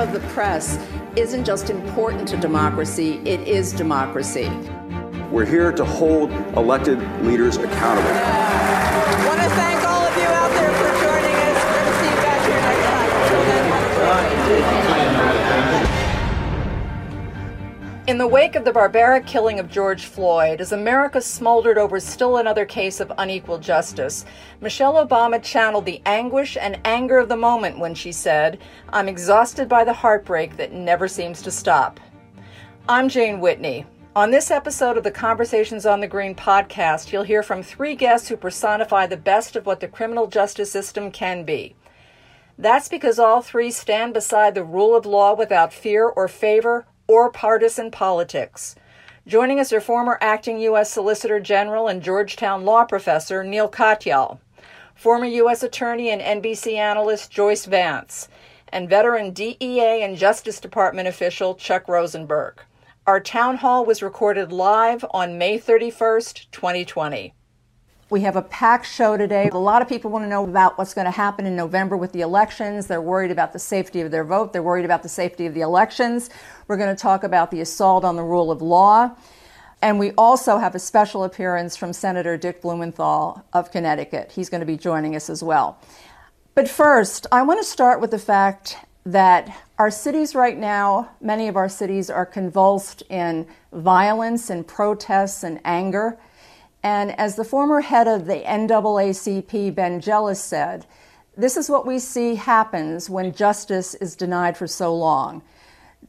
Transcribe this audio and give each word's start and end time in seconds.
Freedom 0.00 0.16
of 0.16 0.22
the 0.22 0.28
press 0.30 0.78
isn't 1.14 1.44
just 1.44 1.68
important 1.68 2.26
to 2.28 2.38
democracy, 2.38 3.20
it 3.26 3.46
is 3.46 3.70
democracy. 3.70 4.50
We're 5.30 5.44
here 5.44 5.72
to 5.72 5.84
hold 5.84 6.32
elected 6.56 6.98
leaders 7.22 7.58
accountable. 7.58 8.08
I 8.08 9.24
want 9.26 9.42
to 9.42 9.50
thank 9.50 9.86
all 9.86 10.06
of 10.06 10.16
you 10.16 10.22
out 10.22 10.50
there 10.52 10.72
for 10.72 10.88
joining 11.04 11.36
us. 11.36 11.64
We're 11.66 11.74
going 11.74 11.84
to 11.84 11.92
see 12.00 12.08
you 12.08 12.16
back 12.22 12.46
here 12.46 12.60
next 12.62 12.84
time. 14.84 14.89
In 18.10 18.18
the 18.18 18.26
wake 18.26 18.56
of 18.56 18.64
the 18.64 18.72
barbaric 18.72 19.24
killing 19.24 19.60
of 19.60 19.70
George 19.70 20.06
Floyd, 20.06 20.60
as 20.60 20.72
America 20.72 21.20
smoldered 21.20 21.78
over 21.78 22.00
still 22.00 22.38
another 22.38 22.66
case 22.66 22.98
of 22.98 23.12
unequal 23.18 23.58
justice, 23.58 24.24
Michelle 24.60 24.94
Obama 24.94 25.40
channeled 25.40 25.84
the 25.86 26.02
anguish 26.04 26.56
and 26.60 26.80
anger 26.84 27.18
of 27.18 27.28
the 27.28 27.36
moment 27.36 27.78
when 27.78 27.94
she 27.94 28.10
said, 28.10 28.58
I'm 28.92 29.06
exhausted 29.06 29.68
by 29.68 29.84
the 29.84 29.92
heartbreak 29.92 30.56
that 30.56 30.72
never 30.72 31.06
seems 31.06 31.40
to 31.42 31.52
stop. 31.52 32.00
I'm 32.88 33.08
Jane 33.08 33.38
Whitney. 33.38 33.86
On 34.16 34.32
this 34.32 34.50
episode 34.50 34.96
of 34.96 35.04
the 35.04 35.12
Conversations 35.12 35.86
on 35.86 36.00
the 36.00 36.08
Green 36.08 36.34
podcast, 36.34 37.12
you'll 37.12 37.22
hear 37.22 37.44
from 37.44 37.62
three 37.62 37.94
guests 37.94 38.28
who 38.28 38.36
personify 38.36 39.06
the 39.06 39.16
best 39.16 39.54
of 39.54 39.66
what 39.66 39.78
the 39.78 39.86
criminal 39.86 40.26
justice 40.26 40.72
system 40.72 41.12
can 41.12 41.44
be. 41.44 41.76
That's 42.58 42.88
because 42.88 43.20
all 43.20 43.40
three 43.40 43.70
stand 43.70 44.14
beside 44.14 44.56
the 44.56 44.64
rule 44.64 44.96
of 44.96 45.06
law 45.06 45.32
without 45.32 45.72
fear 45.72 46.08
or 46.08 46.26
favor 46.26 46.86
or 47.10 47.28
partisan 47.28 47.90
politics. 47.90 48.76
Joining 49.26 49.58
us 49.58 49.72
are 49.72 49.80
former 49.80 50.16
acting 50.20 50.60
U.S. 50.60 50.92
Solicitor 50.92 51.40
General 51.40 51.88
and 51.88 52.00
Georgetown 52.00 52.64
law 52.64 52.84
professor 52.84 53.42
Neal 53.42 53.68
Katyal, 53.68 54.38
former 54.94 55.24
U.S. 55.24 55.64
Attorney 55.64 56.10
and 56.10 56.22
NBC 56.22 56.76
analyst 56.76 57.32
Joyce 57.32 57.64
Vance, 57.64 58.28
and 58.68 58.88
veteran 58.88 59.32
DEA 59.32 60.04
and 60.04 60.16
Justice 60.16 60.60
Department 60.60 61.08
official 61.08 61.56
Chuck 61.56 61.88
Rosenberg. 61.88 62.62
Our 63.08 63.18
town 63.18 63.56
hall 63.56 63.84
was 63.84 64.04
recorded 64.04 64.52
live 64.52 65.04
on 65.10 65.36
May 65.36 65.58
31st, 65.58 66.46
2020. 66.52 67.34
We 68.10 68.22
have 68.22 68.34
a 68.34 68.42
packed 68.42 68.86
show 68.86 69.16
today. 69.16 69.48
A 69.52 69.56
lot 69.56 69.82
of 69.82 69.88
people 69.88 70.10
want 70.10 70.24
to 70.24 70.28
know 70.28 70.42
about 70.42 70.76
what's 70.76 70.94
going 70.94 71.04
to 71.04 71.12
happen 71.12 71.46
in 71.46 71.54
November 71.54 71.96
with 71.96 72.10
the 72.10 72.22
elections. 72.22 72.88
They're 72.88 73.00
worried 73.00 73.30
about 73.30 73.52
the 73.52 73.60
safety 73.60 74.00
of 74.00 74.10
their 74.10 74.24
vote. 74.24 74.52
They're 74.52 74.64
worried 74.64 74.84
about 74.84 75.04
the 75.04 75.08
safety 75.08 75.46
of 75.46 75.54
the 75.54 75.60
elections. 75.60 76.28
We're 76.66 76.76
going 76.76 76.94
to 76.94 77.00
talk 77.00 77.22
about 77.22 77.52
the 77.52 77.60
assault 77.60 78.04
on 78.04 78.16
the 78.16 78.24
rule 78.24 78.50
of 78.50 78.62
law. 78.62 79.12
And 79.80 80.00
we 80.00 80.10
also 80.18 80.58
have 80.58 80.74
a 80.74 80.80
special 80.80 81.22
appearance 81.22 81.76
from 81.76 81.92
Senator 81.92 82.36
Dick 82.36 82.62
Blumenthal 82.62 83.44
of 83.52 83.70
Connecticut. 83.70 84.32
He's 84.32 84.48
going 84.48 84.58
to 84.60 84.66
be 84.66 84.76
joining 84.76 85.14
us 85.14 85.30
as 85.30 85.40
well. 85.40 85.78
But 86.56 86.68
first, 86.68 87.28
I 87.30 87.42
want 87.42 87.60
to 87.60 87.64
start 87.64 88.00
with 88.00 88.10
the 88.10 88.18
fact 88.18 88.76
that 89.06 89.56
our 89.78 89.90
cities 89.90 90.34
right 90.34 90.58
now, 90.58 91.10
many 91.20 91.46
of 91.46 91.56
our 91.56 91.68
cities 91.68 92.10
are 92.10 92.26
convulsed 92.26 93.04
in 93.08 93.46
violence 93.72 94.50
and 94.50 94.66
protests 94.66 95.44
and 95.44 95.60
anger. 95.64 96.18
And 96.82 97.18
as 97.18 97.36
the 97.36 97.44
former 97.44 97.80
head 97.80 98.08
of 98.08 98.26
the 98.26 98.40
NAACP, 98.40 99.74
Ben 99.74 100.00
Jealous, 100.00 100.42
said, 100.42 100.86
this 101.36 101.56
is 101.56 101.70
what 101.70 101.86
we 101.86 101.98
see 101.98 102.34
happens 102.34 103.08
when 103.08 103.32
justice 103.32 103.94
is 103.94 104.16
denied 104.16 104.56
for 104.56 104.66
so 104.66 104.94
long. 104.94 105.42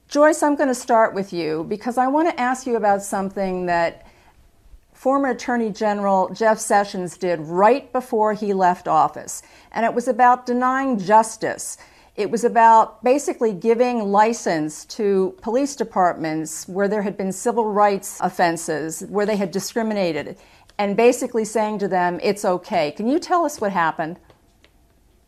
Joyce, 0.07 0.43
I'm 0.43 0.55
going 0.55 0.67
to 0.67 0.75
start 0.75 1.13
with 1.13 1.31
you 1.31 1.65
because 1.69 1.97
I 1.97 2.07
want 2.07 2.29
to 2.29 2.39
ask 2.39 2.67
you 2.67 2.75
about 2.75 3.01
something 3.01 3.65
that 3.67 4.05
former 4.93 5.29
Attorney 5.29 5.69
General 5.69 6.29
Jeff 6.33 6.59
Sessions 6.59 7.17
did 7.17 7.39
right 7.39 7.91
before 7.93 8.33
he 8.33 8.53
left 8.53 8.87
office. 8.87 9.41
And 9.71 9.85
it 9.85 9.93
was 9.93 10.07
about 10.07 10.45
denying 10.45 10.99
justice. 10.99 11.77
It 12.17 12.29
was 12.29 12.43
about 12.43 13.01
basically 13.03 13.53
giving 13.53 14.11
license 14.11 14.83
to 14.85 15.35
police 15.41 15.75
departments 15.77 16.67
where 16.67 16.89
there 16.89 17.03
had 17.03 17.15
been 17.15 17.31
civil 17.31 17.65
rights 17.65 18.19
offenses, 18.19 19.05
where 19.07 19.25
they 19.25 19.37
had 19.37 19.51
discriminated 19.51 20.37
and 20.81 20.97
basically 20.97 21.45
saying 21.45 21.77
to 21.77 21.87
them, 21.87 22.19
it's 22.23 22.43
okay. 22.43 22.89
Can 22.89 23.07
you 23.07 23.19
tell 23.19 23.45
us 23.45 23.61
what 23.61 23.71
happened? 23.71 24.17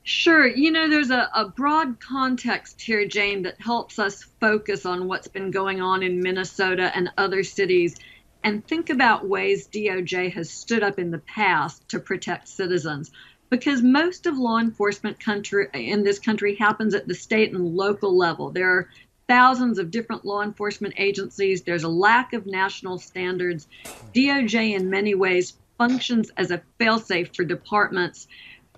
Sure. 0.02 0.48
You 0.48 0.72
know, 0.72 0.90
there's 0.90 1.12
a, 1.12 1.30
a, 1.36 1.48
broad 1.48 2.00
context 2.00 2.82
here, 2.82 3.06
Jane, 3.06 3.44
that 3.44 3.62
helps 3.62 4.00
us 4.00 4.24
focus 4.42 4.84
on 4.84 5.08
what's 5.08 5.28
been 5.28 5.52
going 5.52 5.80
on 5.80 6.02
in 6.02 6.24
Minnesota 6.24 6.92
and 6.96 7.12
other 7.20 7.44
cities 7.44 7.96
and 8.44 8.68
think 8.68 8.90
about 8.90 9.28
ways 9.28 9.68
DOJ 9.68 10.34
has 10.34 10.50
stood 10.50 10.82
up 10.82 10.98
in 10.98 11.12
the 11.12 11.20
past 11.20 11.88
to 11.90 12.00
protect 12.00 12.48
citizens. 12.48 13.12
Because 13.52 13.84
most 13.84 14.26
of 14.26 14.36
law 14.36 14.58
enforcement 14.58 15.20
country 15.20 15.68
in 15.72 16.04
this 16.04 16.18
country 16.18 16.56
happens 16.56 16.96
at 16.96 17.08
the 17.08 17.14
state 17.14 17.54
and 17.54 17.76
local 17.76 18.18
level. 18.18 18.50
There 18.50 18.72
are 18.72 18.90
thousands 19.28 19.80
of 19.80 19.92
different 19.92 20.26
law 20.26 20.42
enforcement 20.42 20.94
agencies. 20.98 21.62
There's 21.62 21.84
a 21.84 21.90
lack 21.90 22.34
of 22.34 22.46
national 22.46 23.00
standards. 23.00 23.68
DOJ, 24.14 24.76
in 24.76 24.90
many 24.90 25.16
ways, 25.16 25.54
functions 25.78 26.32
as 26.38 26.52
a 26.52 26.62
failsafe 26.80 27.36
for 27.36 27.44
departments 27.44 28.28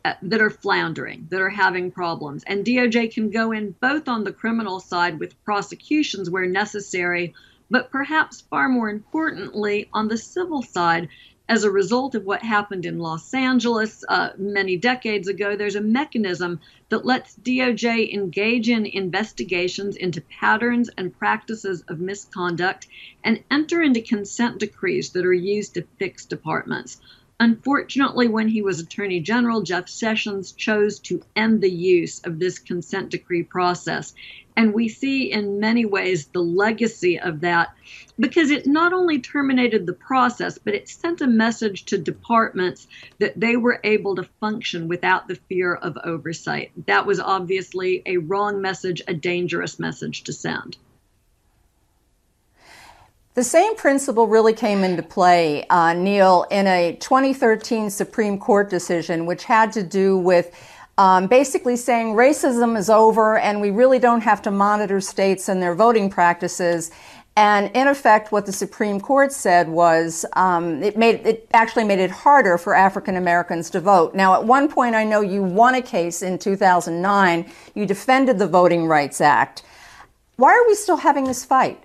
uh, 0.06 0.14
that 0.22 0.42
are 0.42 0.50
floundering, 0.50 1.28
that 1.30 1.42
are 1.42 1.50
having 1.50 1.92
problems. 1.92 2.44
And 2.46 2.66
DOJ 2.66 3.14
can 3.14 3.32
go 3.32 3.52
in 3.52 3.76
both 3.82 4.08
on 4.08 4.24
the 4.24 4.32
criminal 4.32 4.80
side 4.80 5.20
with 5.20 5.44
prosecutions 5.44 6.30
where 6.30 6.46
necessary, 6.46 7.34
but 7.70 7.90
perhaps 7.90 8.42
far 8.42 8.70
more 8.70 8.90
importantly, 8.90 9.90
on 9.94 10.08
the 10.08 10.18
civil 10.18 10.62
side 10.62 11.10
as 11.48 11.64
a 11.64 11.70
result 11.70 12.16
of 12.16 12.26
what 12.26 12.42
happened 12.42 12.86
in 12.86 12.98
Los 12.98 13.34
Angeles 13.34 14.04
uh, 14.10 14.30
many 14.38 14.78
decades 14.78 15.28
ago, 15.28 15.56
there's 15.56 15.76
a 15.76 15.82
mechanism 15.82 16.60
that 16.90 17.06
lets 17.06 17.36
DOJ 17.36 18.12
engage 18.14 18.68
in 18.70 18.86
investigations 18.86 19.96
into 19.96 20.22
patterns 20.22 20.90
and 20.98 21.18
practices 21.18 21.84
of 21.88 22.00
misconduct 22.00 22.88
and 23.24 23.44
enter 23.52 23.82
into 23.82 24.02
consent 24.02 24.60
decrees 24.60 25.12
that 25.12 25.26
are 25.26 25.34
used 25.34 25.76
to 25.76 25.88
fix 26.00 26.26
departments. 26.26 27.00
Unfortunately, 27.38 28.30
when 28.30 28.48
he 28.48 28.62
was 28.62 28.80
Attorney 28.80 29.20
General, 29.20 29.62
Jeff 29.62 29.90
Sessions 29.90 30.54
chose 30.54 31.00
to 31.00 31.22
end 31.36 31.60
the 31.60 31.70
use 31.70 32.22
of 32.22 32.40
this 32.40 32.60
consent 32.60 33.10
decree 33.10 33.44
process. 33.44 34.14
And 34.56 34.74
we 34.74 34.88
see 34.88 35.34
in 35.34 35.60
many 35.60 35.86
ways 35.86 36.28
the 36.28 36.42
legacy 36.42 37.20
of 37.20 37.42
that 37.42 37.76
because 38.18 38.52
it 38.52 38.66
not 38.66 38.94
only 38.94 39.20
terminated 39.20 39.86
the 39.86 39.92
process, 39.92 40.58
but 40.58 40.76
it 40.76 40.88
sent 40.88 41.20
a 41.20 41.28
message 41.28 41.84
to 41.86 41.98
departments 41.98 42.88
that 43.20 43.38
they 43.38 43.58
were 43.58 43.82
able 43.84 44.16
to 44.16 44.30
function 44.40 44.88
without 44.88 45.28
the 45.28 45.36
fear 45.36 45.76
of 45.76 45.98
oversight. 46.06 46.72
That 46.86 47.06
was 47.06 47.20
obviously 47.20 48.02
a 48.06 48.16
wrong 48.16 48.62
message, 48.62 49.02
a 49.10 49.14
dangerous 49.14 49.78
message 49.78 50.24
to 50.24 50.32
send. 50.32 50.78
The 53.36 53.44
same 53.44 53.76
principle 53.76 54.28
really 54.28 54.54
came 54.54 54.86
into 54.86 55.04
play, 55.04 55.68
uh, 55.68 55.92
Neal, 55.92 56.46
in 56.52 56.68
a 56.68 56.96
2013 57.02 57.90
Supreme 57.90 58.40
Court 58.40 58.70
decision, 58.70 59.26
which 59.26 59.44
had 59.44 59.74
to 59.74 59.84
do 59.84 60.18
with 60.18 60.58
um, 60.98 61.28
basically 61.28 61.76
saying 61.76 62.16
racism 62.16 62.78
is 62.78 62.90
over 62.90 63.38
and 63.38 63.60
we 63.60 63.72
really 63.72 64.00
don't 64.00 64.22
have 64.22 64.42
to 64.44 64.52
monitor 64.52 65.02
states 65.02 65.50
and 65.50 65.62
their 65.62 65.76
voting 65.76 66.10
practices. 66.10 66.92
And 67.36 67.70
in 67.76 67.90
effect, 67.90 68.32
what 68.32 68.46
the 68.46 68.54
Supreme 68.54 69.02
Court 69.02 69.34
said 69.34 69.68
was 69.68 70.26
um, 70.38 70.82
it 70.82 70.96
made 70.96 71.16
it 71.28 71.50
actually 71.54 71.84
made 71.84 72.00
it 72.00 72.12
harder 72.12 72.58
for 72.58 72.74
African 72.74 73.18
Americans 73.18 73.70
to 73.72 73.82
vote. 73.82 74.16
Now, 74.16 74.36
at 74.36 74.46
one 74.46 74.70
point, 74.70 74.96
I 74.96 75.04
know 75.04 75.20
you 75.20 75.44
won 75.44 75.76
a 75.76 75.82
case 75.82 76.22
in 76.22 76.40
2009. 76.40 77.52
You 77.74 77.86
defended 77.86 78.40
the 78.40 78.48
Voting 78.48 78.86
Rights 78.86 79.20
Act. 79.20 79.64
Why 80.38 80.54
are 80.54 80.66
we 80.66 80.76
still 80.76 80.96
having 80.96 81.26
this 81.26 81.44
fight? 81.44 81.85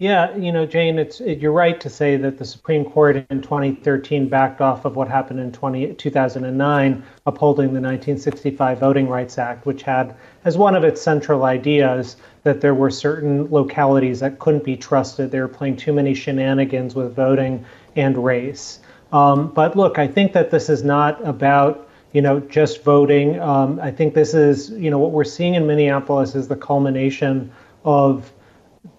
Yeah, 0.00 0.36
you 0.36 0.52
know, 0.52 0.64
Jane, 0.64 0.96
it's 0.96 1.20
it, 1.20 1.40
you're 1.40 1.50
right 1.50 1.80
to 1.80 1.90
say 1.90 2.16
that 2.18 2.38
the 2.38 2.44
Supreme 2.44 2.84
Court 2.84 3.16
in 3.30 3.42
2013 3.42 4.28
backed 4.28 4.60
off 4.60 4.84
of 4.84 4.94
what 4.94 5.08
happened 5.08 5.40
in 5.40 5.50
20, 5.50 5.94
2009, 5.94 7.02
upholding 7.26 7.66
the 7.66 7.80
1965 7.80 8.78
Voting 8.78 9.08
Rights 9.08 9.38
Act, 9.38 9.66
which 9.66 9.82
had 9.82 10.14
as 10.44 10.56
one 10.56 10.76
of 10.76 10.84
its 10.84 11.02
central 11.02 11.44
ideas 11.44 12.16
that 12.44 12.60
there 12.60 12.74
were 12.74 12.90
certain 12.90 13.50
localities 13.50 14.20
that 14.20 14.38
couldn't 14.38 14.62
be 14.62 14.76
trusted. 14.76 15.32
They 15.32 15.40
were 15.40 15.48
playing 15.48 15.78
too 15.78 15.92
many 15.92 16.14
shenanigans 16.14 16.94
with 16.94 17.16
voting 17.16 17.64
and 17.96 18.24
race. 18.24 18.78
Um, 19.10 19.48
but 19.48 19.76
look, 19.76 19.98
I 19.98 20.06
think 20.06 20.32
that 20.34 20.52
this 20.52 20.68
is 20.68 20.84
not 20.84 21.26
about 21.26 21.86
you 22.12 22.22
know, 22.22 22.40
just 22.40 22.84
voting. 22.84 23.38
Um, 23.38 23.78
I 23.80 23.90
think 23.90 24.14
this 24.14 24.32
is, 24.32 24.70
you 24.70 24.90
know, 24.90 24.98
what 24.98 25.10
we're 25.10 25.24
seeing 25.24 25.54
in 25.54 25.66
Minneapolis 25.66 26.34
is 26.34 26.48
the 26.48 26.56
culmination 26.56 27.52
of 27.84 28.32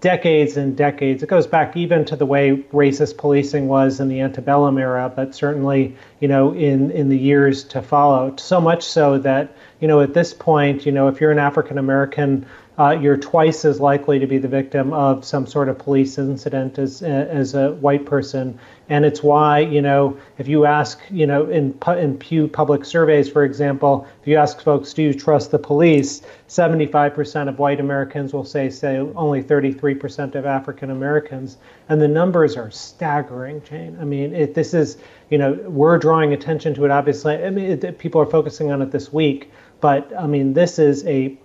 decades 0.01 0.57
and 0.57 0.77
decades. 0.77 1.23
It 1.23 1.27
goes 1.27 1.47
back 1.47 1.75
even 1.75 2.05
to 2.05 2.15
the 2.15 2.25
way 2.25 2.63
racist 2.71 3.17
policing 3.17 3.67
was 3.67 3.99
in 3.99 4.07
the 4.07 4.21
antebellum 4.21 4.77
era, 4.77 5.11
but 5.13 5.35
certainly, 5.35 5.95
you 6.19 6.27
know, 6.27 6.53
in, 6.53 6.91
in 6.91 7.09
the 7.09 7.17
years 7.17 7.63
to 7.65 7.81
follow. 7.81 8.33
So 8.37 8.61
much 8.61 8.83
so 8.83 9.17
that, 9.19 9.55
you 9.79 9.87
know, 9.87 10.01
at 10.01 10.13
this 10.13 10.33
point, 10.33 10.85
you 10.85 10.91
know, 10.91 11.07
if 11.07 11.19
you're 11.19 11.31
an 11.31 11.39
African 11.39 11.77
American 11.77 12.45
uh, 12.79 12.91
you're 12.91 13.17
twice 13.17 13.65
as 13.65 13.81
likely 13.81 14.19
to 14.19 14.25
be 14.25 14.37
the 14.37 14.47
victim 14.47 14.93
of 14.93 15.25
some 15.25 15.45
sort 15.45 15.67
of 15.67 15.77
police 15.77 16.17
incident 16.17 16.79
as 16.79 17.03
as 17.03 17.53
a 17.53 17.73
white 17.73 18.05
person, 18.05 18.57
and 18.87 19.03
it's 19.03 19.21
why 19.21 19.59
you 19.59 19.81
know 19.81 20.17
if 20.37 20.47
you 20.47 20.63
ask 20.65 21.01
you 21.11 21.27
know 21.27 21.45
in 21.49 21.77
in 21.97 22.17
Pew 22.17 22.47
public 22.47 22.85
surveys, 22.85 23.29
for 23.29 23.43
example, 23.43 24.07
if 24.21 24.27
you 24.29 24.37
ask 24.37 24.61
folks, 24.61 24.93
do 24.93 25.03
you 25.03 25.13
trust 25.13 25.51
the 25.51 25.59
police? 25.59 26.21
75% 26.47 27.49
of 27.49 27.59
white 27.59 27.81
Americans 27.81 28.31
will 28.33 28.45
say 28.45 28.69
say 28.69 28.97
only 28.97 29.43
33% 29.43 30.35
of 30.35 30.45
African 30.45 30.89
Americans, 30.89 31.57
and 31.89 32.01
the 32.01 32.07
numbers 32.07 32.55
are 32.55 32.71
staggering. 32.71 33.61
Jane, 33.63 33.97
I 33.99 34.05
mean, 34.05 34.33
it, 34.33 34.53
this 34.53 34.73
is 34.73 34.97
you 35.29 35.37
know 35.37 35.51
we're 35.67 35.97
drawing 35.97 36.31
attention 36.31 36.73
to 36.75 36.85
it. 36.85 36.91
Obviously, 36.91 37.43
I 37.43 37.49
mean, 37.49 37.71
it, 37.71 37.99
people 37.99 38.21
are 38.21 38.25
focusing 38.25 38.71
on 38.71 38.81
it 38.81 38.91
this 38.91 39.11
week, 39.11 39.51
but 39.81 40.09
I 40.17 40.27
mean, 40.27 40.53
this 40.53 40.79
is 40.79 41.05
a 41.05 41.37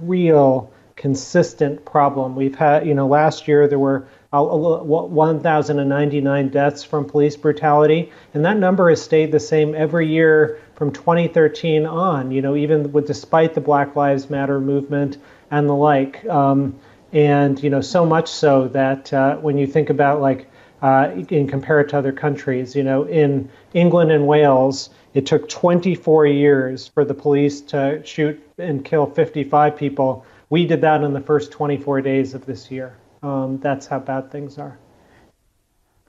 real 0.00 0.70
consistent 0.96 1.84
problem. 1.84 2.34
We've 2.34 2.54
had, 2.54 2.86
you 2.86 2.94
know, 2.94 3.06
last 3.06 3.46
year 3.46 3.68
there 3.68 3.78
were 3.78 4.08
1,099 4.32 6.48
deaths 6.48 6.82
from 6.82 7.04
police 7.04 7.36
brutality, 7.36 8.10
and 8.34 8.44
that 8.44 8.56
number 8.56 8.90
has 8.90 9.00
stayed 9.00 9.30
the 9.30 9.40
same 9.40 9.74
every 9.74 10.08
year 10.08 10.58
from 10.74 10.92
2013 10.92 11.86
on. 11.86 12.30
You 12.30 12.42
know, 12.42 12.56
even 12.56 12.92
with 12.92 13.06
despite 13.06 13.54
the 13.54 13.60
Black 13.60 13.94
Lives 13.94 14.30
Matter 14.30 14.60
movement 14.60 15.18
and 15.50 15.68
the 15.68 15.74
like, 15.74 16.24
um, 16.26 16.74
and 17.12 17.62
you 17.62 17.70
know, 17.70 17.80
so 17.80 18.04
much 18.04 18.28
so 18.28 18.68
that 18.68 19.12
uh, 19.12 19.36
when 19.36 19.58
you 19.58 19.66
think 19.66 19.90
about 19.90 20.20
like 20.20 20.50
uh, 20.82 21.10
and 21.30 21.48
compare 21.48 21.80
it 21.80 21.88
to 21.90 21.98
other 21.98 22.12
countries, 22.12 22.76
you 22.76 22.82
know, 22.82 23.04
in 23.04 23.48
England 23.72 24.12
and 24.12 24.26
Wales, 24.26 24.90
it 25.14 25.24
took 25.24 25.48
24 25.48 26.26
years 26.26 26.88
for 26.88 27.04
the 27.04 27.14
police 27.14 27.62
to 27.62 28.04
shoot 28.04 28.38
and 28.58 28.84
kill 28.84 29.06
55 29.06 29.76
people 29.76 30.26
we 30.50 30.66
did 30.66 30.80
that 30.82 31.02
in 31.02 31.12
the 31.12 31.20
first 31.20 31.50
24 31.50 32.00
days 32.02 32.34
of 32.34 32.46
this 32.46 32.70
year. 32.70 32.96
Um, 33.22 33.58
that's 33.58 33.86
how 33.86 33.98
bad 33.98 34.30
things 34.30 34.58
are. 34.58 34.78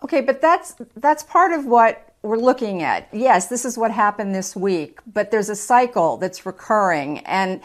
Okay, 0.04 0.22
but 0.22 0.42
that's 0.42 0.76
that's 0.96 1.24
part 1.24 1.52
of 1.52 1.66
what 1.66 2.14
we're 2.22 2.38
looking 2.38 2.84
at. 2.84 3.08
Yes, 3.12 3.48
this 3.48 3.66
is 3.66 3.78
what 3.78 3.90
happened 3.90 4.36
this 4.36 4.56
week, 4.56 5.00
but 5.12 5.32
there's 5.32 5.50
a 5.50 5.56
cycle 5.56 6.18
that's 6.18 6.46
recurring. 6.46 7.20
And 7.20 7.62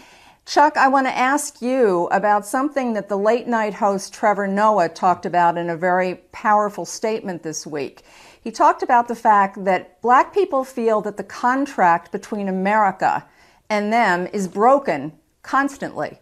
Chuck, 0.47 0.77
I 0.77 0.89
want 0.89 1.07
to 1.07 1.17
ask 1.17 1.61
you 1.61 2.09
about 2.11 2.47
something 2.47 2.95
that 2.95 3.09
the 3.09 3.19
late 3.19 3.47
night 3.47 3.75
host 3.75 4.15
Trevor 4.15 4.47
Noah 4.49 4.89
talked 4.89 5.27
about 5.27 5.59
in 5.59 5.69
a 5.69 5.77
very 5.77 6.17
powerful 6.33 6.85
statement 6.85 7.43
this 7.43 7.67
week. 7.67 8.03
He 8.43 8.51
talked 8.51 8.83
about 8.83 9.09
the 9.09 9.15
fact 9.15 9.65
that 9.65 10.01
black 10.01 10.35
people 10.35 10.65
feel 10.65 11.01
that 11.03 11.17
the 11.17 11.25
contract 11.25 12.11
between 12.11 12.49
America 12.49 13.25
and 13.69 13.93
them 13.93 14.27
is 14.33 14.49
broken 14.49 15.13
constantly. 15.43 16.19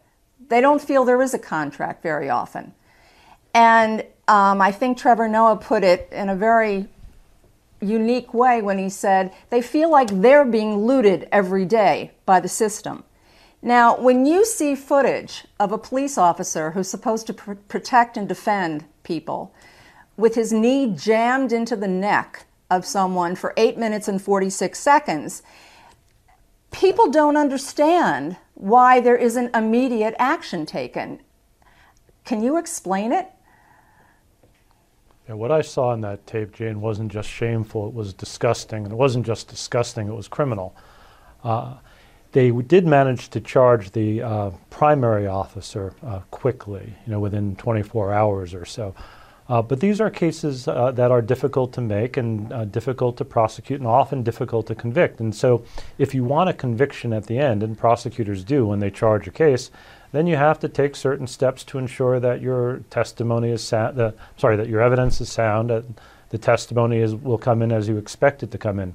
They 0.51 0.61
don't 0.61 0.83
feel 0.83 1.05
there 1.05 1.23
is 1.23 1.33
a 1.33 1.39
contract 1.39 2.03
very 2.03 2.29
often. 2.29 2.75
And 3.55 4.05
um, 4.29 4.61
I 4.61 4.73
think 4.73 4.99
Trevor 4.99 5.29
Noah 5.29 5.57
put 5.57 5.83
it 5.83 6.09
in 6.13 6.29
a 6.29 6.37
very 6.37 6.89
unique 7.81 8.35
way 8.35 8.61
when 8.61 8.77
he 8.77 8.91
said 8.91 9.33
they 9.49 9.63
feel 9.63 9.91
like 9.91 10.09
they're 10.21 10.45
being 10.45 10.87
looted 10.87 11.29
every 11.33 11.65
day 11.65 12.11
by 12.27 12.41
the 12.41 12.49
system. 12.49 13.05
Now, 13.63 13.97
when 13.97 14.27
you 14.27 14.45
see 14.45 14.75
footage 14.75 15.47
of 15.59 15.71
a 15.71 15.79
police 15.79 16.19
officer 16.19 16.73
who's 16.73 16.89
supposed 16.89 17.27
to 17.29 17.35
pr- 17.35 17.53
protect 17.69 18.17
and 18.17 18.29
defend 18.29 18.85
people 19.03 19.55
with 20.17 20.35
his 20.35 20.53
knee 20.53 20.93
jammed 20.95 21.53
into 21.53 21.77
the 21.77 21.89
neck 21.89 22.47
of 22.71 22.85
someone 22.85 23.37
for 23.37 23.55
8 23.57 23.79
minutes 23.79 24.09
and 24.09 24.21
46 24.21 24.79
seconds, 24.79 25.43
people 26.71 27.11
don't 27.11 27.37
understand 27.37 28.37
why 28.61 29.01
there 29.01 29.17
isn't 29.17 29.57
immediate 29.57 30.15
action 30.19 30.67
taken. 30.67 31.21
Can 32.25 32.43
you 32.43 32.59
explain 32.59 33.11
it? 33.11 33.27
Yeah, 35.27 35.35
what 35.35 35.51
I 35.51 35.63
saw 35.63 35.95
in 35.95 36.03
that 36.03 36.27
tape, 36.27 36.53
Jane, 36.53 36.81
wasn't 36.81 37.11
just 37.11 37.29
shameful, 37.29 37.89
it 37.89 37.95
was 37.95 38.13
disgusting. 38.13 38.85
And 38.85 38.93
it 38.93 38.97
wasn't 38.97 39.25
just 39.25 39.49
disgusting, 39.49 40.09
it 40.09 40.15
was 40.15 40.29
criminal. 40.29 40.77
Uh, 41.43 41.77
they 42.33 42.51
did 42.51 42.87
manage 42.87 43.31
to 43.31 43.41
charge 43.41 43.93
the 43.93 44.23
uh, 44.23 44.51
primary 44.69 45.27
officer 45.27 45.95
uh, 46.05 46.21
quickly, 46.31 46.95
you 47.07 47.13
know, 47.13 47.19
within 47.19 47.57
24 47.57 48.13
hours 48.13 48.53
or 48.53 48.67
so. 48.67 48.95
Uh, 49.51 49.61
but 49.61 49.81
these 49.81 50.01
are 50.01 50.09
cases 50.11 50.69
uh, 50.69 50.93
that 50.93 51.11
are 51.11 51.21
difficult 51.21 51.73
to 51.73 51.81
make 51.81 52.17
and 52.17 52.53
uh, 52.53 52.65
difficult 52.67 53.17
to 53.17 53.25
prosecute 53.25 53.81
and 53.81 53.89
often 53.89 54.23
difficult 54.23 54.65
to 54.65 54.77
convict. 54.77 55.19
And 55.19 55.35
so, 55.35 55.65
if 55.99 56.15
you 56.15 56.23
want 56.23 56.49
a 56.49 56.53
conviction 56.53 57.13
at 57.13 57.27
the 57.27 57.37
end, 57.37 57.65
and 57.65 57.77
prosecutors 57.77 58.45
do 58.45 58.65
when 58.65 58.79
they 58.79 58.93
charge 58.93 59.27
a 59.27 59.33
case, 59.33 59.73
then 60.13 60.29
you 60.29 60.37
have 60.37 60.61
to 60.61 60.69
take 60.69 60.95
certain 60.95 61.27
steps 61.27 61.65
to 61.65 61.79
ensure 61.79 62.21
that 62.21 62.41
your 62.41 62.85
testimony 62.91 63.51
is 63.51 63.61
sound. 63.61 64.01
Uh, 64.01 64.13
sorry, 64.37 64.57
that 64.57 64.69
your 64.69 64.81
evidence 64.81 65.21
is 65.21 65.33
sound. 65.33 65.71
That 65.71 65.85
the 66.29 66.39
testimony 66.39 66.99
is 66.99 67.17
will 67.17 67.39
come 67.39 67.61
in 67.61 67.73
as 67.73 67.89
you 67.89 67.97
expect 67.97 68.45
it 68.45 68.53
to 68.53 68.59
come 68.59 68.79
in. 68.79 68.95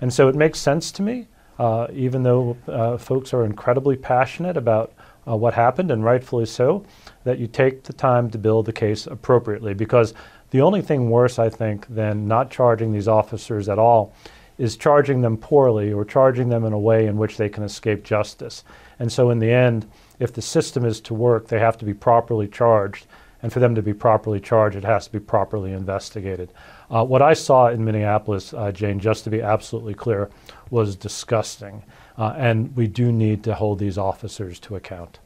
And 0.00 0.12
so, 0.12 0.28
it 0.28 0.36
makes 0.36 0.60
sense 0.60 0.92
to 0.92 1.02
me, 1.02 1.26
uh, 1.58 1.88
even 1.92 2.22
though 2.22 2.56
uh, 2.68 2.96
folks 2.96 3.34
are 3.34 3.44
incredibly 3.44 3.96
passionate 3.96 4.56
about 4.56 4.92
what 5.24 5.54
happened, 5.54 5.90
and 5.90 6.04
rightfully 6.04 6.46
so 6.46 6.86
that 7.26 7.40
you 7.40 7.48
take 7.48 7.82
the 7.82 7.92
time 7.92 8.30
to 8.30 8.38
build 8.38 8.66
the 8.66 8.72
case 8.72 9.04
appropriately 9.08 9.74
because 9.74 10.14
the 10.50 10.60
only 10.60 10.80
thing 10.80 11.10
worse, 11.10 11.40
I 11.40 11.48
think, 11.48 11.84
than 11.88 12.28
not 12.28 12.52
charging 12.52 12.92
these 12.92 13.08
officers 13.08 13.68
at 13.68 13.80
all 13.80 14.14
is 14.58 14.76
charging 14.76 15.22
them 15.22 15.36
poorly 15.36 15.92
or 15.92 16.04
charging 16.04 16.48
them 16.48 16.64
in 16.64 16.72
a 16.72 16.78
way 16.78 17.04
in 17.06 17.16
which 17.16 17.36
they 17.36 17.48
can 17.48 17.64
escape 17.64 18.04
justice. 18.04 18.62
And 19.00 19.10
so, 19.10 19.30
in 19.30 19.40
the 19.40 19.50
end, 19.50 19.90
if 20.20 20.32
the 20.32 20.40
system 20.40 20.84
is 20.84 21.00
to 21.00 21.14
work, 21.14 21.48
they 21.48 21.58
have 21.58 21.76
to 21.78 21.84
be 21.84 21.92
properly 21.92 22.46
charged. 22.46 23.06
And 23.42 23.52
for 23.52 23.58
them 23.58 23.74
to 23.74 23.82
be 23.82 23.92
properly 23.92 24.38
charged, 24.38 24.76
it 24.76 24.84
has 24.84 25.06
to 25.06 25.12
be 25.12 25.20
properly 25.20 25.72
investigated. 25.72 26.52
Uh, 26.88 27.04
what 27.04 27.22
I 27.22 27.34
saw 27.34 27.66
in 27.68 27.84
Minneapolis, 27.84 28.54
uh, 28.54 28.70
Jane, 28.70 29.00
just 29.00 29.24
to 29.24 29.30
be 29.30 29.42
absolutely 29.42 29.94
clear, 29.94 30.30
was 30.70 30.94
disgusting. 30.94 31.82
Uh, 32.16 32.34
and 32.36 32.74
we 32.76 32.86
do 32.86 33.10
need 33.10 33.42
to 33.44 33.54
hold 33.56 33.80
these 33.80 33.98
officers 33.98 34.60
to 34.60 34.76
account. 34.76 35.18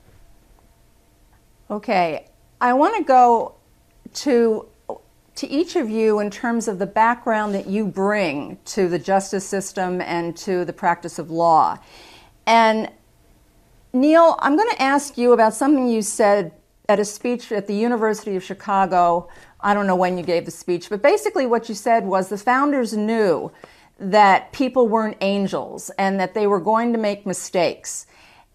Okay, 1.70 2.26
I 2.60 2.72
want 2.72 2.96
to 2.96 3.04
go 3.04 3.54
to 4.14 4.66
to 5.36 5.48
each 5.48 5.76
of 5.76 5.88
you 5.88 6.18
in 6.18 6.28
terms 6.28 6.66
of 6.66 6.80
the 6.80 6.86
background 6.86 7.54
that 7.54 7.68
you 7.68 7.86
bring 7.86 8.58
to 8.64 8.88
the 8.88 8.98
justice 8.98 9.46
system 9.46 10.00
and 10.00 10.36
to 10.36 10.64
the 10.64 10.72
practice 10.72 11.18
of 11.20 11.30
law. 11.30 11.78
And 12.44 12.90
Neal, 13.92 14.36
I'm 14.40 14.56
going 14.56 14.68
to 14.70 14.82
ask 14.82 15.16
you 15.16 15.32
about 15.32 15.54
something 15.54 15.86
you 15.86 16.02
said 16.02 16.52
at 16.88 16.98
a 16.98 17.04
speech 17.04 17.52
at 17.52 17.68
the 17.68 17.74
University 17.74 18.34
of 18.34 18.42
Chicago. 18.42 19.28
I 19.60 19.72
don't 19.72 19.86
know 19.86 19.96
when 19.96 20.18
you 20.18 20.24
gave 20.24 20.44
the 20.44 20.50
speech, 20.50 20.90
but 20.90 21.00
basically 21.00 21.46
what 21.46 21.68
you 21.68 21.76
said 21.76 22.04
was 22.04 22.28
the 22.28 22.36
founders 22.36 22.96
knew 22.96 23.52
that 24.00 24.52
people 24.52 24.88
weren't 24.88 25.16
angels 25.20 25.90
and 25.98 26.18
that 26.18 26.34
they 26.34 26.48
were 26.48 26.60
going 26.60 26.92
to 26.92 26.98
make 26.98 27.24
mistakes 27.24 28.06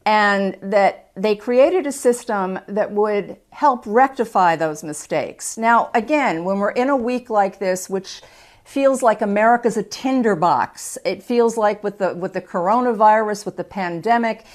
and 0.05 0.55
that 0.61 1.09
they 1.15 1.35
created 1.35 1.87
a 1.87 1.91
system 1.91 2.59
that 2.67 2.91
would 2.91 3.37
help 3.49 3.83
rectify 3.87 4.55
those 4.55 4.83
mistakes. 4.83 5.57
Now, 5.57 5.89
again, 5.95 6.43
when 6.43 6.59
we're 6.59 6.71
in 6.71 6.89
a 6.89 6.95
week 6.95 7.29
like 7.29 7.57
this, 7.59 7.89
which 7.89 8.21
feels 8.63 9.01
like 9.01 9.21
America's 9.21 9.77
a 9.77 9.83
tinderbox, 9.83 10.97
it 11.05 11.23
feels 11.23 11.57
like 11.57 11.83
with 11.83 11.97
the 11.97 12.13
with 12.15 12.33
the 12.33 12.41
coronavirus, 12.41 13.45
with 13.45 13.57
the 13.57 13.63
pandemic, 13.63 14.45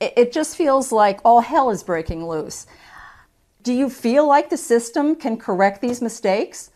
it, 0.00 0.12
it 0.16 0.32
just 0.32 0.56
feels 0.56 0.92
like 0.92 1.20
all 1.24 1.40
hell 1.40 1.70
is 1.70 1.82
breaking 1.82 2.26
loose. 2.26 2.66
Do 3.62 3.72
you 3.72 3.90
feel 3.90 4.26
like 4.26 4.48
the 4.48 4.56
system 4.56 5.16
can 5.16 5.36
correct 5.36 5.80
these 5.80 6.00
mistakes? 6.00 6.70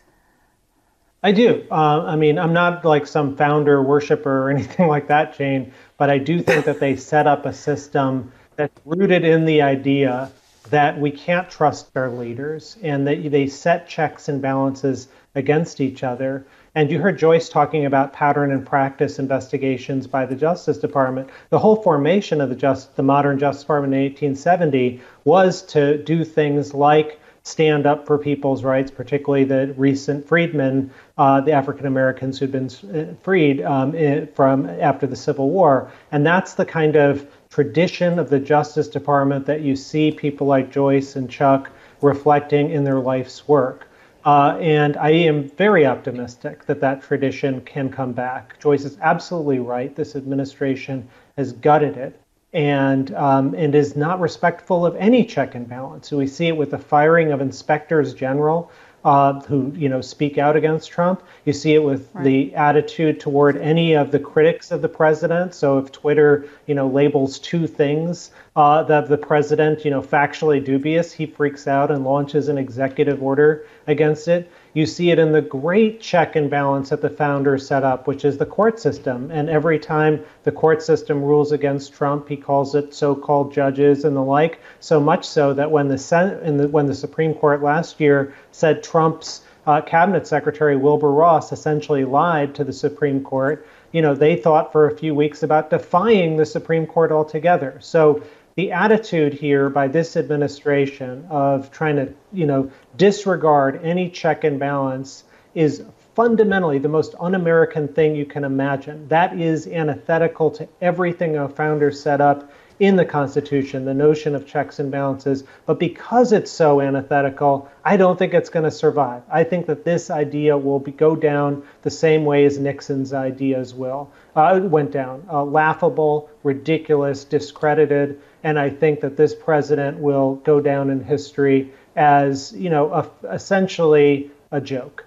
I 1.23 1.31
do. 1.31 1.65
Uh, 1.71 2.03
I 2.05 2.15
mean, 2.15 2.37
I'm 2.37 2.53
not 2.53 2.85
like 2.85 3.07
some 3.07 3.35
founder 3.35 3.81
worshiper 3.81 4.43
or 4.43 4.51
anything 4.51 4.87
like 4.95 5.07
that, 5.07 5.35
Jane. 5.35 5.73
But 5.97 6.09
I 6.09 6.17
do 6.17 6.41
think 6.41 6.65
that 6.65 6.79
they 6.79 6.95
set 6.95 7.27
up 7.27 7.45
a 7.45 7.53
system 7.53 8.31
that's 8.55 8.79
rooted 8.85 9.23
in 9.23 9.45
the 9.45 9.61
idea 9.61 10.31
that 10.69 10.99
we 10.99 11.11
can't 11.11 11.49
trust 11.49 11.95
our 11.95 12.09
leaders 12.09 12.77
and 12.81 13.07
that 13.07 13.31
they 13.31 13.47
set 13.47 13.87
checks 13.87 14.27
and 14.27 14.41
balances 14.41 15.07
against 15.35 15.79
each 15.79 16.03
other. 16.03 16.45
And 16.73 16.91
you 16.91 16.99
heard 16.99 17.17
Joyce 17.17 17.47
talking 17.49 17.85
about 17.85 18.13
pattern 18.13 18.51
and 18.51 18.65
practice 18.65 19.19
investigations 19.19 20.07
by 20.07 20.25
the 20.25 20.35
Justice 20.35 20.77
Department. 20.77 21.29
The 21.49 21.59
whole 21.59 21.77
formation 21.77 22.41
of 22.41 22.49
the 22.49 22.55
just 22.55 22.95
the 22.95 23.03
modern 23.03 23.39
Justice 23.39 23.63
Department 23.63 23.93
in 23.93 24.01
1870 24.01 25.01
was 25.23 25.61
to 25.67 26.01
do 26.03 26.25
things 26.25 26.73
like 26.73 27.19
stand 27.45 27.85
up 27.85 28.07
for 28.07 28.17
people's 28.17 28.63
rights, 28.63 28.89
particularly 28.89 29.43
the 29.43 29.71
recent 29.77 30.27
freedmen, 30.27 30.91
uh, 31.19 31.39
the 31.39 31.51
African 31.51 31.85
Americans 31.85 32.39
who'd 32.39 32.51
been 32.51 32.69
uh, 32.93 33.13
freed 33.21 33.61
um, 33.61 33.93
from 34.33 34.65
after 34.67 35.05
the 35.05 35.15
Civil 35.15 35.51
War. 35.51 35.91
And 36.11 36.25
that's 36.25 36.55
the 36.55 36.65
kind 36.65 36.95
of 36.95 37.27
tradition 37.51 38.17
of 38.17 38.31
the 38.31 38.39
Justice 38.39 38.87
Department 38.87 39.45
that 39.45 39.61
you 39.61 39.75
see 39.75 40.11
people 40.11 40.47
like 40.47 40.71
Joyce 40.71 41.15
and 41.15 41.29
Chuck 41.29 41.69
reflecting 42.01 42.71
in 42.71 42.83
their 42.83 42.99
life's 42.99 43.47
work. 43.47 43.87
Uh, 44.25 44.57
and 44.59 44.97
I 44.97 45.11
am 45.11 45.47
very 45.51 45.85
optimistic 45.85 46.65
that 46.65 46.81
that 46.81 47.03
tradition 47.03 47.61
can 47.61 47.91
come 47.91 48.11
back. 48.11 48.59
Joyce 48.59 48.85
is 48.85 48.97
absolutely 49.01 49.59
right. 49.59 49.95
This 49.95 50.15
administration 50.15 51.07
has 51.37 51.53
gutted 51.53 51.95
it 51.95 52.19
and 52.55 53.13
um, 53.15 53.53
and 53.53 53.75
is 53.75 53.97
not 53.97 54.21
respectful 54.21 54.85
of 54.85 54.95
any 54.95 55.25
check 55.25 55.53
and 55.55 55.67
balance. 55.67 56.07
So 56.07 56.17
we 56.17 56.25
see 56.25 56.47
it 56.47 56.55
with 56.55 56.71
the 56.71 56.79
firing 56.79 57.33
of 57.33 57.41
inspectors 57.41 58.13
general 58.13 58.71
uh, 59.03 59.41
who 59.41 59.73
you 59.75 59.89
know 59.89 59.99
speak 59.99 60.37
out 60.37 60.55
against 60.55 60.89
Trump. 60.89 61.21
You 61.43 61.51
see 61.51 61.75
it 61.75 61.83
with 61.83 62.09
right. 62.13 62.23
the 62.23 62.55
attitude 62.55 63.19
toward 63.19 63.57
any 63.57 63.93
of 63.93 64.11
the 64.11 64.19
critics 64.19 64.71
of 64.71 64.81
the 64.81 64.87
president. 64.87 65.53
So 65.53 65.77
if 65.79 65.91
Twitter 65.91 66.47
you 66.65 66.73
know 66.73 66.87
labels 66.87 67.39
two 67.39 67.67
things 67.67 68.31
uh, 68.55 68.83
that 68.83 69.09
the 69.09 69.17
president 69.17 69.83
you 69.83 69.91
know 69.91 70.01
factually 70.01 70.63
dubious, 70.63 71.11
he 71.11 71.25
freaks 71.25 71.67
out 71.67 71.91
and 71.91 72.05
launches 72.05 72.47
an 72.47 72.57
executive 72.57 73.21
order 73.21 73.65
against 73.85 74.29
it. 74.29 74.49
You 74.75 74.85
see 74.85 75.09
it 75.09 75.19
in 75.19 75.31
the 75.31 75.41
great 75.41 76.01
check 76.01 76.35
and 76.35 76.49
balance 76.49 76.89
that 76.89 77.01
the 77.01 77.09
founders 77.09 77.65
set 77.65 77.85
up, 77.85 78.07
which 78.07 78.25
is 78.25 78.37
the 78.37 78.45
court 78.45 78.77
system. 78.77 79.31
And 79.31 79.49
every 79.49 79.79
time 79.79 80.21
the 80.43 80.51
court 80.51 80.83
system 80.83 81.23
rules 81.23 81.53
against 81.53 81.93
Trump, 81.93 82.27
he 82.27 82.35
calls 82.35 82.75
it 82.75 82.93
so-called 82.93 83.53
judges 83.53 84.03
and 84.03 84.17
the 84.17 84.21
like. 84.21 84.59
So 84.81 84.99
much 84.99 85.25
so 85.25 85.53
that 85.53 85.71
when 85.71 85.87
the 85.87 85.95
the, 85.95 86.67
when 86.67 86.87
the 86.87 86.93
Supreme 86.93 87.33
Court 87.33 87.63
last 87.63 88.01
year 88.01 88.33
said 88.51 88.83
Trump's 88.83 89.43
uh, 89.65 89.79
cabinet 89.79 90.27
secretary 90.27 90.75
Wilbur 90.75 91.11
Ross 91.11 91.53
essentially 91.53 92.03
lied 92.03 92.53
to 92.55 92.65
the 92.65 92.73
Supreme 92.73 93.23
Court, 93.23 93.65
you 93.93 94.01
know, 94.01 94.13
they 94.13 94.35
thought 94.35 94.73
for 94.73 94.89
a 94.89 94.97
few 94.97 95.15
weeks 95.15 95.41
about 95.41 95.69
defying 95.69 96.35
the 96.35 96.45
Supreme 96.45 96.85
Court 96.85 97.13
altogether. 97.13 97.77
So 97.79 98.21
the 98.55 98.71
attitude 98.71 99.33
here 99.33 99.69
by 99.69 99.87
this 99.87 100.15
administration 100.15 101.25
of 101.29 101.71
trying 101.71 101.97
to, 101.97 102.13
you 102.31 102.45
know, 102.45 102.71
disregard 102.97 103.83
any 103.83 104.09
check 104.09 104.43
and 104.43 104.59
balance 104.59 105.23
is 105.53 105.83
fundamentally 106.15 106.79
the 106.79 106.89
most 106.89 107.15
un-American 107.19 107.87
thing 107.89 108.15
you 108.15 108.25
can 108.25 108.43
imagine. 108.43 109.07
That 109.09 109.39
is 109.39 109.67
antithetical 109.67 110.51
to 110.51 110.67
everything 110.81 111.37
our 111.37 111.49
founders 111.49 112.01
set 112.01 112.21
up 112.21 112.51
in 112.79 112.97
the 112.97 113.05
Constitution, 113.05 113.85
the 113.85 113.93
notion 113.93 114.35
of 114.35 114.45
checks 114.45 114.79
and 114.79 114.91
balances. 114.91 115.45
But 115.65 115.79
because 115.79 116.33
it's 116.33 116.51
so 116.51 116.81
antithetical, 116.81 117.69
I 117.85 117.95
don't 117.95 118.19
think 118.19 118.33
it's 118.33 118.49
going 118.49 118.65
to 118.65 118.71
survive. 118.71 119.23
I 119.31 119.45
think 119.45 119.67
that 119.67 119.85
this 119.85 120.09
idea 120.09 120.57
will 120.57 120.79
be, 120.79 120.91
go 120.91 121.15
down 121.15 121.63
the 121.83 121.89
same 121.89 122.25
way 122.25 122.45
as 122.45 122.57
Nixon's 122.57 123.13
ideas 123.13 123.73
will 123.73 124.11
uh, 124.35 124.59
went 124.61 124.91
down, 124.91 125.25
uh, 125.31 125.43
laughable, 125.43 126.29
ridiculous, 126.43 127.23
discredited, 127.23 128.21
and 128.43 128.59
I 128.59 128.69
think 128.69 128.99
that 128.99 129.15
this 129.15 129.33
president 129.33 129.97
will 129.97 130.35
go 130.35 130.59
down 130.59 130.89
in 130.89 131.03
history 131.03 131.71
as 131.95 132.53
you 132.53 132.69
know 132.69 132.91
a, 132.93 133.09
essentially 133.31 134.29
a 134.51 134.61
joke. 134.61 135.05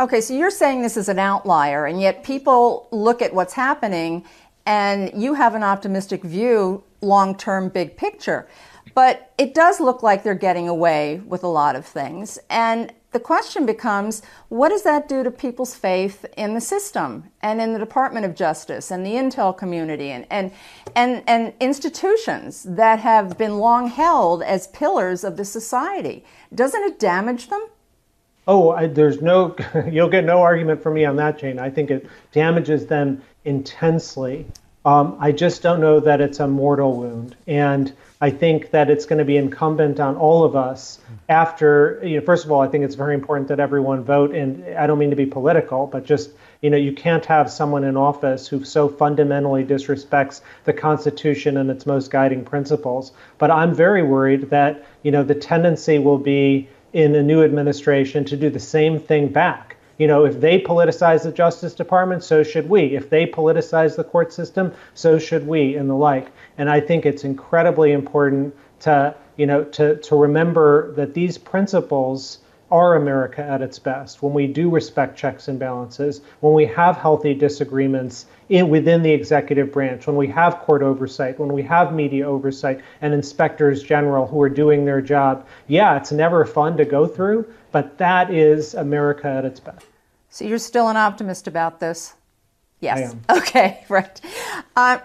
Okay, 0.00 0.20
so 0.20 0.34
you're 0.34 0.50
saying 0.50 0.82
this 0.82 0.96
is 0.96 1.08
an 1.08 1.18
outlier, 1.18 1.86
and 1.86 2.00
yet 2.00 2.24
people 2.24 2.88
look 2.90 3.22
at 3.22 3.32
what's 3.32 3.52
happening 3.52 4.24
and 4.66 5.10
you 5.14 5.34
have 5.34 5.54
an 5.54 5.62
optimistic 5.62 6.22
view, 6.22 6.82
long 7.00 7.36
term, 7.36 7.68
big 7.68 7.96
picture. 7.96 8.48
But 8.92 9.32
it 9.38 9.54
does 9.54 9.80
look 9.80 10.02
like 10.02 10.22
they're 10.22 10.34
getting 10.34 10.68
away 10.68 11.22
with 11.26 11.42
a 11.42 11.48
lot 11.48 11.74
of 11.76 11.86
things. 11.86 12.38
And 12.50 12.92
the 13.14 13.20
question 13.20 13.64
becomes 13.64 14.22
what 14.48 14.70
does 14.70 14.82
that 14.82 15.08
do 15.08 15.22
to 15.22 15.30
people's 15.30 15.74
faith 15.74 16.26
in 16.36 16.54
the 16.54 16.60
system 16.60 17.30
and 17.40 17.60
in 17.60 17.72
the 17.72 17.78
Department 17.78 18.26
of 18.26 18.34
Justice 18.34 18.90
and 18.90 19.06
the 19.06 19.12
intel 19.12 19.56
community 19.56 20.10
and, 20.10 20.26
and, 20.30 20.50
and, 20.96 21.22
and 21.28 21.54
institutions 21.60 22.64
that 22.68 22.98
have 22.98 23.38
been 23.38 23.58
long 23.58 23.88
held 23.88 24.42
as 24.42 24.66
pillars 24.66 25.22
of 25.22 25.36
the 25.36 25.44
society? 25.44 26.24
Doesn't 26.52 26.82
it 26.82 26.98
damage 26.98 27.48
them? 27.48 27.64
Oh, 28.46 28.70
I, 28.70 28.88
there's 28.88 29.22
no, 29.22 29.56
you'll 29.90 30.08
get 30.08 30.24
no 30.24 30.42
argument 30.42 30.82
from 30.82 30.94
me 30.94 31.04
on 31.04 31.16
that, 31.16 31.38
Jane. 31.38 31.58
I 31.58 31.70
think 31.70 31.90
it 31.90 32.06
damages 32.32 32.86
them 32.86 33.22
intensely. 33.44 34.46
Um, 34.84 35.16
I 35.18 35.32
just 35.32 35.62
don't 35.62 35.80
know 35.80 36.00
that 36.00 36.20
it's 36.20 36.40
a 36.40 36.48
mortal 36.48 36.96
wound. 36.96 37.36
And 37.46 37.94
I 38.24 38.30
think 38.30 38.70
that 38.70 38.88
it's 38.88 39.04
going 39.04 39.18
to 39.18 39.24
be 39.26 39.36
incumbent 39.36 40.00
on 40.00 40.16
all 40.16 40.44
of 40.44 40.56
us 40.56 40.98
after, 41.28 42.00
you 42.02 42.18
know, 42.18 42.24
first 42.24 42.46
of 42.46 42.50
all, 42.50 42.62
I 42.62 42.68
think 42.68 42.82
it's 42.82 42.94
very 42.94 43.12
important 43.12 43.48
that 43.48 43.60
everyone 43.60 44.02
vote. 44.02 44.34
And 44.34 44.64
I 44.78 44.86
don't 44.86 44.98
mean 44.98 45.10
to 45.10 45.16
be 45.16 45.26
political, 45.26 45.86
but 45.86 46.06
just, 46.06 46.30
you 46.62 46.70
know, 46.70 46.78
you 46.78 46.94
can't 46.94 47.26
have 47.26 47.50
someone 47.50 47.84
in 47.84 47.98
office 47.98 48.48
who 48.48 48.64
so 48.64 48.88
fundamentally 48.88 49.62
disrespects 49.62 50.40
the 50.64 50.72
Constitution 50.72 51.58
and 51.58 51.70
its 51.70 51.84
most 51.84 52.10
guiding 52.10 52.46
principles. 52.46 53.12
But 53.36 53.50
I'm 53.50 53.74
very 53.74 54.02
worried 54.02 54.48
that, 54.48 54.86
you 55.02 55.10
know, 55.10 55.22
the 55.22 55.34
tendency 55.34 55.98
will 55.98 56.16
be 56.16 56.70
in 56.94 57.14
a 57.14 57.22
new 57.22 57.44
administration 57.44 58.24
to 58.24 58.38
do 58.38 58.48
the 58.48 58.58
same 58.58 58.98
thing 58.98 59.28
back. 59.28 59.73
You 59.98 60.06
know, 60.06 60.24
if 60.24 60.40
they 60.40 60.60
politicize 60.60 61.22
the 61.22 61.32
Justice 61.32 61.74
Department, 61.74 62.24
so 62.24 62.42
should 62.42 62.68
we. 62.68 62.96
If 62.96 63.10
they 63.10 63.26
politicize 63.26 63.96
the 63.96 64.04
court 64.04 64.32
system, 64.32 64.72
so 64.94 65.18
should 65.18 65.46
we, 65.46 65.76
and 65.76 65.88
the 65.88 65.94
like. 65.94 66.32
And 66.58 66.68
I 66.68 66.80
think 66.80 67.06
it's 67.06 67.24
incredibly 67.24 67.92
important 67.92 68.54
to, 68.80 69.14
you 69.36 69.46
know, 69.46 69.64
to, 69.64 69.96
to 69.96 70.16
remember 70.16 70.92
that 70.94 71.14
these 71.14 71.38
principles 71.38 72.38
are 72.70 72.96
America 72.96 73.42
at 73.42 73.62
its 73.62 73.78
best, 73.78 74.22
when 74.22 74.32
we 74.32 74.46
do 74.46 74.68
respect 74.68 75.16
checks 75.16 75.46
and 75.46 75.58
balances, 75.60 76.22
when 76.40 76.54
we 76.54 76.66
have 76.66 76.96
healthy 76.96 77.34
disagreements 77.34 78.26
in, 78.48 78.68
within 78.68 79.02
the 79.02 79.10
executive 79.10 79.72
branch, 79.72 80.06
when 80.06 80.16
we 80.16 80.26
have 80.28 80.58
court 80.58 80.82
oversight, 80.82 81.38
when 81.38 81.52
we 81.52 81.62
have 81.62 81.94
media 81.94 82.26
oversight 82.26 82.80
and 83.00 83.14
inspectors 83.14 83.82
general 83.82 84.26
who 84.26 84.40
are 84.40 84.48
doing 84.48 84.84
their 84.84 85.00
job. 85.00 85.46
Yeah, 85.66 85.96
it's 85.96 86.12
never 86.12 86.44
fun 86.44 86.76
to 86.76 86.84
go 86.84 87.06
through, 87.06 87.52
but 87.72 87.98
that 87.98 88.30
is 88.30 88.74
America 88.74 89.28
at 89.28 89.44
its 89.44 89.60
best. 89.60 89.86
So 90.28 90.44
you're 90.44 90.58
still 90.58 90.88
an 90.88 90.96
optimist 90.96 91.46
about 91.46 91.80
this? 91.80 92.14
Yes. 92.80 93.14
Okay, 93.30 93.84
right. 93.88 94.20
Uh, 94.76 94.98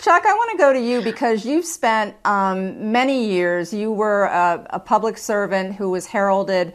Chuck, 0.00 0.26
I 0.26 0.34
want 0.34 0.50
to 0.52 0.58
go 0.58 0.72
to 0.72 0.80
you 0.80 1.02
because 1.02 1.46
you've 1.46 1.64
spent 1.64 2.14
um, 2.24 2.92
many 2.92 3.26
years, 3.26 3.72
you 3.72 3.92
were 3.92 4.24
a, 4.24 4.66
a, 4.70 4.80
public 4.80 5.16
servant 5.16 5.76
who 5.76 5.90
was 5.90 6.06
heralded 6.06 6.74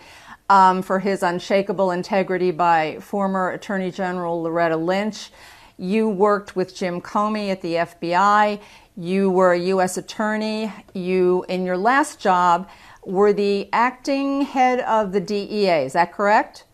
um, 0.50 0.82
for 0.82 1.00
his 1.00 1.22
unshakable 1.22 1.92
integrity 1.92 2.52
by 2.52 2.98
former 3.00 3.52
Attorney 3.52 3.92
General 3.92 4.42
Loretta 4.42 4.78
Lynch. 4.78 5.32
You 5.80 6.10
worked 6.10 6.58
with 6.58 6.76
Jim 6.76 7.00
Comey 7.00 7.50
at 7.50 7.62
the 7.62 7.76
FBI. 7.76 8.60
You 8.98 9.30
were 9.30 9.54
a 9.54 9.60
U.S. 9.60 9.98
attorney. 9.98 10.74
You, 10.94 11.46
in 11.48 11.66
your 11.66 11.78
last 11.78 12.20
job, 12.20 12.70
were 13.06 13.32
the 13.32 13.70
acting 13.72 14.42
head 14.42 14.82
of 14.82 15.14
the 15.14 15.22
DEA. 15.22 15.86
Is 15.86 15.94
that 15.94 16.12
correct? 16.12 16.66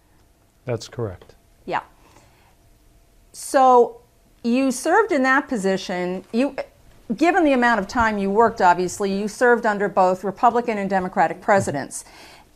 That's 0.65 0.87
correct. 0.87 1.35
Yeah. 1.65 1.81
So 3.31 4.01
you 4.43 4.71
served 4.71 5.11
in 5.11 5.21
that 5.21 5.47
position. 5.47 6.25
You, 6.33 6.55
given 7.15 7.43
the 7.43 7.53
amount 7.53 7.79
of 7.79 7.87
time 7.87 8.17
you 8.17 8.31
worked, 8.31 8.59
obviously, 8.59 9.15
you 9.15 9.27
served 9.27 9.67
under 9.67 9.87
both 9.87 10.23
Republican 10.23 10.79
and 10.79 10.89
Democratic 10.89 11.41
presidents. 11.41 12.05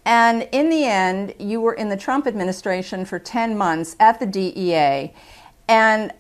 And 0.04 0.50
in 0.52 0.70
the 0.70 0.86
end, 0.86 1.36
you 1.38 1.62
were 1.62 1.74
in 1.74 1.90
the 1.90 1.98
Trump 1.98 2.26
administration 2.26 3.06
for 3.06 3.20
10 3.20 3.56
months 3.56 3.96
at 4.00 4.20
the 4.20 4.26
DEA. 4.26 5.14
And 5.68 6.12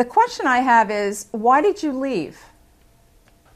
the 0.00 0.04
question 0.06 0.46
I 0.46 0.60
have 0.60 0.90
is 0.90 1.26
why 1.32 1.60
did 1.60 1.82
you 1.82 1.92
leave? 1.92 2.42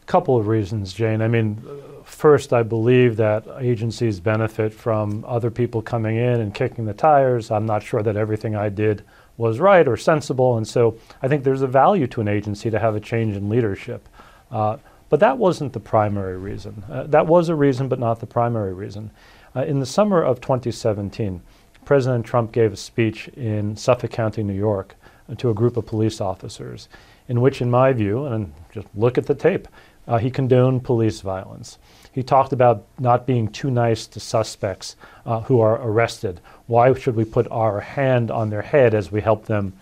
A 0.02 0.04
couple 0.04 0.36
of 0.36 0.46
reasons, 0.46 0.92
Jane. 0.92 1.22
I 1.22 1.28
mean, 1.28 1.58
first, 2.04 2.52
I 2.52 2.62
believe 2.62 3.16
that 3.16 3.46
agencies 3.60 4.20
benefit 4.20 4.74
from 4.74 5.24
other 5.26 5.50
people 5.50 5.80
coming 5.80 6.16
in 6.16 6.42
and 6.42 6.54
kicking 6.54 6.84
the 6.84 6.92
tires. 6.92 7.50
I'm 7.50 7.64
not 7.64 7.82
sure 7.82 8.02
that 8.02 8.18
everything 8.18 8.54
I 8.54 8.68
did 8.68 9.04
was 9.38 9.58
right 9.58 9.88
or 9.88 9.96
sensible. 9.96 10.58
And 10.58 10.68
so 10.68 10.98
I 11.22 11.28
think 11.28 11.44
there's 11.44 11.62
a 11.62 11.66
value 11.66 12.06
to 12.08 12.20
an 12.20 12.28
agency 12.28 12.70
to 12.70 12.78
have 12.78 12.94
a 12.94 13.00
change 13.00 13.36
in 13.36 13.48
leadership. 13.48 14.06
Uh, 14.50 14.76
but 15.08 15.20
that 15.20 15.38
wasn't 15.38 15.72
the 15.72 15.80
primary 15.80 16.36
reason. 16.36 16.84
Uh, 16.90 17.04
that 17.04 17.26
was 17.26 17.48
a 17.48 17.54
reason, 17.54 17.88
but 17.88 17.98
not 17.98 18.20
the 18.20 18.26
primary 18.26 18.74
reason. 18.74 19.10
Uh, 19.56 19.62
in 19.62 19.80
the 19.80 19.86
summer 19.86 20.22
of 20.22 20.42
2017, 20.42 21.40
President 21.86 22.26
Trump 22.26 22.52
gave 22.52 22.74
a 22.74 22.76
speech 22.76 23.28
in 23.28 23.78
Suffolk 23.78 24.10
County, 24.10 24.42
New 24.42 24.52
York, 24.52 24.94
to 25.36 25.50
a 25.50 25.54
group 25.54 25.76
of 25.76 25.86
police 25.86 26.20
officers, 26.20 26.88
in 27.28 27.40
which, 27.40 27.60
in 27.60 27.70
my 27.70 27.92
view, 27.92 28.26
and 28.26 28.52
just 28.72 28.86
look 28.94 29.16
at 29.18 29.26
the 29.26 29.34
tape, 29.34 29.68
uh, 30.06 30.18
he 30.18 30.30
condoned 30.30 30.84
police 30.84 31.20
violence. 31.20 31.78
He 32.12 32.22
talked 32.22 32.52
about 32.52 32.84
not 32.98 33.26
being 33.26 33.48
too 33.48 33.70
nice 33.70 34.06
to 34.08 34.20
suspects 34.20 34.96
uh, 35.26 35.40
who 35.40 35.60
are 35.60 35.80
arrested. 35.82 36.40
Why 36.66 36.94
should 36.94 37.16
we 37.16 37.24
put 37.24 37.50
our 37.50 37.80
hand 37.80 38.30
on 38.30 38.50
their 38.50 38.62
head 38.62 38.94
as 38.94 39.10
we 39.10 39.20
help 39.20 39.46
them 39.46 39.72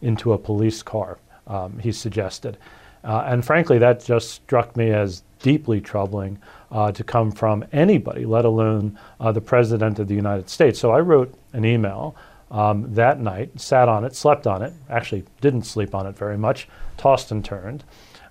into 0.00 0.32
a 0.32 0.38
police 0.38 0.82
car? 0.82 1.18
Um, 1.46 1.78
he 1.80 1.92
suggested. 1.92 2.56
Uh, 3.04 3.24
and 3.26 3.44
frankly, 3.44 3.78
that 3.78 4.04
just 4.04 4.30
struck 4.30 4.76
me 4.76 4.90
as 4.90 5.22
deeply 5.40 5.80
troubling 5.80 6.38
uh, 6.70 6.92
to 6.92 7.04
come 7.04 7.32
from 7.32 7.64
anybody, 7.72 8.24
let 8.24 8.44
alone 8.44 8.98
uh, 9.20 9.32
the 9.32 9.40
President 9.40 9.98
of 9.98 10.08
the 10.08 10.14
United 10.14 10.48
States. 10.48 10.78
So 10.78 10.92
I 10.92 11.00
wrote 11.00 11.34
an 11.52 11.64
email 11.64 12.16
um, 12.52 12.94
that 12.94 13.18
night, 13.18 13.58
sat 13.58 13.88
on 13.88 14.04
it, 14.04 14.14
slept 14.14 14.46
on 14.46 14.62
it, 14.62 14.72
actually 14.88 15.24
didn't 15.40 15.62
sleep 15.62 15.94
on 15.94 16.06
it 16.06 16.16
very 16.16 16.36
much, 16.38 16.68
tossed 16.98 17.32
and 17.32 17.44
turned, 17.44 17.82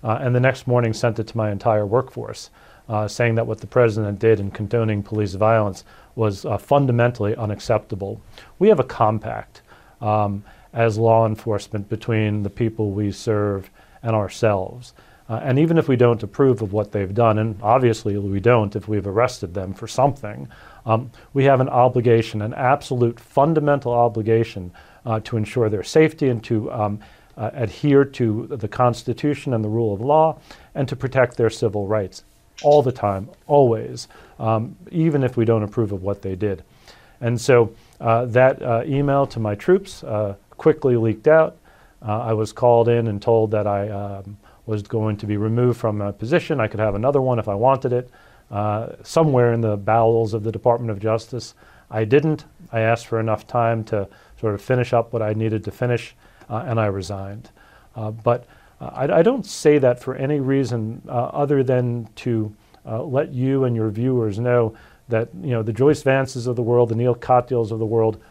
uh, 0.02 0.18
and 0.20 0.34
the 0.34 0.40
next 0.40 0.66
morning 0.66 0.92
sent 0.92 1.18
it 1.18 1.26
to 1.26 1.36
my 1.36 1.50
entire 1.50 1.84
workforce, 1.84 2.48
uh, 2.88 3.06
saying 3.06 3.34
that 3.34 3.46
what 3.46 3.60
the 3.60 3.66
President 3.66 4.18
did 4.18 4.40
in 4.40 4.50
condoning 4.50 5.02
police 5.02 5.34
violence 5.34 5.84
was 6.14 6.44
uh, 6.44 6.56
fundamentally 6.56 7.34
unacceptable. 7.36 8.20
We 8.58 8.68
have 8.68 8.80
a 8.80 8.84
compact 8.84 9.62
um, 10.00 10.44
as 10.72 10.98
law 10.98 11.26
enforcement 11.26 11.88
between 11.88 12.42
the 12.42 12.50
people 12.50 12.90
we 12.90 13.10
serve 13.10 13.70
and 14.02 14.14
ourselves. 14.14 14.94
Uh, 15.28 15.40
and 15.44 15.58
even 15.58 15.78
if 15.78 15.88
we 15.88 15.96
don't 15.96 16.22
approve 16.22 16.62
of 16.62 16.72
what 16.72 16.92
they've 16.92 17.14
done, 17.14 17.38
and 17.38 17.58
obviously 17.62 18.18
we 18.18 18.40
don't 18.40 18.76
if 18.76 18.88
we've 18.88 19.06
arrested 19.06 19.54
them 19.54 19.72
for 19.72 19.86
something, 19.86 20.48
um, 20.86 21.10
we 21.32 21.44
have 21.44 21.60
an 21.60 21.68
obligation, 21.68 22.42
an 22.42 22.54
absolute 22.54 23.18
fundamental 23.18 23.92
obligation 23.92 24.72
uh, 25.06 25.20
to 25.20 25.36
ensure 25.36 25.68
their 25.68 25.82
safety 25.82 26.28
and 26.28 26.42
to 26.44 26.70
um, 26.72 27.00
uh, 27.36 27.50
adhere 27.54 28.04
to 28.04 28.46
the 28.48 28.68
Constitution 28.68 29.54
and 29.54 29.64
the 29.64 29.68
rule 29.68 29.94
of 29.94 30.00
law 30.00 30.38
and 30.74 30.88
to 30.88 30.96
protect 30.96 31.36
their 31.36 31.50
civil 31.50 31.86
rights 31.86 32.24
all 32.62 32.82
the 32.82 32.92
time, 32.92 33.28
always, 33.46 34.08
um, 34.38 34.76
even 34.90 35.24
if 35.24 35.36
we 35.36 35.44
don't 35.44 35.62
approve 35.62 35.92
of 35.92 36.02
what 36.02 36.22
they 36.22 36.36
did. 36.36 36.62
And 37.20 37.40
so 37.40 37.74
uh, 38.00 38.26
that 38.26 38.60
uh, 38.62 38.82
email 38.84 39.26
to 39.28 39.40
my 39.40 39.54
troops 39.54 40.04
uh, 40.04 40.34
quickly 40.50 40.96
leaked 40.96 41.28
out. 41.28 41.56
I 42.04 42.32
was 42.32 42.52
called 42.52 42.88
in 42.88 43.06
and 43.06 43.22
told 43.22 43.52
that 43.52 43.64
I 43.68 43.88
um, 43.88 44.36
was 44.66 44.82
going 44.82 45.16
to 45.18 45.26
be 45.26 45.36
removed 45.36 45.78
from 45.78 46.00
a 46.00 46.12
position. 46.12 46.60
I 46.60 46.66
could 46.66 46.80
have 46.80 46.96
another 46.96 47.20
one 47.20 47.38
if 47.38 47.46
I 47.46 47.54
wanted 47.54 47.92
it, 47.92 48.10
uh, 48.52 48.96
somewhere 49.02 49.54
in 49.54 49.62
the 49.62 49.76
bowels 49.76 50.34
of 50.34 50.44
the 50.44 50.52
Department 50.52 50.90
of 50.90 51.00
Justice. 51.00 51.54
I 51.90 52.04
didn't. 52.04 52.44
I 52.70 52.80
asked 52.80 53.06
for 53.06 53.18
enough 53.18 53.46
time 53.46 53.82
to 53.84 54.06
sort 54.38 54.54
of 54.54 54.60
finish 54.60 54.92
up 54.92 55.12
what 55.12 55.22
I 55.22 55.32
needed 55.32 55.64
to 55.64 55.70
finish, 55.70 56.14
uh, 56.50 56.64
and 56.66 56.78
I 56.78 56.86
resigned. 56.86 57.50
Uh, 57.96 58.10
but 58.10 58.46
uh, 58.80 58.90
I, 58.92 59.18
I, 59.18 59.22
don't 59.22 59.46
say 59.46 59.78
that 59.78 60.00
for 60.00 60.14
any 60.14 60.38
reason 60.38 61.02
other 61.08 61.62
than 61.62 62.08
to 62.16 62.54
let 62.84 63.32
you 63.32 63.64
and 63.64 63.74
your 63.74 63.90
viewers 63.90 64.38
know 64.38 64.74
that 65.08 65.28
you 65.40 65.50
know 65.50 65.62
the 65.62 65.72
Joyce 65.72 66.02
Vances 66.02 66.46
of 66.46 66.56
the 66.56 66.62
world, 66.62 66.88
the 66.90 66.94
Neal 66.94 67.14
Katyals 67.14 67.70
of 67.70 67.78
the 67.78 67.86
world, 67.86 68.22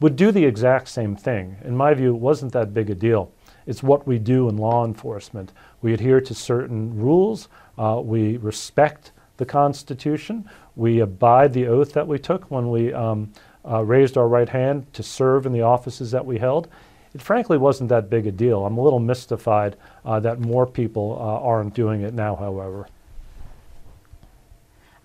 would 0.00 0.16
do 0.16 0.30
the 0.30 0.44
exact 0.44 0.88
same 0.88 1.16
thing. 1.16 1.56
In 1.64 1.76
my 1.76 1.94
view, 1.94 2.14
it 2.14 2.20
wasn't 2.20 2.52
that 2.52 2.74
big 2.74 2.90
a 2.90 2.94
deal. 2.94 3.30
It's 3.66 3.82
what 3.82 4.06
we 4.06 4.18
do 4.18 4.48
in 4.48 4.56
law 4.56 4.84
enforcement. 4.84 5.52
We 5.82 5.92
adhere 5.92 6.20
to 6.20 6.34
certain 6.34 6.96
rules. 6.96 7.48
Uh, 7.76 8.00
we 8.02 8.36
respect 8.36 9.12
the 9.36 9.46
Constitution. 9.46 10.48
We 10.74 11.00
abide 11.00 11.52
the 11.52 11.66
oath 11.66 11.92
that 11.92 12.06
we 12.06 12.18
took 12.18 12.50
when 12.50 12.70
we 12.70 12.92
um, 12.92 13.32
uh, 13.68 13.84
raised 13.84 14.16
our 14.16 14.28
right 14.28 14.48
hand 14.48 14.92
to 14.94 15.02
serve 15.02 15.46
in 15.46 15.52
the 15.52 15.62
offices 15.62 16.10
that 16.10 16.24
we 16.24 16.38
held. 16.38 16.68
It 17.14 17.22
frankly 17.22 17.56
wasn't 17.56 17.88
that 17.88 18.10
big 18.10 18.26
a 18.26 18.32
deal. 18.32 18.66
I'm 18.66 18.76
a 18.76 18.82
little 18.82 18.98
mystified 18.98 19.76
uh, 20.04 20.20
that 20.20 20.38
more 20.40 20.66
people 20.66 21.16
uh, 21.18 21.46
aren't 21.46 21.74
doing 21.74 22.02
it 22.02 22.12
now, 22.12 22.36
however. 22.36 22.86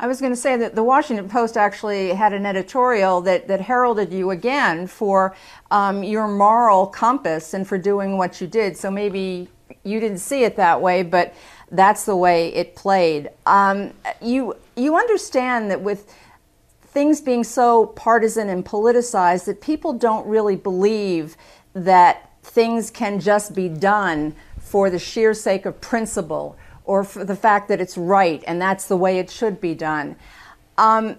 I 0.02 0.08
was 0.08 0.20
going 0.20 0.32
to 0.32 0.38
say 0.38 0.58
that 0.58 0.74
the 0.74 0.82
Washington 0.82 1.30
Post 1.30 1.58
actually 1.58 2.10
had 2.10 2.34
an 2.34 2.44
editorial 2.44 3.22
that, 3.22 3.48
that 3.48 3.62
heralded 3.62 4.12
you 4.12 4.32
again 4.32 4.88
for 4.88 5.36
um, 5.70 6.04
your 6.04 6.28
moral 6.28 6.88
compass 6.88 7.54
and 7.54 7.68
for 7.68 7.78
doing 7.78 8.18
what 8.18 8.42
you 8.42 8.48
did. 8.48 8.76
So 8.76 8.90
maybe 8.90 9.48
you 9.84 10.00
didn't 10.00 10.18
see 10.18 10.44
it 10.44 10.56
that 10.56 10.82
way, 10.82 11.04
but 11.04 11.36
that's 11.72 12.06
the 12.06 12.16
way 12.16 12.54
it 12.54 12.75
played. 12.75 13.30
Um, 13.46 13.94
you 14.22 14.56
you 14.75 14.96
understand 14.96 15.72
that 15.72 15.82
with 15.82 16.13
things 16.84 17.22
being 17.22 17.44
so 17.44 17.88
partisan 17.88 18.50
and 18.50 18.66
politicized, 18.66 19.46
that 19.46 19.62
people 19.62 19.94
don't 19.94 20.28
really 20.28 20.58
believe 20.58 21.38
that 21.74 22.30
things 22.44 22.92
can 22.92 23.20
just 23.20 23.56
be 23.56 23.70
done 23.70 24.36
for 24.60 24.90
the 24.90 25.00
sheer 25.00 25.34
sake 25.34 25.66
of 25.66 25.80
principle 25.80 26.58
or 26.84 27.04
for 27.04 27.24
the 27.24 27.36
fact 27.36 27.70
that 27.70 27.80
it's 27.80 27.98
right 27.98 28.44
and 28.48 28.62
that's 28.62 28.88
the 28.88 28.98
way 28.98 29.20
it 29.20 29.30
should 29.30 29.62
be 29.62 29.74
done. 29.74 30.16
Um, 30.78 31.18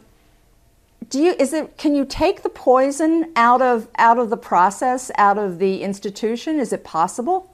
do 1.09 1.21
you 1.21 1.35
is 1.39 1.53
it 1.53 1.77
can 1.77 1.95
you 1.95 2.05
take 2.05 2.43
the 2.43 2.49
poison 2.49 3.33
out 3.37 3.61
of 3.61 3.89
out 3.97 4.19
of 4.19 4.31
the 4.31 4.37
process 4.37 5.11
out 5.19 5.37
of 5.37 5.59
the 5.59 5.83
institution 5.83 6.61
is 6.61 6.73
it 6.73 6.85
possible 6.85 7.52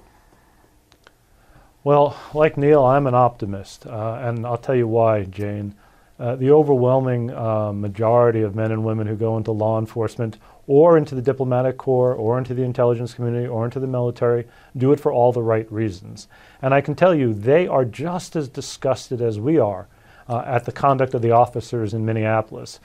well 1.89 2.15
like 2.35 2.59
neal 2.59 2.85
i'm 2.85 3.07
an 3.07 3.15
optimist 3.15 3.87
uh, 3.87 4.19
and 4.21 4.45
i'll 4.45 4.59
tell 4.59 4.75
you 4.75 4.87
why 4.87 5.25
jane 5.25 5.75
uh, 6.19 6.37
the 6.37 6.51
overwhelming 6.51 7.31
uh, 7.31 7.73
majority 7.73 8.43
of 8.43 8.55
men 8.55 8.71
and 8.73 8.85
women 8.85 9.07
who 9.07 9.17
go 9.17 9.39
into 9.39 9.53
law 9.53 9.79
enforcement 9.79 10.37
or 10.67 10.99
into 10.99 11.15
the 11.15 11.23
diplomatic 11.23 11.79
corps 11.79 12.13
or 12.13 12.37
into 12.37 12.53
the 12.53 12.63
intelligence 12.63 13.15
community 13.15 13.47
or 13.47 13.65
into 13.65 13.81
the 13.81 13.87
military 13.87 14.45
do 14.77 14.93
it 14.93 15.01
for 15.01 15.11
all 15.11 15.33
the 15.33 15.41
right 15.41 15.71
reasons. 15.73 16.29
And 16.61 16.75
I 16.75 16.83
can 16.83 16.95
tell 16.95 17.15
you, 17.15 17.33
they 17.33 17.67
are 17.67 17.87
just 17.87 18.37
as 18.37 18.49
disgusted 18.49 19.23
as 19.23 19.41
we 19.41 19.59
are 19.59 19.89
uh, 20.29 20.43
at 20.45 20.67
the 20.67 20.73
conduct 20.73 21.15
of 21.15 21.23
the 21.23 21.31
officers 21.31 21.95
in 21.95 22.05
Minneapolis. 22.05 22.81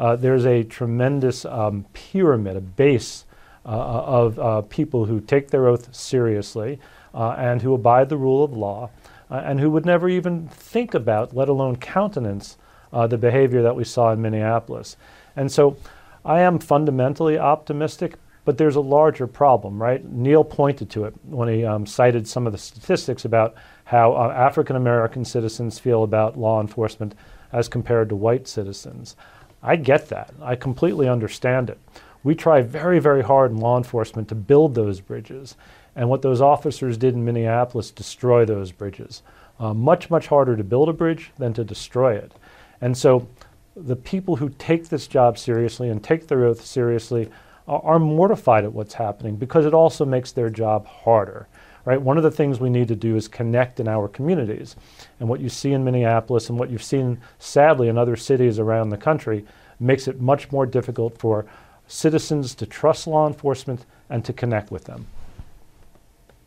Uh, 0.00 0.16
there's 0.16 0.46
a 0.46 0.64
tremendous 0.64 1.44
um, 1.44 1.84
pyramid, 1.92 2.56
a 2.56 2.60
base 2.60 3.24
uh, 3.64 3.68
of 3.68 4.68
people 4.68 5.04
who 5.04 5.20
take 5.20 5.50
their 5.50 5.68
oath 5.68 5.94
seriously 5.94 6.80
uh, 7.14 7.34
and 7.38 7.62
who 7.62 7.74
abide 7.74 8.08
the 8.08 8.16
rule 8.16 8.44
of 8.44 8.56
law 8.56 8.90
uh, 9.30 9.42
and 9.44 9.60
who 9.60 9.70
would 9.70 9.86
never 9.86 10.08
even 10.08 10.48
think 10.48 10.94
about, 10.94 11.34
let 11.34 11.48
alone 11.48 11.76
countenance, 11.76 12.56
the 12.90 13.18
behavior 13.18 13.62
that 13.62 13.76
we 13.76 13.84
saw 13.84 14.12
in 14.12 14.22
Minneapolis. 14.22 14.96
And 15.36 15.52
so 15.52 15.76
I 16.24 16.40
am 16.40 16.58
fundamentally 16.58 17.38
optimistic, 17.38 18.16
but 18.44 18.58
there's 18.58 18.76
a 18.76 18.80
larger 18.80 19.26
problem, 19.26 19.80
right? 19.80 20.04
Neal 20.04 20.44
pointed 20.44 20.90
to 20.90 21.04
it 21.04 21.14
when 21.24 21.48
he 21.48 21.64
um, 21.64 21.86
cited 21.86 22.26
some 22.26 22.46
of 22.46 22.52
the 22.52 22.58
statistics 22.58 23.24
about 23.24 23.54
how 23.84 24.12
uh, 24.12 24.32
African 24.36 24.76
American 24.76 25.24
citizens 25.24 25.78
feel 25.78 26.02
about 26.02 26.38
law 26.38 26.60
enforcement 26.60 27.14
as 27.52 27.68
compared 27.68 28.08
to 28.08 28.16
white 28.16 28.48
citizens. 28.48 29.16
I 29.62 29.76
get 29.76 30.08
that. 30.08 30.32
I 30.42 30.56
completely 30.56 31.08
understand 31.08 31.70
it. 31.70 31.78
We 32.24 32.34
try 32.34 32.62
very, 32.62 32.98
very 32.98 33.22
hard 33.22 33.50
in 33.50 33.58
law 33.58 33.76
enforcement 33.76 34.28
to 34.28 34.34
build 34.34 34.74
those 34.74 35.00
bridges. 35.00 35.56
And 35.98 36.08
what 36.08 36.22
those 36.22 36.40
officers 36.40 36.96
did 36.96 37.14
in 37.14 37.24
Minneapolis, 37.24 37.90
destroy 37.90 38.44
those 38.44 38.70
bridges. 38.70 39.24
Uh, 39.58 39.74
much, 39.74 40.10
much 40.10 40.28
harder 40.28 40.56
to 40.56 40.62
build 40.62 40.88
a 40.88 40.92
bridge 40.92 41.32
than 41.38 41.52
to 41.54 41.64
destroy 41.64 42.14
it. 42.14 42.30
And 42.80 42.96
so 42.96 43.28
the 43.74 43.96
people 43.96 44.36
who 44.36 44.50
take 44.50 44.88
this 44.88 45.08
job 45.08 45.36
seriously 45.36 45.88
and 45.88 46.02
take 46.02 46.28
their 46.28 46.44
oath 46.44 46.64
seriously 46.64 47.28
are, 47.66 47.82
are 47.82 47.98
mortified 47.98 48.62
at 48.62 48.72
what's 48.72 48.94
happening 48.94 49.34
because 49.34 49.66
it 49.66 49.74
also 49.74 50.04
makes 50.04 50.30
their 50.30 50.50
job 50.50 50.86
harder. 50.86 51.48
Right? 51.84 52.00
One 52.00 52.16
of 52.16 52.22
the 52.22 52.30
things 52.30 52.60
we 52.60 52.70
need 52.70 52.86
to 52.88 52.96
do 52.96 53.16
is 53.16 53.26
connect 53.26 53.80
in 53.80 53.88
our 53.88 54.06
communities. 54.06 54.76
And 55.18 55.28
what 55.28 55.40
you 55.40 55.48
see 55.48 55.72
in 55.72 55.82
Minneapolis 55.82 56.48
and 56.48 56.60
what 56.60 56.70
you've 56.70 56.80
seen 56.80 57.20
sadly 57.40 57.88
in 57.88 57.98
other 57.98 58.14
cities 58.14 58.60
around 58.60 58.90
the 58.90 58.98
country 58.98 59.44
makes 59.80 60.06
it 60.06 60.20
much 60.20 60.52
more 60.52 60.64
difficult 60.64 61.18
for 61.18 61.44
citizens 61.88 62.54
to 62.54 62.66
trust 62.66 63.08
law 63.08 63.26
enforcement 63.26 63.84
and 64.08 64.24
to 64.24 64.32
connect 64.32 64.70
with 64.70 64.84
them. 64.84 65.08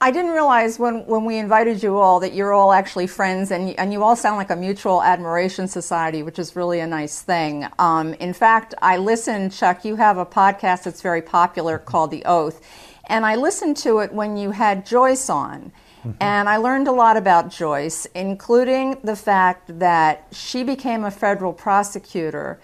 I 0.04 0.10
didn't 0.10 0.32
realize 0.32 0.80
when, 0.80 1.06
when 1.06 1.26
we 1.26 1.38
invited 1.38 1.84
you 1.84 2.00
all 2.00 2.20
that 2.22 2.34
you're 2.34 2.54
all 2.54 2.74
actually 2.74 3.06
friends 3.06 3.52
and, 3.52 3.78
and 3.78 3.94
you 3.94 4.04
all 4.04 4.16
sound 4.16 4.38
like 4.38 4.50
a 4.50 4.56
mutual 4.56 5.04
admiration 5.04 5.68
society, 5.68 6.24
which 6.24 6.40
is 6.40 6.56
really 6.56 6.80
a 6.80 6.88
nice 6.88 7.22
thing. 7.22 7.68
Um, 7.78 8.16
in 8.16 8.34
fact, 8.34 8.74
I 8.82 8.98
listened, 8.98 9.52
Chuck, 9.52 9.86
you 9.86 9.98
have 9.98 10.18
a 10.18 10.26
podcast 10.26 10.84
that's 10.84 11.04
very 11.04 11.22
popular 11.22 11.78
called 11.92 12.10
The 12.10 12.26
Oath, 12.26 12.62
and 13.06 13.28
I 13.28 13.36
listened 13.36 13.78
to 13.78 14.00
it 14.00 14.12
when 14.12 14.38
you 14.38 14.50
had 14.50 14.88
Joyce 14.88 15.30
on. 15.30 15.72
Mm-hmm. 16.00 16.12
And 16.20 16.50
I 16.50 16.58
learned 16.58 16.88
a 16.88 16.92
lot 16.92 17.16
about 17.16 17.52
Joyce, 17.52 18.08
including 18.16 18.98
the 19.04 19.16
fact 19.16 19.78
that 19.78 20.26
she 20.32 20.64
became 20.64 21.04
a 21.04 21.12
federal 21.12 21.54
prosecutor 21.54 22.60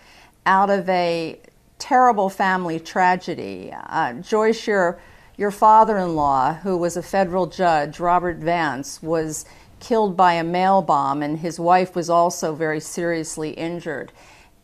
out 0.47 0.71
of 0.71 0.89
a 0.89 1.39
terrible 1.78 2.30
family 2.30 2.80
tragedy. 2.80 3.71
Uh, 3.71 4.13
Joyce, 4.13 4.65
your 4.65 5.00
your 5.38 5.52
father 5.52 5.97
in 5.97 6.15
law, 6.15 6.56
who 6.56 6.76
was 6.76 6.97
a 6.97 7.04
federal 7.04 7.45
judge, 7.45 8.00
Robert 8.00 8.38
Vance, 8.38 9.02
was 9.04 9.45
killed 9.80 10.17
by 10.17 10.34
a 10.34 10.43
mail 10.43 10.82
bomb, 10.82 11.21
and 11.21 11.39
his 11.39 11.60
wife 11.60 11.95
was 11.95 12.10
also 12.10 12.56
very 12.56 12.80
seriously 12.80 13.52
injured. 13.52 14.12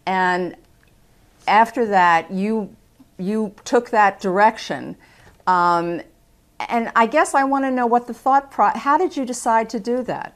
And 0.05 0.55
after 1.47 1.85
that, 1.85 2.31
you, 2.31 2.75
you 3.17 3.53
took 3.63 3.91
that 3.91 4.19
direction. 4.19 4.95
Um, 5.45 6.01
and 6.59 6.91
I 6.95 7.05
guess 7.05 7.35
I 7.35 7.43
want 7.43 7.65
to 7.65 7.71
know 7.71 7.85
what 7.85 8.07
the 8.07 8.13
thought 8.13 8.49
pro 8.51 8.69
how 8.69 8.97
did 8.97 9.17
you 9.17 9.25
decide 9.25 9.69
to 9.71 9.79
do 9.79 10.01
that? 10.03 10.35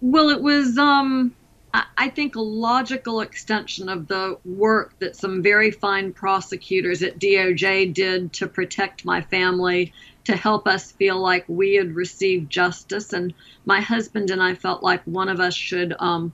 Well, 0.00 0.28
it 0.28 0.40
was 0.40 0.78
um, 0.78 1.34
I 1.74 2.08
think 2.08 2.36
a 2.36 2.40
logical 2.40 3.20
extension 3.20 3.88
of 3.88 4.06
the 4.06 4.38
work 4.44 4.98
that 5.00 5.16
some 5.16 5.42
very 5.42 5.70
fine 5.70 6.12
prosecutors 6.12 7.02
at 7.02 7.18
DOJ 7.18 7.92
did 7.92 8.32
to 8.34 8.46
protect 8.46 9.04
my 9.04 9.20
family, 9.20 9.92
to 10.24 10.36
help 10.36 10.66
us 10.68 10.92
feel 10.92 11.18
like 11.18 11.44
we 11.48 11.74
had 11.74 11.94
received 11.94 12.50
justice. 12.50 13.12
And 13.12 13.34
my 13.66 13.80
husband 13.80 14.30
and 14.30 14.42
I 14.42 14.54
felt 14.54 14.82
like 14.82 15.02
one 15.04 15.28
of 15.28 15.40
us 15.40 15.54
should 15.54 15.94
um, 15.98 16.32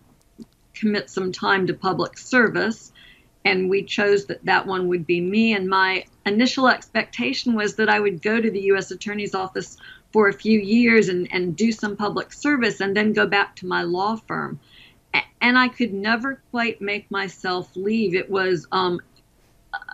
commit 0.74 1.10
some 1.10 1.32
time 1.32 1.66
to 1.66 1.74
public 1.74 2.18
service. 2.18 2.92
And 3.44 3.70
we 3.70 3.84
chose 3.84 4.26
that 4.26 4.44
that 4.44 4.66
one 4.66 4.88
would 4.88 5.06
be 5.06 5.20
me. 5.20 5.54
And 5.54 5.68
my 5.68 6.04
initial 6.26 6.68
expectation 6.68 7.54
was 7.54 7.76
that 7.76 7.88
I 7.88 8.00
would 8.00 8.22
go 8.22 8.40
to 8.40 8.50
the 8.50 8.62
U.S. 8.62 8.90
Attorney's 8.90 9.34
Office 9.34 9.76
for 10.12 10.28
a 10.28 10.32
few 10.32 10.60
years 10.60 11.08
and, 11.08 11.26
and 11.32 11.56
do 11.56 11.72
some 11.72 11.96
public 11.96 12.32
service 12.32 12.80
and 12.80 12.96
then 12.96 13.12
go 13.12 13.26
back 13.26 13.56
to 13.56 13.66
my 13.66 13.82
law 13.82 14.16
firm. 14.16 14.60
And 15.40 15.58
I 15.58 15.68
could 15.68 15.92
never 15.92 16.42
quite 16.50 16.80
make 16.80 17.10
myself 17.10 17.70
leave. 17.76 18.14
It 18.14 18.30
was 18.30 18.66
um, 18.72 19.00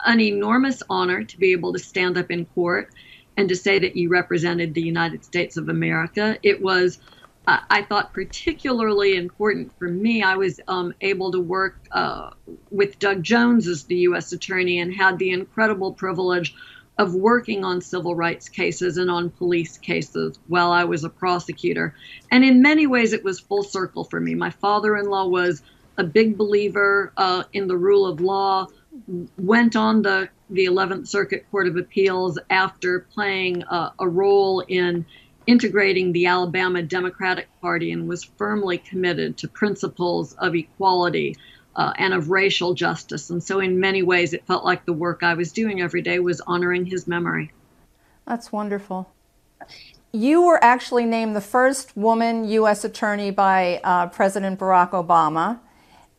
an 0.06 0.20
enormous 0.20 0.83
honor 0.88 1.24
to 1.24 1.38
be 1.38 1.52
able 1.52 1.72
to 1.72 1.78
stand 1.78 2.16
up 2.16 2.30
in 2.30 2.46
court 2.46 2.90
and 3.37 3.48
to 3.48 3.56
say 3.56 3.78
that 3.78 3.96
you 3.96 4.09
represented 4.09 4.74
the 4.74 4.83
United 4.83 5.24
States 5.24 5.56
of 5.56 5.68
America. 5.68 6.38
It 6.42 6.62
was, 6.62 6.98
uh, 7.46 7.59
I 7.70 7.83
thought, 7.83 8.12
particularly 8.12 9.16
important 9.16 9.72
for 9.78 9.88
me. 9.88 10.22
I 10.22 10.37
was 10.37 10.61
um, 10.68 10.94
able 11.00 11.33
to 11.33 11.40
work 11.40 11.76
uh, 11.90 12.30
with 12.70 12.98
Doug 12.98 13.22
Jones 13.22 13.66
as 13.66 13.85
the 13.85 13.96
U.S. 13.96 14.33
Attorney 14.33 14.78
and 14.78 14.92
had 14.92 15.18
the 15.18 15.30
incredible 15.30 15.92
privilege 15.92 16.54
of 17.00 17.14
working 17.14 17.64
on 17.64 17.80
civil 17.80 18.14
rights 18.14 18.50
cases 18.50 18.98
and 18.98 19.10
on 19.10 19.30
police 19.30 19.78
cases 19.78 20.38
while 20.48 20.70
I 20.70 20.84
was 20.84 21.02
a 21.02 21.08
prosecutor. 21.08 21.94
And 22.30 22.44
in 22.44 22.60
many 22.60 22.86
ways, 22.86 23.14
it 23.14 23.24
was 23.24 23.40
full 23.40 23.62
circle 23.62 24.04
for 24.04 24.20
me. 24.20 24.34
My 24.34 24.50
father 24.50 24.94
in 24.98 25.06
law 25.06 25.26
was 25.26 25.62
a 25.96 26.04
big 26.04 26.36
believer 26.36 27.10
uh, 27.16 27.44
in 27.54 27.68
the 27.68 27.76
rule 27.76 28.04
of 28.04 28.20
law, 28.20 28.66
went 29.38 29.76
on 29.76 30.02
the, 30.02 30.28
the 30.50 30.66
11th 30.66 31.08
Circuit 31.08 31.46
Court 31.50 31.68
of 31.68 31.78
Appeals 31.78 32.38
after 32.50 33.00
playing 33.14 33.62
a, 33.62 33.94
a 33.98 34.06
role 34.06 34.60
in 34.60 35.06
integrating 35.46 36.12
the 36.12 36.26
Alabama 36.26 36.82
Democratic 36.82 37.48
Party 37.62 37.92
and 37.92 38.10
was 38.10 38.24
firmly 38.24 38.76
committed 38.76 39.38
to 39.38 39.48
principles 39.48 40.34
of 40.34 40.54
equality 40.54 41.34
uh, 41.76 41.92
and 41.98 42.14
of 42.14 42.30
racial 42.30 42.74
justice. 42.74 43.30
And 43.30 43.42
so, 43.42 43.61
in 43.61 43.80
many 43.80 44.02
ways, 44.02 44.33
it 44.33 44.46
felt 44.46 44.64
like 44.64 44.85
the 44.85 44.92
work 44.92 45.22
I 45.22 45.35
was 45.35 45.52
doing 45.52 45.80
every 45.80 46.02
day 46.02 46.18
was 46.18 46.40
honoring 46.42 46.87
his 46.87 47.06
memory. 47.06 47.52
That's 48.26 48.52
wonderful. 48.52 49.11
You 50.12 50.42
were 50.42 50.62
actually 50.62 51.04
named 51.04 51.37
the 51.37 51.40
first 51.40 51.96
woman 51.96 52.48
U.S. 52.48 52.85
attorney 52.85 53.30
by 53.30 53.80
uh, 53.85 54.09
President 54.09 54.59
Barack 54.59 54.90
Obama. 54.90 55.61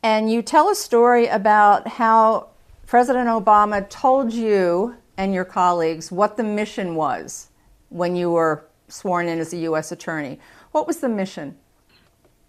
And 0.04 0.32
you 0.32 0.42
tell 0.42 0.70
a 0.70 0.76
story 0.76 1.28
about 1.28 1.88
how 1.88 2.50
President 2.88 3.28
Obama 3.28 3.88
told 3.90 4.34
you 4.34 4.96
and 5.18 5.34
your 5.34 5.46
colleagues 5.46 6.12
what 6.12 6.38
the 6.38 6.44
mission 6.44 6.96
was 6.96 7.50
when 7.90 8.16
you 8.16 8.32
were 8.32 8.66
sworn 8.88 9.28
in 9.28 9.40
as 9.40 9.54
a 9.54 9.58
U.S. 9.58 9.92
attorney. 9.92 10.40
What 10.72 10.88
was 10.88 10.98
the 10.98 11.10
mission? 11.10 11.58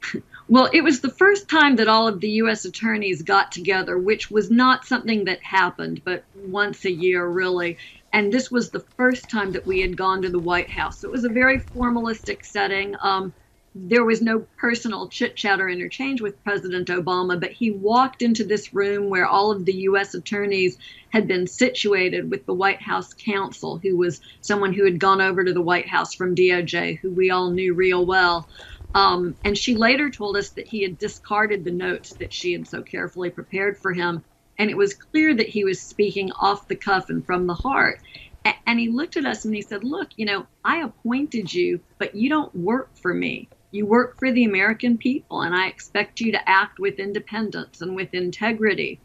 Well, 0.53 0.71
it 0.75 0.85
was 0.85 1.01
the 1.01 1.11
first 1.11 1.51
time 1.51 1.79
that 1.79 1.88
all 1.88 2.09
of 2.09 2.21
the 2.21 2.31
U.S. 2.45 2.67
attorneys 2.67 3.23
got 3.23 3.53
together, 3.53 3.99
which 3.99 4.31
was 4.31 4.53
not 4.53 4.85
something 4.87 5.25
that 5.25 5.43
happened, 5.43 6.03
but 6.05 6.27
once 6.35 6.85
a 6.85 6.93
year, 6.93 7.27
really. 7.27 7.79
And 8.12 8.33
this 8.33 8.53
was 8.53 8.71
the 8.71 8.85
first 8.99 9.31
time 9.31 9.55
that 9.55 9.67
we 9.67 9.81
had 9.81 9.97
gone 9.99 10.23
to 10.23 10.31
the 10.31 10.38
White 10.41 10.71
House. 10.71 11.01
So 11.01 11.09
it 11.09 11.12
was 11.12 11.25
a 11.25 11.31
very 11.31 11.61
formalistic 11.75 12.45
setting. 12.45 12.97
Um, 13.03 13.35
there 13.75 14.05
was 14.05 14.23
no 14.23 14.47
personal 14.59 15.09
chit 15.09 15.37
chat 15.37 15.61
or 15.61 15.71
interchange 15.71 16.23
with 16.23 16.45
President 16.45 16.91
Obama, 16.91 17.41
but 17.41 17.53
he 17.53 17.73
walked 17.73 18.23
into 18.23 18.45
this 18.45 18.75
room 18.75 19.11
where 19.11 19.27
all 19.27 19.53
of 19.53 19.67
the 19.67 19.75
U.S. 19.91 20.15
attorneys 20.15 20.79
had 21.11 21.29
been 21.29 21.49
situated 21.49 22.31
with 22.31 22.47
the 22.47 22.55
White 22.55 22.83
House 22.83 23.15
counsel, 23.15 23.81
who 23.83 23.99
was 23.99 24.23
someone 24.43 24.75
who 24.75 24.87
had 24.87 25.01
gone 25.01 25.23
over 25.23 25.45
to 25.45 25.55
the 25.55 25.62
White 25.62 25.88
House 25.88 26.15
from 26.15 26.37
DOJ, 26.37 27.01
who 27.01 27.11
we 27.11 27.33
all 27.33 27.51
knew 27.51 27.75
real 27.75 28.07
well. 28.07 28.49
Um, 28.95 29.37
and 29.45 29.57
she 29.57 29.77
later 29.77 30.11
told 30.11 30.37
us 30.37 30.51
that 30.51 30.69
he 30.69 30.83
had 30.83 30.99
discarded 30.99 31.65
the 31.65 31.73
notes 31.73 32.15
that 32.15 32.33
she 32.33 32.53
had 32.53 32.69
so 32.69 32.83
carefully 32.83 33.31
prepared 33.31 33.79
for 33.79 33.93
him. 33.93 34.25
And 34.59 34.71
it 34.71 34.77
was 34.77 34.95
clear 34.95 35.35
that 35.35 35.49
he 35.49 35.65
was 35.65 35.83
speaking 35.83 36.33
off 36.33 36.69
the 36.69 36.77
cuff 36.77 37.09
and 37.11 37.25
from 37.25 37.47
the 37.47 37.55
heart. 37.55 38.01
A- 38.45 38.55
and 38.67 38.79
he 38.81 38.91
looked 38.91 39.17
at 39.17 39.27
us 39.27 39.45
and 39.45 39.55
he 39.55 39.63
said, 39.63 39.85
Look, 39.85 40.11
you 40.17 40.27
know, 40.27 40.47
I 40.65 40.79
appointed 40.83 41.53
you, 41.53 41.81
but 41.99 42.15
you 42.15 42.29
don't 42.29 42.55
work 42.55 42.91
for 42.97 43.15
me. 43.15 43.51
You 43.71 43.87
work 43.87 44.19
for 44.19 44.33
the 44.33 44.45
American 44.45 44.99
people, 44.99 45.43
and 45.43 45.55
I 45.55 45.69
expect 45.69 46.21
you 46.21 46.33
to 46.33 46.51
act 46.51 46.79
with 46.79 46.99
independence 46.99 47.81
and 47.81 47.97
with 47.97 48.15
integrity. 48.15 49.01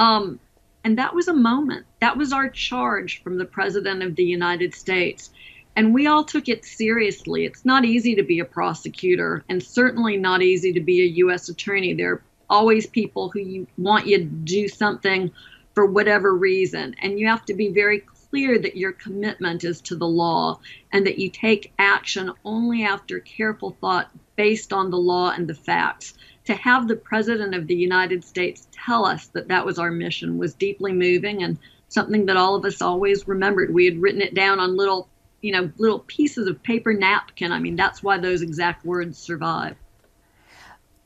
Um, 0.00 0.40
and 0.84 0.98
that 0.98 1.14
was 1.14 1.28
a 1.28 1.34
moment. 1.34 1.86
That 2.00 2.18
was 2.18 2.32
our 2.32 2.50
charge 2.50 3.22
from 3.24 3.38
the 3.38 3.46
President 3.46 4.02
of 4.04 4.16
the 4.16 4.24
United 4.24 4.74
States. 4.74 5.31
And 5.74 5.94
we 5.94 6.06
all 6.06 6.24
took 6.24 6.48
it 6.48 6.64
seriously. 6.64 7.44
It's 7.44 7.64
not 7.64 7.84
easy 7.84 8.14
to 8.16 8.22
be 8.22 8.40
a 8.40 8.44
prosecutor, 8.44 9.44
and 9.48 9.62
certainly 9.62 10.16
not 10.16 10.42
easy 10.42 10.72
to 10.74 10.80
be 10.80 11.02
a 11.02 11.16
U.S. 11.24 11.48
attorney. 11.48 11.94
There 11.94 12.12
are 12.12 12.22
always 12.50 12.86
people 12.86 13.30
who 13.30 13.40
you 13.40 13.66
want 13.78 14.06
you 14.06 14.18
to 14.18 14.24
do 14.24 14.68
something 14.68 15.30
for 15.74 15.86
whatever 15.86 16.34
reason, 16.34 16.94
and 17.00 17.18
you 17.18 17.26
have 17.26 17.46
to 17.46 17.54
be 17.54 17.68
very 17.68 18.00
clear 18.00 18.58
that 18.58 18.76
your 18.76 18.92
commitment 18.92 19.64
is 19.64 19.80
to 19.82 19.96
the 19.96 20.06
law 20.06 20.58
and 20.92 21.06
that 21.06 21.18
you 21.18 21.30
take 21.30 21.72
action 21.78 22.32
only 22.44 22.84
after 22.84 23.20
careful 23.20 23.76
thought 23.80 24.10
based 24.36 24.72
on 24.72 24.90
the 24.90 24.98
law 24.98 25.30
and 25.30 25.48
the 25.48 25.54
facts. 25.54 26.14
To 26.46 26.54
have 26.54 26.88
the 26.88 26.96
President 26.96 27.54
of 27.54 27.66
the 27.66 27.74
United 27.74 28.24
States 28.24 28.66
tell 28.72 29.06
us 29.06 29.28
that 29.28 29.48
that 29.48 29.64
was 29.64 29.78
our 29.78 29.90
mission 29.90 30.38
was 30.38 30.54
deeply 30.54 30.92
moving 30.92 31.42
and 31.42 31.58
something 31.88 32.26
that 32.26 32.36
all 32.36 32.54
of 32.54 32.64
us 32.64 32.82
always 32.82 33.28
remembered. 33.28 33.72
We 33.72 33.84
had 33.84 34.00
written 34.00 34.22
it 34.22 34.34
down 34.34 34.58
on 34.58 34.76
little 34.76 35.08
you 35.42 35.52
know, 35.52 35.70
little 35.76 35.98
pieces 36.00 36.48
of 36.48 36.62
paper 36.62 36.94
napkin. 36.94 37.52
I 37.52 37.58
mean, 37.58 37.76
that's 37.76 38.02
why 38.02 38.18
those 38.18 38.42
exact 38.42 38.84
words 38.84 39.18
survive. 39.18 39.76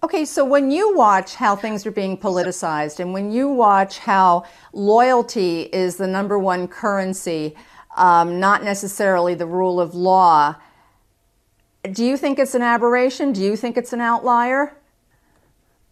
Okay, 0.02 0.24
so 0.24 0.44
when 0.44 0.70
you 0.70 0.94
watch 0.94 1.34
how 1.34 1.56
things 1.56 1.84
are 1.86 1.90
being 1.90 2.16
politicized 2.16 3.00
and 3.00 3.12
when 3.12 3.32
you 3.32 3.48
watch 3.48 3.98
how 3.98 4.44
loyalty 4.72 5.62
is 5.62 5.96
the 5.96 6.06
number 6.06 6.38
one 6.38 6.68
currency, 6.68 7.56
um, 7.96 8.38
not 8.38 8.62
necessarily 8.62 9.34
the 9.34 9.46
rule 9.46 9.80
of 9.80 9.94
law, 9.94 10.54
do 11.92 12.04
you 12.04 12.16
think 12.16 12.38
it's 12.38 12.54
an 12.54 12.62
aberration? 12.62 13.32
Do 13.32 13.42
you 13.42 13.56
think 13.56 13.76
it's 13.76 13.92
an 13.92 14.00
outlier? 14.00 14.76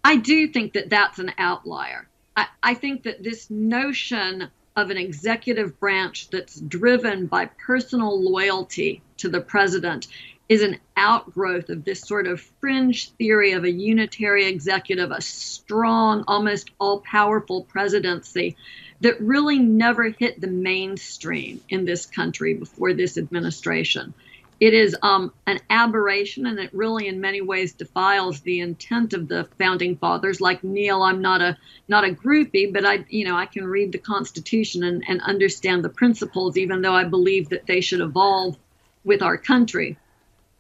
I 0.04 0.16
do 0.16 0.48
think 0.48 0.74
that 0.74 0.90
that's 0.90 1.18
an 1.18 1.32
outlier. 1.38 2.06
I, 2.36 2.46
I 2.62 2.74
think 2.74 3.04
that 3.04 3.22
this 3.22 3.48
notion 3.48 4.50
of 4.76 4.90
an 4.90 4.96
executive 4.96 5.78
branch 5.78 6.28
that's 6.30 6.58
driven 6.60 7.26
by 7.26 7.46
personal 7.64 8.20
loyalty 8.20 9.00
to 9.16 9.28
the 9.28 9.40
president 9.40 10.08
is 10.48 10.62
an 10.62 10.78
outgrowth 10.96 11.68
of 11.70 11.84
this 11.84 12.00
sort 12.00 12.26
of 12.26 12.40
fringe 12.60 13.10
theory 13.10 13.52
of 13.52 13.64
a 13.64 13.70
unitary 13.70 14.46
executive, 14.46 15.10
a 15.10 15.20
strong, 15.20 16.24
almost 16.28 16.70
all 16.78 17.00
powerful 17.00 17.62
presidency 17.64 18.56
that 19.00 19.20
really 19.20 19.58
never 19.58 20.08
hit 20.10 20.40
the 20.40 20.48
mainstream 20.48 21.60
in 21.68 21.84
this 21.84 22.04
country 22.06 22.54
before 22.54 22.92
this 22.92 23.16
administration 23.16 24.12
it 24.60 24.72
is 24.72 24.96
um, 25.02 25.32
an 25.46 25.58
aberration 25.70 26.46
and 26.46 26.58
it 26.58 26.72
really 26.72 27.08
in 27.08 27.20
many 27.20 27.40
ways 27.40 27.72
defiles 27.72 28.40
the 28.40 28.60
intent 28.60 29.12
of 29.12 29.28
the 29.28 29.48
founding 29.58 29.96
fathers. 29.96 30.40
Like 30.40 30.62
neal 30.62 31.02
i'm 31.02 31.20
not 31.20 31.40
a 31.40 31.56
not 31.88 32.04
a 32.04 32.10
groupie 32.10 32.72
but 32.72 32.84
i 32.84 33.04
you 33.08 33.24
know 33.24 33.36
i 33.36 33.46
can 33.46 33.66
read 33.66 33.92
the 33.92 33.98
constitution 33.98 34.84
and, 34.84 35.04
and 35.08 35.20
understand 35.22 35.84
the 35.84 35.88
principles 35.88 36.56
even 36.56 36.82
though 36.82 36.94
i 36.94 37.04
believe 37.04 37.48
that 37.48 37.66
they 37.66 37.80
should 37.80 38.00
evolve 38.00 38.56
with 39.04 39.22
our 39.22 39.36
country. 39.36 39.98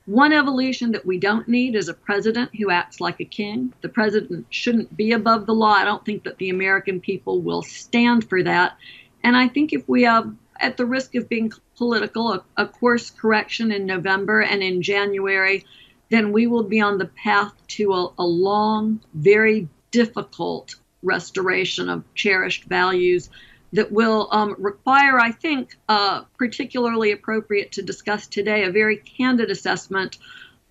One 0.06 0.34
evolution 0.34 0.92
that 0.92 1.06
we 1.06 1.18
don't 1.18 1.48
need 1.48 1.74
is 1.74 1.88
a 1.88 1.94
president 1.94 2.50
who 2.54 2.70
acts 2.70 3.00
like 3.00 3.20
a 3.20 3.24
king. 3.24 3.72
The 3.80 3.88
president 3.88 4.46
shouldn't 4.50 4.94
be 4.94 5.12
above 5.12 5.46
the 5.46 5.54
law. 5.54 5.72
I 5.72 5.84
don't 5.84 6.04
think 6.04 6.24
that 6.24 6.36
the 6.36 6.50
american 6.50 7.00
people 7.00 7.40
will 7.40 7.62
stand 7.62 8.28
for 8.28 8.42
that. 8.42 8.76
And 9.22 9.36
i 9.36 9.48
think 9.48 9.72
if 9.72 9.88
we 9.88 10.02
have 10.02 10.34
at 10.60 10.76
the 10.76 10.86
risk 10.86 11.14
of 11.14 11.28
being 11.28 11.52
political, 11.76 12.32
a, 12.32 12.44
a 12.56 12.66
course 12.66 13.10
correction 13.10 13.72
in 13.72 13.86
November 13.86 14.40
and 14.40 14.62
in 14.62 14.82
January, 14.82 15.64
then 16.10 16.32
we 16.32 16.46
will 16.46 16.62
be 16.62 16.80
on 16.80 16.98
the 16.98 17.06
path 17.06 17.52
to 17.66 17.92
a, 17.92 18.12
a 18.18 18.24
long, 18.24 19.00
very 19.12 19.68
difficult 19.90 20.76
restoration 21.02 21.88
of 21.88 22.02
cherished 22.14 22.64
values 22.64 23.30
that 23.72 23.90
will 23.90 24.28
um, 24.30 24.54
require, 24.58 25.18
I 25.18 25.32
think, 25.32 25.76
uh, 25.88 26.22
particularly 26.38 27.10
appropriate 27.10 27.72
to 27.72 27.82
discuss 27.82 28.26
today, 28.28 28.64
a 28.64 28.70
very 28.70 28.96
candid 28.96 29.50
assessment 29.50 30.18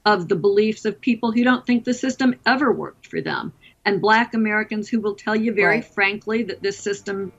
of 0.05 0.27
the 0.27 0.35
beliefs 0.35 0.85
of 0.85 1.01
people 1.01 1.31
who 1.31 1.43
don't 1.43 1.65
think 1.65 1.83
the 1.83 1.93
system 1.93 2.35
ever 2.45 2.71
worked 2.71 3.07
for 3.07 3.21
them. 3.21 3.53
And 3.85 4.01
Black 4.01 4.33
Americans 4.33 4.87
who 4.87 5.01
will 5.01 5.15
tell 5.15 5.35
you 5.35 5.53
very 5.53 5.77
right. 5.77 5.85
frankly 5.85 6.43
that 6.43 6.61
this 6.61 6.77
system 6.77 7.33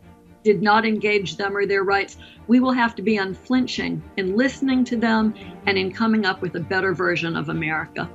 did 0.45 0.63
not 0.63 0.87
engage 0.87 1.37
them 1.37 1.57
or 1.57 1.67
their 1.67 1.83
rights, 1.83 2.19
we 2.47 2.61
will 2.61 2.73
have 2.73 2.95
to 2.95 3.03
be 3.03 3.17
unflinching 3.17 4.03
in 4.17 4.37
listening 4.37 4.85
to 4.85 4.97
them 4.97 5.35
and 5.67 5.77
in 5.77 5.91
coming 5.91 6.25
up 6.25 6.43
with 6.43 6.55
a 6.55 6.61
better 6.61 6.95
version 6.95 7.35
of 7.35 7.49
America. 7.49 8.09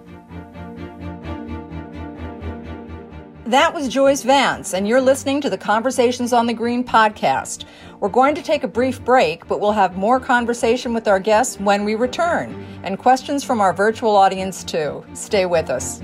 That 3.45 3.73
was 3.73 3.87
Joyce 3.87 4.21
Vance, 4.21 4.75
and 4.75 4.87
you're 4.87 5.01
listening 5.01 5.41
to 5.41 5.49
the 5.49 5.57
Conversations 5.57 6.33
on 6.33 6.45
the 6.45 6.53
Green 6.53 6.83
podcast. 6.83 7.65
We're 7.99 8.09
going 8.09 8.35
to 8.35 8.43
take 8.43 8.63
a 8.63 8.67
brief 8.67 9.03
break, 9.03 9.47
but 9.47 9.59
we'll 9.59 9.71
have 9.71 9.97
more 9.97 10.19
conversation 10.19 10.93
with 10.93 11.07
our 11.07 11.19
guests 11.19 11.59
when 11.59 11.83
we 11.83 11.95
return, 11.95 12.53
and 12.83 12.99
questions 12.99 13.43
from 13.43 13.59
our 13.59 13.73
virtual 13.73 14.15
audience 14.15 14.63
too. 14.63 15.03
Stay 15.15 15.47
with 15.47 15.71
us. 15.71 15.99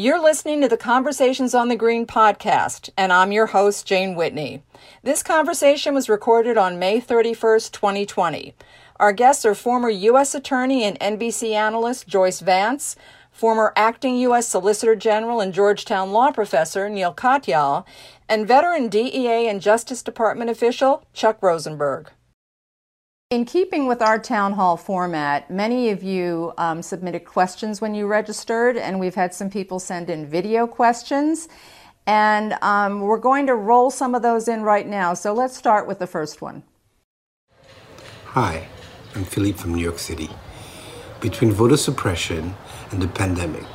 You're 0.00 0.22
listening 0.22 0.60
to 0.60 0.68
the 0.68 0.76
Conversations 0.76 1.56
on 1.56 1.66
the 1.66 1.74
Green 1.74 2.06
podcast, 2.06 2.88
and 2.96 3.12
I'm 3.12 3.32
your 3.32 3.46
host, 3.46 3.84
Jane 3.84 4.14
Whitney. 4.14 4.62
This 5.02 5.24
conversation 5.24 5.92
was 5.92 6.08
recorded 6.08 6.56
on 6.56 6.78
May 6.78 7.00
31st, 7.00 7.72
2020. 7.72 8.54
Our 9.00 9.12
guests 9.12 9.44
are 9.44 9.56
former 9.56 9.90
U.S. 9.90 10.36
Attorney 10.36 10.84
and 10.84 11.00
NBC 11.00 11.50
analyst 11.50 12.06
Joyce 12.06 12.38
Vance, 12.38 12.94
former 13.32 13.72
acting 13.74 14.14
U.S. 14.18 14.46
Solicitor 14.46 14.94
General 14.94 15.40
and 15.40 15.52
Georgetown 15.52 16.12
law 16.12 16.30
professor 16.30 16.88
Neal 16.88 17.12
Katyal, 17.12 17.84
and 18.28 18.46
veteran 18.46 18.86
DEA 18.86 19.48
and 19.48 19.60
Justice 19.60 20.04
Department 20.04 20.48
official 20.48 21.02
Chuck 21.12 21.42
Rosenberg. 21.42 22.12
In 23.30 23.44
keeping 23.44 23.86
with 23.86 24.00
our 24.00 24.18
town 24.18 24.54
hall 24.54 24.78
format, 24.78 25.50
many 25.50 25.90
of 25.90 26.02
you 26.02 26.54
um, 26.56 26.80
submitted 26.80 27.26
questions 27.26 27.78
when 27.78 27.94
you 27.94 28.06
registered, 28.06 28.78
and 28.78 28.98
we've 28.98 29.14
had 29.14 29.34
some 29.34 29.50
people 29.50 29.78
send 29.78 30.08
in 30.08 30.24
video 30.26 30.66
questions. 30.66 31.46
And 32.06 32.54
um, 32.62 33.02
we're 33.02 33.18
going 33.18 33.46
to 33.48 33.54
roll 33.54 33.90
some 33.90 34.14
of 34.14 34.22
those 34.22 34.48
in 34.48 34.62
right 34.62 34.86
now. 34.86 35.12
So 35.12 35.34
let's 35.34 35.54
start 35.54 35.86
with 35.86 35.98
the 35.98 36.06
first 36.06 36.40
one. 36.40 36.62
Hi, 38.28 38.66
I'm 39.14 39.24
Philippe 39.24 39.58
from 39.58 39.74
New 39.74 39.82
York 39.82 39.98
City. 39.98 40.30
Between 41.20 41.52
voter 41.52 41.76
suppression 41.76 42.54
and 42.92 43.02
the 43.02 43.08
pandemic, 43.08 43.66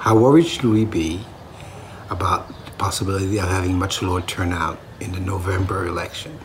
how 0.00 0.18
worried 0.18 0.46
should 0.46 0.64
we 0.64 0.84
be 0.84 1.24
about 2.10 2.46
the 2.66 2.72
possibility 2.72 3.38
of 3.38 3.48
having 3.48 3.78
much 3.78 4.02
lower 4.02 4.20
turnout 4.20 4.78
in 5.00 5.12
the 5.12 5.20
November 5.20 5.86
election? 5.86 6.38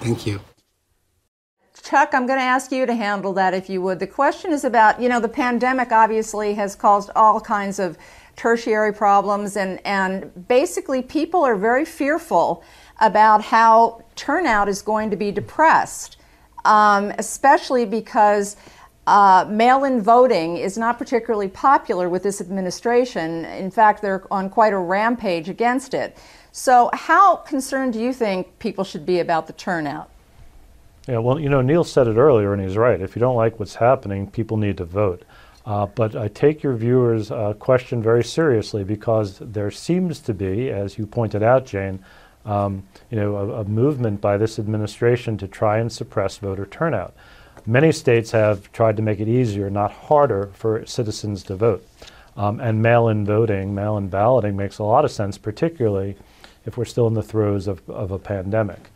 Thank 0.00 0.26
you. 0.26 0.40
Chuck, 1.82 2.10
I'm 2.12 2.26
going 2.26 2.38
to 2.38 2.44
ask 2.44 2.70
you 2.72 2.86
to 2.86 2.94
handle 2.94 3.32
that 3.34 3.54
if 3.54 3.68
you 3.68 3.82
would. 3.82 3.98
The 3.98 4.06
question 4.06 4.52
is 4.52 4.64
about, 4.64 5.00
you 5.00 5.08
know, 5.08 5.20
the 5.20 5.28
pandemic 5.28 5.92
obviously 5.92 6.54
has 6.54 6.76
caused 6.76 7.10
all 7.16 7.40
kinds 7.40 7.78
of 7.78 7.96
tertiary 8.36 8.92
problems, 8.92 9.56
and, 9.56 9.84
and 9.84 10.48
basically 10.48 11.02
people 11.02 11.42
are 11.42 11.56
very 11.56 11.84
fearful 11.84 12.62
about 13.00 13.42
how 13.42 14.02
turnout 14.14 14.68
is 14.68 14.82
going 14.82 15.10
to 15.10 15.16
be 15.16 15.30
depressed, 15.30 16.16
um, 16.64 17.12
especially 17.18 17.84
because 17.84 18.56
uh, 19.06 19.46
mail 19.48 19.84
in 19.84 20.00
voting 20.00 20.56
is 20.56 20.78
not 20.78 20.98
particularly 20.98 21.48
popular 21.48 22.08
with 22.08 22.22
this 22.22 22.40
administration. 22.40 23.44
In 23.46 23.70
fact, 23.70 24.02
they're 24.02 24.24
on 24.30 24.50
quite 24.50 24.72
a 24.72 24.78
rampage 24.78 25.48
against 25.48 25.94
it. 25.94 26.16
So, 26.52 26.90
how 26.92 27.36
concerned 27.36 27.92
do 27.92 28.00
you 28.00 28.12
think 28.12 28.58
people 28.58 28.84
should 28.84 29.06
be 29.06 29.20
about 29.20 29.46
the 29.46 29.52
turnout? 29.52 30.10
Yeah, 31.10 31.18
well, 31.18 31.40
you 31.40 31.48
know, 31.48 31.60
Neal 31.60 31.82
said 31.82 32.06
it 32.06 32.16
earlier, 32.16 32.52
and 32.52 32.62
he's 32.62 32.76
right. 32.76 33.00
If 33.00 33.16
you 33.16 33.20
don't 33.20 33.34
like 33.34 33.58
what's 33.58 33.74
happening, 33.74 34.30
people 34.30 34.56
need 34.56 34.76
to 34.76 34.84
vote. 34.84 35.24
Uh, 35.66 35.86
but 35.86 36.14
I 36.14 36.28
take 36.28 36.62
your 36.62 36.74
viewers' 36.74 37.32
uh, 37.32 37.54
question 37.54 38.00
very 38.00 38.22
seriously 38.22 38.84
because 38.84 39.40
there 39.40 39.72
seems 39.72 40.20
to 40.20 40.32
be, 40.32 40.70
as 40.70 40.98
you 40.98 41.06
pointed 41.08 41.42
out, 41.42 41.66
Jane, 41.66 41.98
um, 42.44 42.84
you 43.10 43.16
know, 43.18 43.34
a, 43.34 43.62
a, 43.62 43.64
movement 43.64 44.20
by 44.20 44.36
this 44.36 44.60
administration 44.60 45.36
to 45.38 45.48
try 45.48 45.78
and 45.78 45.90
suppress 45.90 46.38
voter 46.38 46.64
turnout. 46.64 47.12
Many 47.66 47.90
states 47.90 48.30
have 48.30 48.70
tried 48.70 48.96
to 48.96 49.02
make 49.02 49.18
it 49.18 49.26
easier, 49.26 49.68
not 49.68 49.90
harder, 49.90 50.50
for 50.52 50.86
citizens 50.86 51.42
to 51.44 51.56
vote. 51.56 51.84
Um, 52.36 52.60
and 52.60 52.80
mail-in 52.80 53.26
voting, 53.26 53.74
mail-in 53.74 54.10
balloting 54.10 54.56
makes 54.56 54.78
a 54.78 54.84
lot 54.84 55.04
of 55.04 55.10
sense, 55.10 55.38
particularly 55.38 56.16
if 56.66 56.78
we're 56.78 56.84
still 56.84 57.08
in 57.08 57.14
the 57.14 57.22
throes 57.22 57.66
of, 57.66 57.82
of 57.90 58.12
a 58.12 58.18
pandemic. 58.18 58.90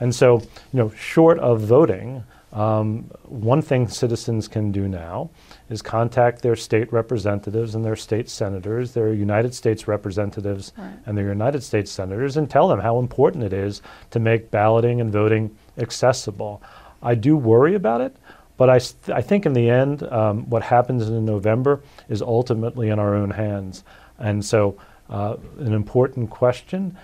And 0.00 0.14
so, 0.14 0.40
you 0.40 0.78
know, 0.78 0.90
short 0.90 1.38
of 1.38 1.60
voting, 1.60 2.24
um, 2.52 3.10
one 3.24 3.60
thing 3.60 3.88
citizens 3.88 4.48
can 4.48 4.72
do 4.72 4.88
now 4.88 5.30
is 5.68 5.82
contact 5.82 6.40
their 6.40 6.56
state 6.56 6.90
representatives 6.92 7.74
and 7.74 7.84
their 7.84 7.96
state 7.96 8.30
senators, 8.30 8.92
their 8.92 9.12
United 9.12 9.54
States 9.54 9.86
representatives 9.86 10.72
right. 10.78 10.90
and 11.04 11.18
their 11.18 11.28
United 11.28 11.62
States 11.62 11.90
senators, 11.90 12.36
and 12.36 12.48
tell 12.48 12.68
them 12.68 12.80
how 12.80 12.98
important 12.98 13.44
it 13.44 13.52
is 13.52 13.82
to 14.10 14.18
make 14.18 14.50
balloting 14.50 15.00
and 15.00 15.12
voting 15.12 15.54
accessible. 15.76 16.62
I 17.02 17.14
do 17.14 17.36
worry 17.36 17.74
about 17.74 18.00
it, 18.00 18.16
but 18.56 18.70
I, 18.70 18.78
th- 18.78 19.10
I 19.14 19.20
think 19.20 19.44
in 19.44 19.52
the 19.52 19.68
end, 19.68 20.02
um, 20.04 20.48
what 20.48 20.62
happens 20.62 21.06
in 21.06 21.24
November 21.24 21.80
is 22.08 22.22
ultimately 22.22 22.88
in 22.88 22.98
our 22.98 23.14
own 23.14 23.30
hands. 23.30 23.84
And 24.18 24.44
so, 24.44 24.78
uh, 25.10 25.36
an 25.58 25.72
important 25.72 26.30
question. 26.30 26.96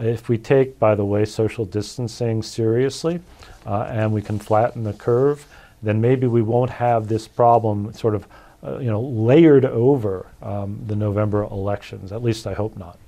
If 0.00 0.28
we 0.28 0.38
take, 0.38 0.78
by 0.78 0.94
the 0.94 1.04
way, 1.04 1.24
social 1.24 1.64
distancing 1.64 2.42
seriously 2.42 3.20
uh, 3.66 3.82
and 3.90 4.12
we 4.12 4.22
can 4.22 4.38
flatten 4.38 4.84
the 4.84 4.92
curve, 4.92 5.46
then 5.82 6.00
maybe 6.00 6.26
we 6.26 6.42
won't 6.42 6.70
have 6.70 7.08
this 7.08 7.28
problem 7.28 7.92
sort 7.92 8.14
of 8.14 8.26
uh, 8.64 8.78
you 8.78 8.90
know, 8.90 9.00
layered 9.00 9.66
over 9.66 10.26
um, 10.40 10.80
the 10.86 10.96
November 10.96 11.42
elections. 11.42 12.12
At 12.12 12.22
least 12.22 12.46
I 12.46 12.54
hope 12.54 12.76
not. 12.76 12.98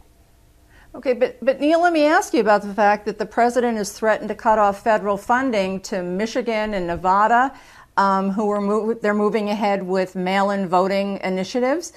Okay, 0.94 1.12
but, 1.12 1.36
but 1.42 1.60
Neal, 1.60 1.82
let 1.82 1.92
me 1.92 2.04
ask 2.04 2.32
you 2.32 2.40
about 2.40 2.62
the 2.62 2.72
fact 2.72 3.04
that 3.06 3.18
the 3.18 3.26
president 3.26 3.76
has 3.76 3.92
threatened 3.92 4.28
to 4.28 4.34
cut 4.34 4.58
off 4.58 4.82
federal 4.82 5.16
funding 5.16 5.80
to 5.80 6.02
Michigan 6.02 6.74
and 6.74 6.86
Nevada, 6.86 7.54
um, 7.96 8.30
who 8.30 8.50
are 8.50 8.94
they're 8.94 9.14
moving 9.14 9.50
ahead 9.50 9.82
with 9.82 10.14
mail-in 10.14 10.68
voting 10.68 11.18
initiatives. 11.22 11.92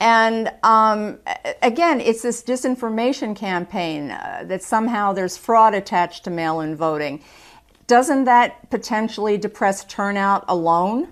And 0.00 0.50
um, 0.62 1.18
again, 1.62 2.00
it's 2.00 2.22
this 2.22 2.42
disinformation 2.42 3.36
campaign 3.36 4.10
uh, 4.10 4.44
that 4.46 4.62
somehow 4.62 5.12
there's 5.12 5.36
fraud 5.36 5.74
attached 5.74 6.24
to 6.24 6.30
mail 6.30 6.60
in 6.60 6.74
voting. 6.74 7.22
Doesn't 7.86 8.24
that 8.24 8.70
potentially 8.70 9.36
depress 9.36 9.84
turnout 9.84 10.44
alone? 10.48 11.08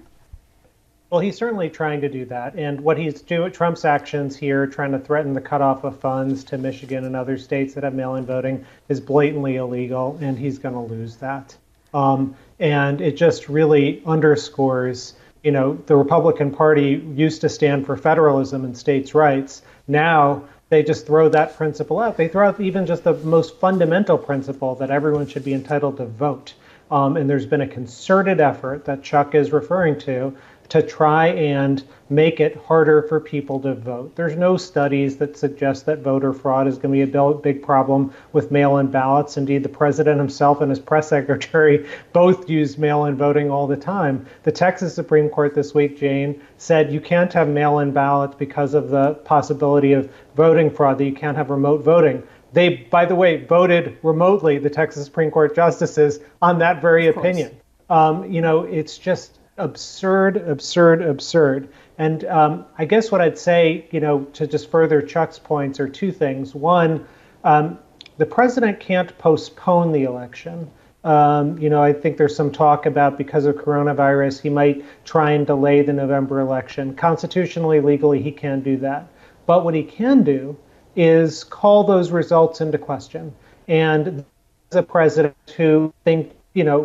Well, 1.10 1.20
he's 1.20 1.36
certainly 1.36 1.70
trying 1.70 2.00
to 2.02 2.08
do 2.08 2.24
that. 2.26 2.54
And 2.54 2.80
what 2.80 2.98
he's 2.98 3.22
doing, 3.22 3.50
Trump's 3.50 3.84
actions 3.84 4.36
here, 4.36 4.66
trying 4.66 4.92
to 4.92 4.98
threaten 4.98 5.32
the 5.32 5.40
cutoff 5.40 5.84
of 5.84 5.98
funds 5.98 6.44
to 6.44 6.58
Michigan 6.58 7.04
and 7.04 7.16
other 7.16 7.38
states 7.38 7.74
that 7.74 7.84
have 7.84 7.94
mail 7.94 8.16
in 8.16 8.26
voting, 8.26 8.64
is 8.88 9.00
blatantly 9.00 9.56
illegal, 9.56 10.18
and 10.20 10.38
he's 10.38 10.58
going 10.58 10.74
to 10.74 10.80
lose 10.80 11.16
that. 11.16 11.56
Um, 11.94 12.36
and 12.58 13.00
it 13.00 13.16
just 13.16 13.48
really 13.48 14.02
underscores 14.04 15.14
you 15.42 15.50
know, 15.50 15.74
the 15.86 15.96
Republican 15.96 16.50
Party 16.50 17.02
used 17.14 17.40
to 17.42 17.48
stand 17.48 17.86
for 17.86 17.96
federalism 17.96 18.64
and 18.64 18.76
states' 18.76 19.14
rights. 19.14 19.62
Now 19.86 20.44
they 20.68 20.82
just 20.82 21.06
throw 21.06 21.28
that 21.30 21.56
principle 21.56 22.00
out. 22.00 22.16
They 22.16 22.28
throw 22.28 22.48
out 22.48 22.60
even 22.60 22.86
just 22.86 23.04
the 23.04 23.14
most 23.14 23.58
fundamental 23.58 24.18
principle 24.18 24.74
that 24.76 24.90
everyone 24.90 25.26
should 25.26 25.44
be 25.44 25.54
entitled 25.54 25.96
to 25.98 26.06
vote. 26.06 26.54
Um, 26.90 27.16
and 27.16 27.28
there's 27.28 27.46
been 27.46 27.60
a 27.60 27.68
concerted 27.68 28.40
effort 28.40 28.84
that 28.86 29.02
Chuck 29.02 29.34
is 29.34 29.52
referring 29.52 29.98
to 30.00 30.36
to 30.68 30.82
try 30.82 31.28
and 31.28 31.82
make 32.10 32.40
it 32.40 32.56
harder 32.56 33.02
for 33.02 33.20
people 33.20 33.60
to 33.60 33.74
vote. 33.74 34.14
There's 34.16 34.36
no 34.36 34.56
studies 34.56 35.16
that 35.18 35.36
suggest 35.36 35.86
that 35.86 36.00
voter 36.00 36.32
fraud 36.32 36.66
is 36.66 36.76
going 36.76 36.98
to 36.98 37.06
be 37.06 37.18
a 37.18 37.34
big 37.34 37.62
problem 37.62 38.12
with 38.32 38.50
mail 38.50 38.78
in 38.78 38.88
ballots. 38.88 39.36
Indeed, 39.36 39.62
the 39.62 39.68
president 39.68 40.18
himself 40.18 40.60
and 40.60 40.70
his 40.70 40.78
press 40.78 41.08
secretary 41.18 41.86
both 42.12 42.48
use 42.48 42.78
mail 42.78 43.04
in 43.04 43.16
voting 43.16 43.50
all 43.50 43.66
the 43.66 43.76
time. 43.76 44.26
The 44.42 44.52
Texas 44.52 44.94
Supreme 44.94 45.28
Court 45.28 45.54
this 45.54 45.74
week, 45.74 45.98
Jane, 45.98 46.40
said 46.56 46.92
you 46.92 47.00
can't 47.00 47.32
have 47.32 47.48
mail 47.48 47.78
in 47.78 47.92
ballots 47.92 48.36
because 48.36 48.74
of 48.74 48.90
the 48.90 49.14
possibility 49.14 49.92
of 49.92 50.10
voting 50.36 50.70
fraud, 50.70 50.98
that 50.98 51.04
you 51.04 51.14
can't 51.14 51.36
have 51.36 51.50
remote 51.50 51.82
voting. 51.82 52.22
They, 52.52 52.76
by 52.90 53.04
the 53.04 53.14
way, 53.14 53.44
voted 53.44 53.98
remotely, 54.02 54.58
the 54.58 54.70
Texas 54.70 55.04
Supreme 55.04 55.30
Court 55.30 55.54
justices, 55.54 56.20
on 56.40 56.58
that 56.60 56.80
very 56.80 57.08
opinion. 57.08 57.54
Um, 57.90 58.30
you 58.30 58.40
know, 58.40 58.62
it's 58.62 58.96
just 58.98 59.37
absurd, 59.58 60.36
absurd, 60.36 61.02
absurd. 61.02 61.68
And 61.98 62.24
um, 62.24 62.64
I 62.78 62.84
guess 62.84 63.10
what 63.10 63.20
I'd 63.20 63.38
say, 63.38 63.86
you 63.90 64.00
know, 64.00 64.24
to 64.34 64.46
just 64.46 64.70
further 64.70 65.02
Chuck's 65.02 65.38
points 65.38 65.80
are 65.80 65.88
two 65.88 66.12
things. 66.12 66.54
One, 66.54 67.06
um, 67.44 67.78
the 68.18 68.26
president 68.26 68.80
can't 68.80 69.16
postpone 69.18 69.92
the 69.92 70.04
election. 70.04 70.70
Um, 71.04 71.58
you 71.58 71.70
know, 71.70 71.82
I 71.82 71.92
think 71.92 72.16
there's 72.16 72.34
some 72.34 72.50
talk 72.50 72.86
about 72.86 73.16
because 73.16 73.44
of 73.44 73.56
coronavirus, 73.56 74.40
he 74.40 74.50
might 74.50 74.84
try 75.04 75.30
and 75.30 75.46
delay 75.46 75.82
the 75.82 75.92
November 75.92 76.40
election. 76.40 76.94
Constitutionally, 76.94 77.80
legally, 77.80 78.20
he 78.20 78.32
can 78.32 78.60
do 78.60 78.76
that. 78.78 79.08
But 79.46 79.64
what 79.64 79.74
he 79.74 79.82
can 79.82 80.24
do 80.24 80.56
is 80.96 81.44
call 81.44 81.84
those 81.84 82.10
results 82.10 82.60
into 82.60 82.78
question. 82.78 83.32
And 83.68 84.24
as 84.70 84.76
a 84.76 84.82
president 84.82 85.36
who 85.56 85.94
think 86.04 86.32
you 86.54 86.64
know, 86.64 86.84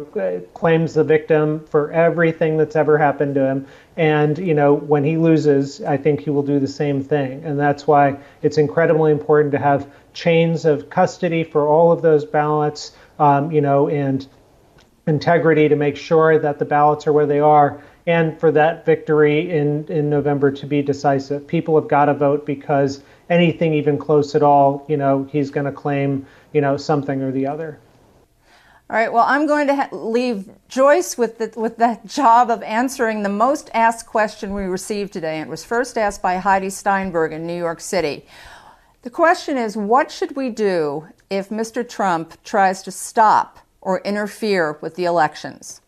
claims 0.54 0.93
the 0.93 1.04
victim 1.04 1.65
for 1.65 1.91
everything 1.91 2.58
that's 2.58 2.76
ever 2.76 2.97
happened 2.97 3.36
to 3.36 3.45
him. 3.45 3.67
And, 3.97 4.38
you 4.38 4.54
know, 4.54 4.73
when 4.73 5.04
he 5.04 5.17
loses, 5.17 5.82
I 5.82 5.97
think 5.97 6.19
he 6.19 6.30
will 6.30 6.43
do 6.43 6.60
the 6.60 6.67
same 6.67 7.04
thing. 7.04 7.43
And 7.43 7.60
that's 7.60 7.88
why 7.88 8.19
it's 8.41 8.58
incredibly 8.58 9.12
important 9.12 9.52
to 9.54 9.60
have 9.60 9.89
chains 10.13 10.65
of 10.65 10.89
custody 10.89 11.43
for 11.43 11.67
all 11.67 11.91
of 11.91 12.02
those 12.02 12.26
ballots, 12.26 12.91
um, 13.19 13.52
you 13.52 13.62
know, 13.62 13.88
and 13.88 14.28
integrity 15.08 15.69
to 15.69 15.76
make 15.76 15.97
sure 15.97 16.39
that 16.39 16.60
the 16.60 16.65
ballots 16.65 17.08
are 17.08 17.13
where 17.13 17.26
they 17.26 17.39
are 17.39 17.82
and 18.06 18.38
for 18.39 18.52
that 18.52 18.86
victory 18.86 19.49
in, 19.49 19.86
in 19.88 20.10
November 20.10 20.52
to 20.52 20.65
be 20.65 20.82
decisive. 20.82 21.47
People 21.47 21.80
have 21.80 21.89
got 21.89 22.06
to 22.06 22.13
vote 22.13 22.45
because 22.45 23.02
anything 23.30 23.73
even 23.73 23.97
close 23.97 24.36
at 24.36 24.43
all, 24.43 24.86
you 24.89 24.97
know, 24.97 25.23
he's 25.32 25.52
going 25.52 25.65
to 25.65 25.71
claim, 25.71 26.26
you 26.52 26.62
know, 26.62 26.76
something 26.76 27.21
or 27.21 27.32
the 27.32 27.47
other. 27.47 27.80
All 28.89 28.98
right. 28.98 29.12
Well, 29.12 29.26
I'm 29.28 29.48
going 29.48 29.67
to 29.67 29.76
ha- 29.76 29.89
leave 29.91 30.50
Joyce 30.67 31.17
with 31.17 31.38
the 31.38 31.52
with 31.60 31.78
the 31.78 32.00
job 32.06 32.52
of 32.52 32.62
answering 32.63 33.24
the 33.24 33.30
most 33.30 33.69
asked 33.74 34.06
question 34.06 34.54
we 34.54 34.63
received 34.63 35.13
today. 35.13 35.39
It 35.39 35.48
was 35.48 35.63
first 35.63 35.98
asked 35.98 36.22
by 36.22 36.38
Heidi 36.38 36.69
Steinberg 36.69 37.32
in 37.32 37.48
New 37.48 37.58
York 37.58 37.80
City. 37.80 38.26
The 39.04 39.10
question 39.10 39.58
is, 39.58 39.76
what 39.76 40.12
should 40.12 40.36
we 40.36 40.50
do 40.50 41.08
if 41.30 41.50
Mr. 41.50 41.88
Trump 41.88 42.41
tries 42.43 42.84
to 42.84 42.91
stop 42.91 43.60
or 43.82 44.00
interfere 44.02 44.78
with 44.82 44.96
the 44.96 45.06
elections? 45.06 45.82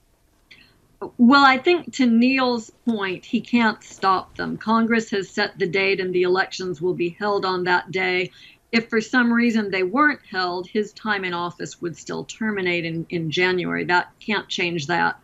Well, 1.17 1.45
I 1.45 1.57
think 1.57 1.93
to 1.95 2.05
Neal's 2.05 2.71
point, 2.85 3.25
he 3.25 3.41
can't 3.41 3.83
stop 3.83 4.35
them. 4.37 4.57
Congress 4.57 5.09
has 5.11 5.29
set 5.29 5.57
the 5.59 5.67
date 5.67 5.99
and 5.99 6.13
the 6.13 6.23
elections 6.23 6.81
will 6.81 6.93
be 6.93 7.09
held 7.09 7.45
on 7.45 7.63
that 7.65 7.91
day. 7.91 8.31
If 8.75 8.89
for 8.89 8.99
some 8.99 9.31
reason 9.31 9.71
they 9.71 9.83
weren't 9.83 10.19
held, 10.29 10.67
his 10.67 10.91
time 10.91 11.23
in 11.23 11.33
office 11.33 11.81
would 11.81 11.95
still 11.95 12.25
terminate 12.25 12.83
in, 12.83 13.05
in 13.09 13.31
January. 13.31 13.85
That 13.85 14.11
can't 14.19 14.49
change 14.49 14.87
that. 14.87 15.17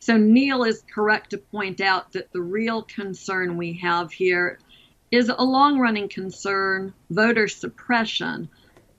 So 0.00 0.16
Neal 0.16 0.64
is 0.64 0.82
correct 0.92 1.30
to 1.30 1.38
point 1.38 1.80
out 1.80 2.10
that 2.14 2.32
the 2.32 2.40
real 2.40 2.82
concern 2.82 3.56
we 3.56 3.74
have 3.74 4.10
here 4.10 4.58
is 5.12 5.28
a 5.28 5.44
long 5.44 5.78
running 5.78 6.08
concern 6.08 6.94
voter 7.08 7.46
suppression. 7.46 8.48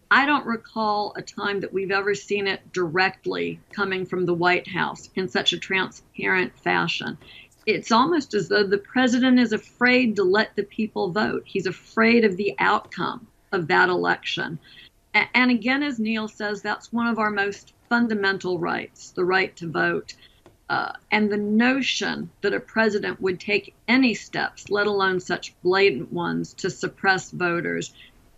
I 0.09 0.25
don't 0.25 0.45
recall 0.45 1.11
a 1.17 1.21
time 1.21 1.59
that 1.59 1.73
we've 1.73 1.91
ever 1.91 2.15
seen 2.15 2.47
it 2.47 2.71
directly 2.71 3.59
coming 3.73 4.05
from 4.05 4.25
the 4.25 4.33
White 4.33 4.69
House 4.69 5.09
in 5.15 5.27
such 5.27 5.51
a 5.51 5.59
transparent 5.59 6.57
fashion. 6.59 7.17
It's 7.65 7.91
almost 7.91 8.33
as 8.35 8.47
though 8.47 8.65
the 8.65 8.77
president 8.77 9.37
is 9.37 9.51
afraid 9.51 10.15
to 10.15 10.23
let 10.23 10.55
the 10.55 10.63
people 10.63 11.11
vote. 11.11 11.43
He's 11.45 11.65
afraid 11.65 12.23
of 12.23 12.37
the 12.37 12.55
outcome 12.57 13.27
of 13.51 13.67
that 13.67 13.89
election. 13.89 14.59
And 15.13 15.49
again, 15.51 15.83
as 15.83 15.99
Neal 15.99 16.27
says, 16.27 16.61
that's 16.61 16.93
one 16.93 17.07
of 17.07 17.17
our 17.17 17.31
most 17.31 17.73
fundamental 17.89 18.59
rights 18.59 19.11
the 19.11 19.25
right 19.25 19.55
to 19.57 19.69
vote. 19.69 20.13
Uh, 20.69 20.91
and 21.11 21.31
the 21.31 21.37
notion 21.37 22.29
that 22.41 22.53
a 22.53 22.59
president 22.59 23.21
would 23.21 23.39
take 23.39 23.73
any 23.87 24.13
steps, 24.13 24.69
let 24.69 24.85
alone 24.85 25.19
such 25.19 25.55
blatant 25.63 26.11
ones, 26.11 26.53
to 26.55 26.69
suppress 26.69 27.31
voters 27.31 27.93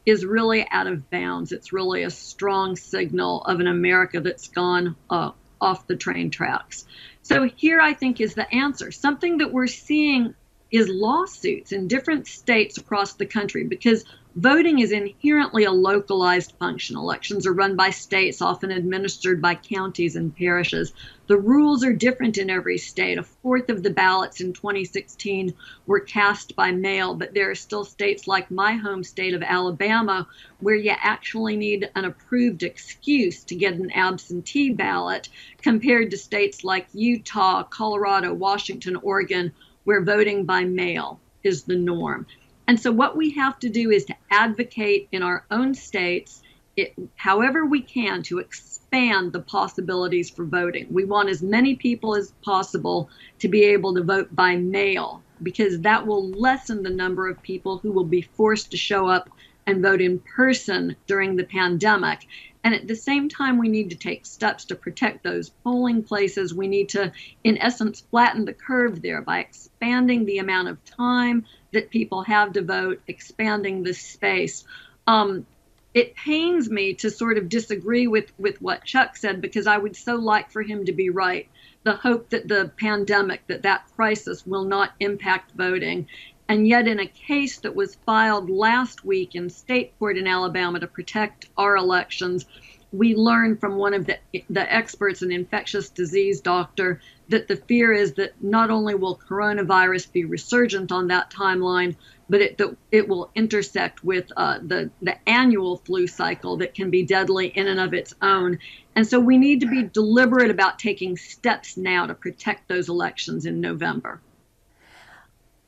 is 0.05 0.25
really 0.25 0.67
out 0.69 0.87
of 0.87 1.09
bounds. 1.09 1.51
It's 1.51 1.73
really 1.73 2.03
a 2.03 2.09
strong 2.09 2.75
signal 2.75 3.43
of 3.43 3.59
an 3.59 3.67
America 3.67 4.21
that's 4.21 4.47
gone 4.47 4.95
uh, 5.09 5.31
off 5.59 5.87
the 5.87 5.95
train 5.95 6.29
tracks. 6.29 6.85
So, 7.23 7.43
here 7.43 7.79
I 7.81 7.93
think 7.93 8.21
is 8.21 8.35
the 8.35 8.51
answer. 8.53 8.91
Something 8.91 9.39
that 9.39 9.51
we're 9.51 9.67
seeing 9.67 10.35
is 10.71 10.87
lawsuits 10.87 11.71
in 11.71 11.87
different 11.87 12.27
states 12.27 12.77
across 12.77 13.13
the 13.13 13.25
country 13.25 13.63
because 13.63 14.05
voting 14.35 14.77
is 14.79 14.91
inherently 14.91 15.63
a 15.63 15.71
localized 15.71 16.53
function. 16.59 16.95
Elections 16.95 17.47
are 17.47 17.53
run 17.53 17.75
by 17.75 17.89
states, 17.89 18.41
often 18.41 18.69
administered 18.69 19.41
by 19.41 19.55
counties 19.55 20.15
and 20.15 20.35
parishes. 20.35 20.93
The 21.27 21.37
rules 21.37 21.83
are 21.83 21.93
different 21.93 22.37
in 22.37 22.49
every 22.49 22.77
state. 22.77 23.17
A 23.17 23.23
fourth 23.23 23.69
of 23.69 23.81
the 23.81 23.89
ballots 23.89 24.39
in 24.39 24.53
2016 24.53 25.55
were 25.87 25.99
cast 25.99 26.55
by 26.55 26.71
mail, 26.71 27.15
but 27.15 27.33
there 27.33 27.49
are 27.49 27.55
still 27.55 27.83
states 27.83 28.27
like 28.27 28.51
my 28.51 28.73
home 28.73 29.03
state 29.03 29.33
of 29.33 29.41
Alabama 29.41 30.27
where 30.59 30.75
you 30.75 30.93
actually 30.95 31.57
need 31.57 31.89
an 31.95 32.05
approved 32.05 32.61
excuse 32.61 33.43
to 33.45 33.55
get 33.55 33.73
an 33.73 33.91
absentee 33.91 34.69
ballot 34.69 35.29
compared 35.61 36.11
to 36.11 36.17
states 36.17 36.63
like 36.63 36.87
Utah, 36.93 37.63
Colorado, 37.63 38.33
Washington, 38.33 38.95
Oregon, 38.97 39.51
where 39.85 40.03
voting 40.03 40.45
by 40.45 40.63
mail 40.65 41.19
is 41.43 41.63
the 41.63 41.75
norm. 41.75 42.27
And 42.69 42.79
so, 42.79 42.91
what 42.91 43.17
we 43.17 43.31
have 43.31 43.57
to 43.61 43.69
do 43.69 43.89
is 43.89 44.05
to 44.05 44.15
advocate 44.29 45.07
in 45.11 45.23
our 45.23 45.43
own 45.49 45.73
states, 45.73 46.43
it, 46.77 46.93
however 47.15 47.65
we 47.65 47.81
can, 47.81 48.21
to 48.21 48.37
expand 48.37 49.33
the 49.33 49.39
possibilities 49.39 50.29
for 50.29 50.45
voting. 50.45 50.85
We 50.91 51.03
want 51.03 51.29
as 51.29 51.41
many 51.41 51.73
people 51.73 52.15
as 52.15 52.31
possible 52.43 53.09
to 53.39 53.47
be 53.47 53.63
able 53.63 53.95
to 53.95 54.03
vote 54.03 54.35
by 54.35 54.55
mail 54.57 55.23
because 55.41 55.81
that 55.81 56.05
will 56.05 56.29
lessen 56.29 56.83
the 56.83 56.91
number 56.91 57.27
of 57.27 57.41
people 57.41 57.79
who 57.79 57.91
will 57.91 58.05
be 58.05 58.21
forced 58.21 58.69
to 58.69 58.77
show 58.77 59.07
up 59.07 59.31
and 59.65 59.81
vote 59.81 59.99
in 59.99 60.19
person 60.19 60.95
during 61.07 61.37
the 61.37 61.45
pandemic. 61.45 62.27
And 62.63 62.75
at 62.75 62.87
the 62.87 62.95
same 62.95 63.29
time, 63.29 63.57
we 63.57 63.69
need 63.69 63.89
to 63.89 63.95
take 63.95 64.27
steps 64.27 64.65
to 64.65 64.75
protect 64.75 65.23
those 65.23 65.49
polling 65.63 66.03
places. 66.03 66.53
We 66.53 66.67
need 66.67 66.89
to, 66.89 67.11
in 67.43 67.57
essence, 67.57 68.03
flatten 68.11 68.45
the 68.45 68.53
curve 68.53 69.01
there 69.01 69.21
by 69.21 69.39
expanding 69.39 70.25
the 70.25 70.37
amount 70.37 70.67
of 70.67 70.85
time 70.85 71.45
that 71.71 71.89
people 71.89 72.23
have 72.23 72.53
to 72.53 72.61
vote, 72.61 73.01
expanding 73.07 73.83
the 73.83 73.93
space. 73.93 74.63
Um, 75.07 75.45
it 75.93 76.15
pains 76.15 76.69
me 76.69 76.93
to 76.95 77.09
sort 77.09 77.37
of 77.37 77.49
disagree 77.49 78.07
with, 78.07 78.31
with 78.37 78.61
what 78.61 78.83
Chuck 78.83 79.17
said 79.17 79.41
because 79.41 79.67
I 79.67 79.77
would 79.77 79.95
so 79.95 80.15
like 80.15 80.51
for 80.51 80.61
him 80.61 80.85
to 80.85 80.91
be 80.91 81.09
right. 81.09 81.47
The 81.83 81.95
hope 81.95 82.29
that 82.29 82.47
the 82.47 82.71
pandemic, 82.77 83.47
that 83.47 83.63
that 83.63 83.85
crisis 83.95 84.45
will 84.45 84.65
not 84.65 84.91
impact 84.99 85.51
voting. 85.55 86.07
And 86.47 86.67
yet, 86.67 86.87
in 86.87 86.99
a 86.99 87.07
case 87.07 87.59
that 87.59 87.75
was 87.75 87.95
filed 88.05 88.49
last 88.49 89.05
week 89.05 89.35
in 89.35 89.49
state 89.49 89.97
court 89.99 90.17
in 90.17 90.27
Alabama 90.27 90.79
to 90.79 90.87
protect 90.87 91.47
our 91.57 91.77
elections, 91.77 92.45
we 92.91 93.15
learned 93.15 93.59
from 93.59 93.77
one 93.77 93.93
of 93.93 94.07
the, 94.07 94.17
the 94.49 94.73
experts, 94.73 95.21
an 95.21 95.31
infectious 95.31 95.89
disease 95.89 96.41
doctor, 96.41 97.01
that 97.29 97.47
the 97.47 97.55
fear 97.55 97.93
is 97.93 98.13
that 98.13 98.33
not 98.41 98.69
only 98.69 98.95
will 98.95 99.17
coronavirus 99.17 100.11
be 100.11 100.25
resurgent 100.25 100.91
on 100.91 101.07
that 101.07 101.31
timeline, 101.31 101.95
but 102.29 102.41
it, 102.41 102.61
it 102.91 103.07
will 103.07 103.31
intersect 103.33 104.03
with 104.03 104.31
uh, 104.37 104.59
the, 104.61 104.91
the 105.01 105.17
annual 105.27 105.77
flu 105.77 106.07
cycle 106.07 106.57
that 106.57 106.75
can 106.75 106.89
be 106.89 107.03
deadly 107.03 107.47
in 107.47 107.67
and 107.67 107.79
of 107.79 107.93
its 107.93 108.13
own. 108.21 108.59
And 108.95 109.07
so 109.07 109.19
we 109.19 109.37
need 109.37 109.61
to 109.61 109.67
be 109.67 109.83
deliberate 109.83 110.51
about 110.51 110.77
taking 110.79 111.17
steps 111.17 111.77
now 111.77 112.05
to 112.05 112.13
protect 112.13 112.67
those 112.67 112.89
elections 112.89 113.45
in 113.45 113.61
November. 113.61 114.21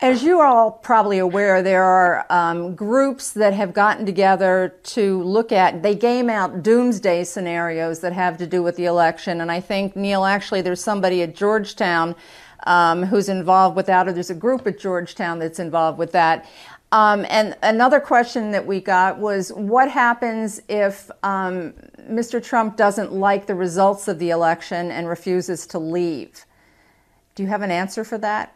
As 0.02 0.24
you 0.24 0.40
are 0.40 0.48
all 0.48 0.72
probably 0.72 1.20
aware, 1.20 1.62
there 1.62 1.84
are 1.84 2.26
um, 2.32 2.74
groups 2.74 3.34
that 3.34 3.54
have 3.54 3.72
gotten 3.72 4.04
together 4.04 4.74
to 4.86 5.22
look 5.22 5.52
at, 5.52 5.84
they 5.84 5.94
game 5.94 6.28
out 6.28 6.64
doomsday 6.64 7.24
scenarios 7.24 8.00
that 8.00 8.12
have 8.12 8.36
to 8.40 8.48
do 8.48 8.64
with 8.64 8.78
the 8.78 8.86
election. 8.86 9.42
And 9.42 9.52
I 9.52 9.60
think, 9.60 9.96
Neal, 9.96 10.26
actually, 10.26 10.64
there's 10.64 10.84
somebody 10.84 11.22
at 11.22 11.36
Georgetown 11.36 12.16
um, 12.66 13.04
who's 13.04 13.30
involved 13.30 13.76
with 13.76 13.86
that, 13.86 14.08
or 14.08 14.12
there's 14.12 14.32
a 14.32 14.36
group 14.36 14.66
at 14.66 14.80
Georgetown 14.80 15.38
that's 15.38 15.60
involved 15.60 16.00
with 16.00 16.14
that. 16.14 16.50
Um, 16.92 17.24
and 17.30 17.56
another 17.62 18.00
question 18.00 18.50
that 18.54 18.66
we 18.66 18.82
got 18.82 19.20
was 19.20 19.54
what 19.54 19.88
happens 19.92 20.64
if 20.68 21.12
um, 21.22 21.74
Mr. 22.10 22.44
Trump 22.44 22.76
doesn't 22.76 23.14
like 23.14 23.46
the 23.46 23.54
results 23.54 24.08
of 24.08 24.18
the 24.18 24.32
election 24.32 24.90
and 24.90 25.08
refuses 25.08 25.68
to 25.68 25.78
leave? 25.78 26.44
Do 27.36 27.44
you 27.44 27.50
have 27.50 27.62
an 27.62 27.70
answer 27.70 28.04
for 28.04 28.18
that? 28.18 28.56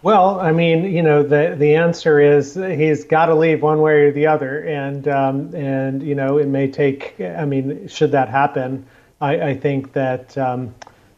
Well, 0.00 0.38
I 0.38 0.52
mean, 0.52 0.84
you 0.84 1.02
know, 1.02 1.24
the 1.24 1.56
the 1.58 1.74
answer 1.74 2.20
is 2.20 2.54
he's 2.54 3.04
got 3.04 3.26
to 3.26 3.34
leave 3.34 3.62
one 3.62 3.80
way 3.80 4.04
or 4.04 4.12
the 4.12 4.28
other, 4.28 4.60
and 4.60 5.08
um, 5.08 5.52
and 5.56 6.02
you 6.04 6.14
know, 6.14 6.38
it 6.38 6.46
may 6.46 6.70
take. 6.70 7.20
I 7.20 7.44
mean, 7.44 7.88
should 7.88 8.12
that 8.12 8.28
happen, 8.28 8.86
I, 9.20 9.40
I 9.40 9.54
think 9.56 9.92
that 9.94 10.38
um, 10.38 10.72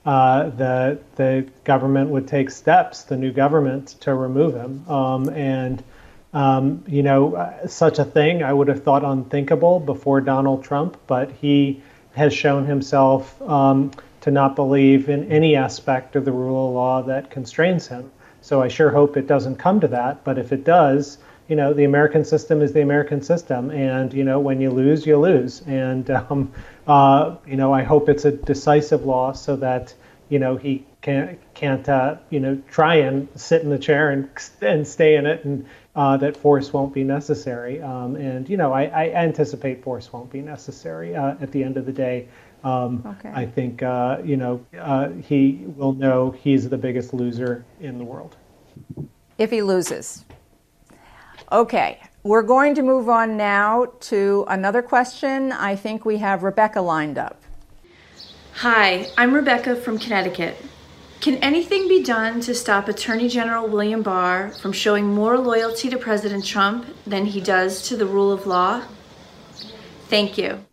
uh, 0.07 0.49
the 0.49 0.99
the 1.17 1.47
government 1.65 2.09
would 2.09 2.27
take 2.27 2.51
steps, 2.51 3.03
the 3.03 3.19
new 3.19 3.33
government, 3.33 3.89
to 4.01 4.15
remove 4.15 4.55
him. 4.55 4.89
Um, 4.89 5.29
and 5.29 5.85
um, 6.33 6.83
you 6.87 7.03
know, 7.03 7.35
uh, 7.35 7.67
such 7.67 7.99
a 7.99 8.05
thing 8.05 8.43
I 8.43 8.53
would 8.55 8.69
have 8.69 8.83
thought 8.83 9.05
unthinkable 9.05 9.81
before 9.81 10.23
Donald 10.23 10.65
Trump, 10.65 10.97
but 11.07 11.31
he 11.33 11.83
has 12.15 12.33
shown 12.33 12.65
himself 12.65 13.41
um, 13.43 13.91
to 14.23 14.31
not 14.31 14.57
believe 14.57 15.11
in 15.11 15.31
any 15.31 15.55
aspect 15.55 16.17
of 16.17 16.25
the 16.25 16.33
rule 16.33 16.69
of 16.69 16.75
law 16.75 17.03
that 17.03 17.31
constrains 17.31 17.87
him. 17.87 18.11
So 18.51 18.61
I 18.61 18.67
sure 18.67 18.91
hope 18.91 19.17
it 19.17 19.29
doesn't 19.29 19.61
come 19.61 19.79
to 19.79 19.87
that. 19.87 20.25
But 20.25 20.37
if 20.37 20.51
it 20.51 20.65
does, 20.65 21.19
you 21.47 21.55
know, 21.55 21.73
the 21.73 21.85
American 21.85 22.25
system 22.25 22.63
is 22.63 22.73
the 22.73 22.81
American 22.81 23.23
system, 23.23 23.71
and 23.71 24.13
you 24.13 24.25
know, 24.25 24.41
when 24.41 24.61
you 24.61 24.71
lose, 24.71 25.07
you 25.07 25.19
lose. 25.19 25.63
And 25.69 26.11
um, 26.31 26.51
uh, 26.85 27.37
you 27.47 27.55
know, 27.55 27.73
I 27.73 27.85
hope 27.85 28.09
it's 28.09 28.25
a 28.25 28.33
decisive 28.33 29.05
loss 29.05 29.41
so 29.41 29.55
that 29.59 29.95
you 30.31 30.41
know 30.41 30.57
he 30.57 30.85
can't 31.01 31.39
can't 31.55 31.89
uh, 31.89 32.17
you 32.29 32.41
know 32.41 32.61
try 32.69 32.97
and 32.97 33.29
sit 33.37 33.63
in 33.63 33.71
the 33.71 33.79
chair 33.79 34.11
and 34.11 34.29
and 34.61 34.85
stay 34.85 35.15
in 35.15 35.27
it, 35.27 35.45
and 35.45 35.65
uh, 35.95 36.17
that 36.17 36.37
force 36.37 36.73
won't 36.73 36.93
be 36.93 37.05
necessary. 37.05 37.81
Um, 37.81 38.17
and 38.17 38.49
you 38.49 38.57
know, 38.57 38.73
I, 38.73 38.87
I, 38.87 39.11
anticipate 39.11 39.85
force 39.85 40.13
won't 40.13 40.33
be 40.33 40.41
necessary 40.41 41.15
uh, 41.15 41.37
at 41.41 41.53
the 41.53 41.63
end 41.63 41.77
of 41.77 41.87
the 41.87 41.93
day. 41.93 42.27
Um, 42.65 43.05
okay. 43.07 43.31
I 43.33 43.47
think 43.47 43.85
uh, 43.85 44.19
you 44.25 44.37
know 44.37 44.67
uh, 44.77 45.11
he 45.11 45.63
will 45.77 45.93
know 45.93 46.33
he's 46.33 46.69
the 46.69 46.79
biggest 46.79 47.15
loser 47.15 47.65
in 47.81 47.97
the 47.97 48.05
world. 48.05 48.37
If 49.39 49.51
he 49.51 49.63
loses. 49.63 50.25
Okay, 51.51 52.01
we're 52.23 52.43
going 52.43 52.75
to 52.75 52.83
move 52.83 53.09
on 53.09 53.37
now 53.37 53.87
to 54.01 54.45
another 54.49 54.83
question. 54.83 55.53
I 55.53 55.75
think 55.75 56.05
we 56.05 56.19
have 56.19 56.43
Rebecca 56.43 56.81
lined 56.81 57.19
up. 57.19 57.41
Hi, 58.55 59.07
I'm 59.17 59.33
Rebecca 59.33 59.75
from 59.77 59.99
Connecticut. 59.99 60.57
Can 61.21 61.37
anything 61.37 61.89
be 61.89 62.03
done 62.03 62.41
to 62.43 62.55
stop 62.55 62.89
Attorney 62.89 63.29
General 63.29 63.69
William 63.69 64.03
Barr 64.03 64.51
from 64.53 64.73
showing 64.73 65.07
more 65.07 65.39
loyalty 65.39 65.91
to 65.91 65.99
President 65.99 66.45
Trump 66.45 66.87
than 67.07 67.27
he 67.27 67.41
does 67.41 67.89
to 67.89 67.97
the 67.97 68.07
rule 68.07 68.33
of 68.33 68.47
law? 68.47 68.83
Thank 70.09 70.39
you. 70.39 70.65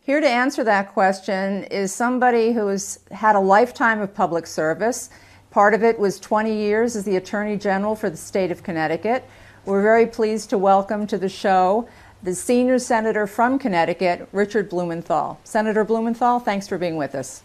Here 0.00 0.20
to 0.20 0.28
answer 0.28 0.64
that 0.64 0.92
question 0.92 1.64
is 1.64 1.94
somebody 1.94 2.52
who 2.52 2.66
has 2.66 3.00
had 3.10 3.36
a 3.36 3.40
lifetime 3.40 4.00
of 4.00 4.14
public 4.14 4.46
service. 4.46 5.10
Part 5.50 5.74
of 5.74 5.82
it 5.82 5.98
was 5.98 6.20
20 6.20 6.54
years 6.54 6.94
as 6.94 7.04
the 7.04 7.16
Attorney 7.16 7.56
General 7.56 7.96
for 7.96 8.08
the 8.08 8.16
state 8.16 8.52
of 8.52 8.62
Connecticut. 8.62 9.24
We're 9.64 9.82
very 9.82 10.06
pleased 10.06 10.50
to 10.50 10.58
welcome 10.58 11.08
to 11.08 11.18
the 11.18 11.28
show 11.28 11.88
the 12.22 12.34
senior 12.34 12.78
senator 12.78 13.26
from 13.26 13.58
Connecticut, 13.58 14.28
Richard 14.30 14.68
Blumenthal. 14.68 15.40
Senator 15.42 15.84
Blumenthal, 15.84 16.38
thanks 16.38 16.68
for 16.68 16.76
being 16.76 16.96
with 16.96 17.14
us. 17.14 17.42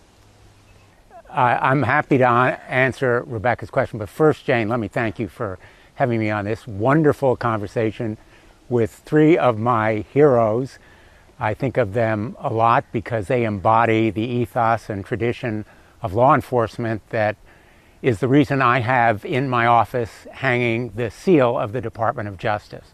Uh, 1.29 1.57
I'm 1.61 1.81
happy 1.81 2.17
to 2.17 2.27
answer 2.27 3.23
Rebecca's 3.25 3.69
question, 3.69 3.99
but 3.99 4.09
first, 4.09 4.45
Jane, 4.45 4.67
let 4.67 4.79
me 4.79 4.89
thank 4.89 5.17
you 5.17 5.29
for 5.29 5.57
having 5.95 6.19
me 6.19 6.29
on 6.29 6.43
this 6.43 6.67
wonderful 6.67 7.37
conversation 7.37 8.17
with 8.67 8.91
three 8.91 9.37
of 9.37 9.57
my 9.57 10.03
heroes. 10.13 10.77
I 11.39 11.53
think 11.53 11.77
of 11.77 11.93
them 11.93 12.35
a 12.39 12.53
lot 12.53 12.83
because 12.91 13.27
they 13.27 13.45
embody 13.45 14.09
the 14.09 14.21
ethos 14.21 14.89
and 14.89 15.05
tradition 15.05 15.65
of 16.01 16.13
law 16.13 16.35
enforcement 16.35 17.01
that 17.09 17.37
is 18.05 18.19
the 18.19 18.27
reason 18.27 18.61
I 18.61 18.81
have 18.81 19.25
in 19.25 19.49
my 19.49 19.65
office 19.65 20.27
hanging 20.31 20.91
the 20.91 21.09
seal 21.09 21.57
of 21.57 21.71
the 21.71 21.81
Department 21.81 22.29
of 22.29 22.37
Justice. 22.37 22.93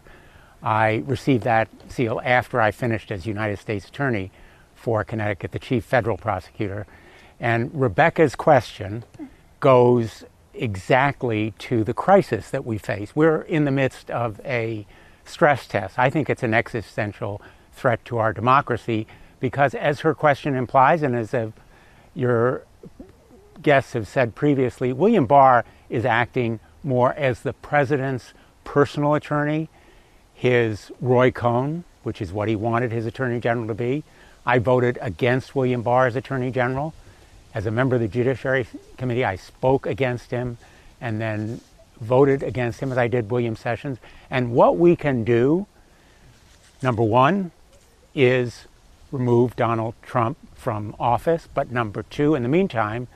I 0.62 1.02
received 1.06 1.44
that 1.44 1.68
seal 1.88 2.18
after 2.24 2.62
I 2.62 2.70
finished 2.70 3.12
as 3.12 3.26
United 3.26 3.58
States 3.58 3.86
Attorney 3.86 4.30
for 4.74 5.04
Connecticut, 5.04 5.52
the 5.52 5.58
chief 5.58 5.84
federal 5.84 6.16
prosecutor. 6.16 6.86
And 7.38 7.70
Rebecca's 7.74 8.34
question 8.34 9.04
goes 9.60 10.24
exactly 10.54 11.52
to 11.58 11.84
the 11.84 11.92
crisis 11.92 12.48
that 12.48 12.64
we 12.64 12.78
face. 12.78 13.14
We're 13.14 13.42
in 13.42 13.66
the 13.66 13.70
midst 13.70 14.10
of 14.10 14.40
a 14.46 14.86
stress 15.26 15.66
test. 15.66 15.98
I 15.98 16.08
think 16.08 16.30
it's 16.30 16.42
an 16.42 16.54
existential 16.54 17.42
threat 17.74 18.02
to 18.06 18.16
our 18.16 18.32
democracy 18.32 19.06
because, 19.40 19.74
as 19.74 20.00
her 20.00 20.14
question 20.14 20.54
implies, 20.54 21.02
and 21.02 21.14
as 21.14 21.34
your 22.14 22.64
guests 23.62 23.92
have 23.92 24.08
said 24.08 24.34
previously, 24.34 24.92
William 24.92 25.26
Barr 25.26 25.64
is 25.88 26.04
acting 26.04 26.60
more 26.82 27.12
as 27.14 27.40
the 27.40 27.52
president's 27.52 28.32
personal 28.64 29.14
attorney, 29.14 29.68
his 30.34 30.90
Roy 31.00 31.30
Cohn, 31.30 31.84
which 32.02 32.20
is 32.20 32.32
what 32.32 32.48
he 32.48 32.56
wanted 32.56 32.92
his 32.92 33.06
attorney 33.06 33.40
general 33.40 33.68
to 33.68 33.74
be. 33.74 34.04
I 34.44 34.58
voted 34.58 34.98
against 35.00 35.54
William 35.54 35.82
Barr 35.82 36.06
as 36.06 36.16
attorney 36.16 36.50
general. 36.50 36.94
As 37.54 37.66
a 37.66 37.70
member 37.70 37.96
of 37.96 38.02
the 38.02 38.08
Judiciary 38.08 38.66
Committee, 38.96 39.24
I 39.24 39.36
spoke 39.36 39.86
against 39.86 40.30
him 40.30 40.58
and 41.00 41.20
then 41.20 41.60
voted 42.00 42.42
against 42.42 42.80
him 42.80 42.90
as 42.90 42.98
I 42.98 43.08
did 43.08 43.30
William 43.30 43.54
Sessions. 43.54 43.98
And 44.30 44.52
what 44.52 44.78
we 44.78 44.96
can 44.96 45.22
do, 45.22 45.66
number 46.82 47.02
one, 47.02 47.52
is 48.14 48.66
remove 49.12 49.54
Donald 49.54 49.94
Trump 50.02 50.38
from 50.54 50.96
office, 50.98 51.48
but 51.52 51.70
number 51.70 52.02
two, 52.02 52.34
in 52.34 52.42
the 52.42 52.48
meantime, 52.48 53.06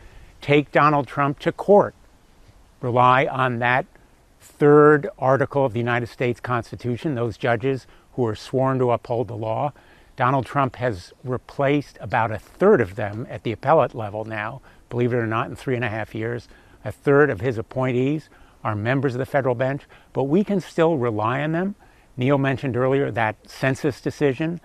take 0.47 0.71
Donald 0.71 1.09
Trump 1.09 1.41
to 1.41 1.51
court. 1.51 1.93
Rely 2.81 3.27
on 3.27 3.59
that 3.59 3.85
third 4.41 5.09
article 5.19 5.65
of 5.65 5.73
the 5.73 5.81
United 5.81 6.07
States 6.07 6.39
Constitution, 6.39 7.17
those 7.17 7.37
judges 7.37 7.89
who 8.13 8.25
are 8.25 8.37
sworn 8.37 8.79
to 8.79 8.93
uphold 8.93 9.27
the 9.27 9.37
law. 9.37 9.73
Donald 10.15 10.47
Trump 10.47 10.77
has 10.77 11.13
replaced 11.25 11.99
about 12.01 12.31
a 12.31 12.39
third 12.39 12.81
of 12.81 12.95
them 12.95 13.27
at 13.29 13.43
the 13.43 13.51
appellate 13.51 13.93
level 13.93 14.25
now, 14.25 14.61
believe 14.89 15.13
it 15.13 15.17
or 15.17 15.27
not, 15.27 15.51
in 15.51 15.57
three 15.57 15.75
and 15.75 15.85
a 15.85 15.89
half 15.89 16.15
years. 16.15 16.47
A 16.85 16.93
third 16.93 17.29
of 17.29 17.41
his 17.41 17.59
appointees 17.59 18.29
are 18.63 18.77
members 18.77 19.17
of 19.17 19.19
the 19.19 19.27
federal 19.27 19.57
bench, 19.57 19.83
but 20.13 20.25
we 20.25 20.45
can 20.45 20.61
still 20.61 20.97
rely 20.97 21.43
on 21.43 21.51
them. 21.51 21.75
Neal 22.17 22.39
mentioned 22.39 22.77
earlier 22.77 23.11
that 23.11 23.35
census 23.51 24.01
decision 24.01 24.61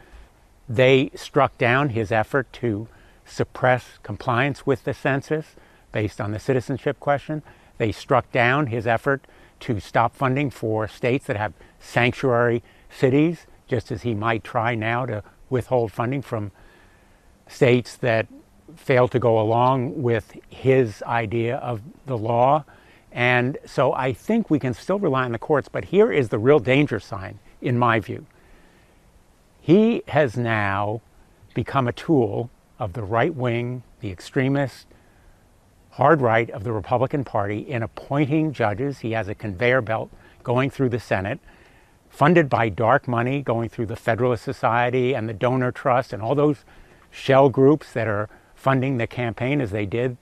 they 0.70 1.10
struck 1.16 1.58
down 1.58 1.90
his 1.90 2.12
effort 2.12 2.54
to 2.54 2.88
suppress 3.26 3.98
compliance 4.04 4.64
with 4.64 4.84
the 4.84 4.94
census 4.94 5.56
based 5.92 6.22
on 6.22 6.32
the 6.32 6.40
citizenship 6.40 7.00
question. 7.00 7.44
They 7.78 7.92
struck 7.92 8.32
down 8.32 8.68
his 8.68 8.88
effort 8.88 9.26
to 9.62 9.80
stop 9.80 10.16
funding 10.16 10.50
for 10.50 10.88
states 10.88 11.26
that 11.28 11.38
have 11.38 11.54
sanctuary 11.80 12.64
cities, 12.90 13.46
just 13.68 13.92
as 13.92 14.02
he 14.02 14.14
might 14.14 14.44
try 14.44 14.76
now 14.76 15.06
to 15.06 15.24
withhold 15.50 15.92
funding 15.92 16.22
from 16.22 16.52
states 17.48 17.98
that 17.98 18.28
fail 18.76 19.08
to 19.08 19.20
go 19.20 19.40
along 19.40 20.02
with 20.02 20.38
his 20.50 21.04
idea 21.04 21.58
of 21.58 21.82
the 22.06 22.18
law. 22.18 22.64
And 23.12 23.58
so 23.66 23.94
I 23.94 24.14
think 24.14 24.50
we 24.50 24.60
can 24.60 24.74
still 24.74 25.00
rely 25.00 25.26
on 25.26 25.34
the 25.34 25.40
courts, 25.40 25.68
but 25.68 25.86
here 25.86 26.12
is 26.12 26.30
the 26.30 26.40
real 26.40 26.60
danger 26.60 27.00
sign, 27.00 27.40
in 27.62 27.78
my 27.78 28.00
view. 28.00 28.26
He 29.60 30.04
has 30.08 30.38
now 30.38 31.02
become 31.54 31.88
a 31.88 31.92
tool 31.92 32.50
of 32.80 32.94
the 32.94 33.04
right 33.04 33.36
wing, 33.36 33.84
the 34.00 34.10
extremist, 34.10 34.88
hard 35.92 36.22
right 36.22 36.50
of 36.52 36.64
the 36.64 36.72
Republican 36.72 37.24
Party 37.24 37.60
in 37.60 37.84
appointing 37.84 38.54
judges. 38.54 39.00
He 39.00 39.12
has 39.12 39.28
a 39.28 39.36
conveyor 39.36 39.82
belt 39.82 40.10
going 40.44 40.70
through 40.70 40.90
the 40.90 41.00
Senate, 41.00 41.40
funded 42.10 42.50
by 42.50 42.70
dark 42.70 43.08
money 43.08 43.42
going 43.42 43.70
through 43.70 43.86
the 43.86 43.96
Federalist 43.96 44.44
Society 44.44 45.14
and 45.14 45.28
the 45.28 45.34
Donor 45.34 45.72
Trust 45.72 46.14
and 46.14 46.22
all 46.22 46.36
those 46.36 46.64
shell 47.10 47.50
groups 47.50 47.92
that 47.94 48.08
are 48.08 48.30
funding 48.56 48.98
the 48.98 49.08
campaign 49.08 49.60
as 49.60 49.72
they 49.72 49.86
did 49.86 50.18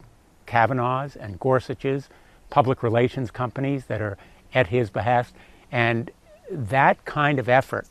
Kavanaugh's 0.45 1.15
and 1.15 1.39
Gorsuch's, 1.39 2.09
public 2.49 2.82
relations 2.82 3.30
companies 3.30 3.86
that 3.86 4.01
are 4.01 4.17
at 4.53 4.67
his 4.67 4.89
behest. 4.89 5.36
And 5.72 6.09
that 6.49 7.05
kind 7.05 7.38
of 7.38 7.47
effort 7.47 7.88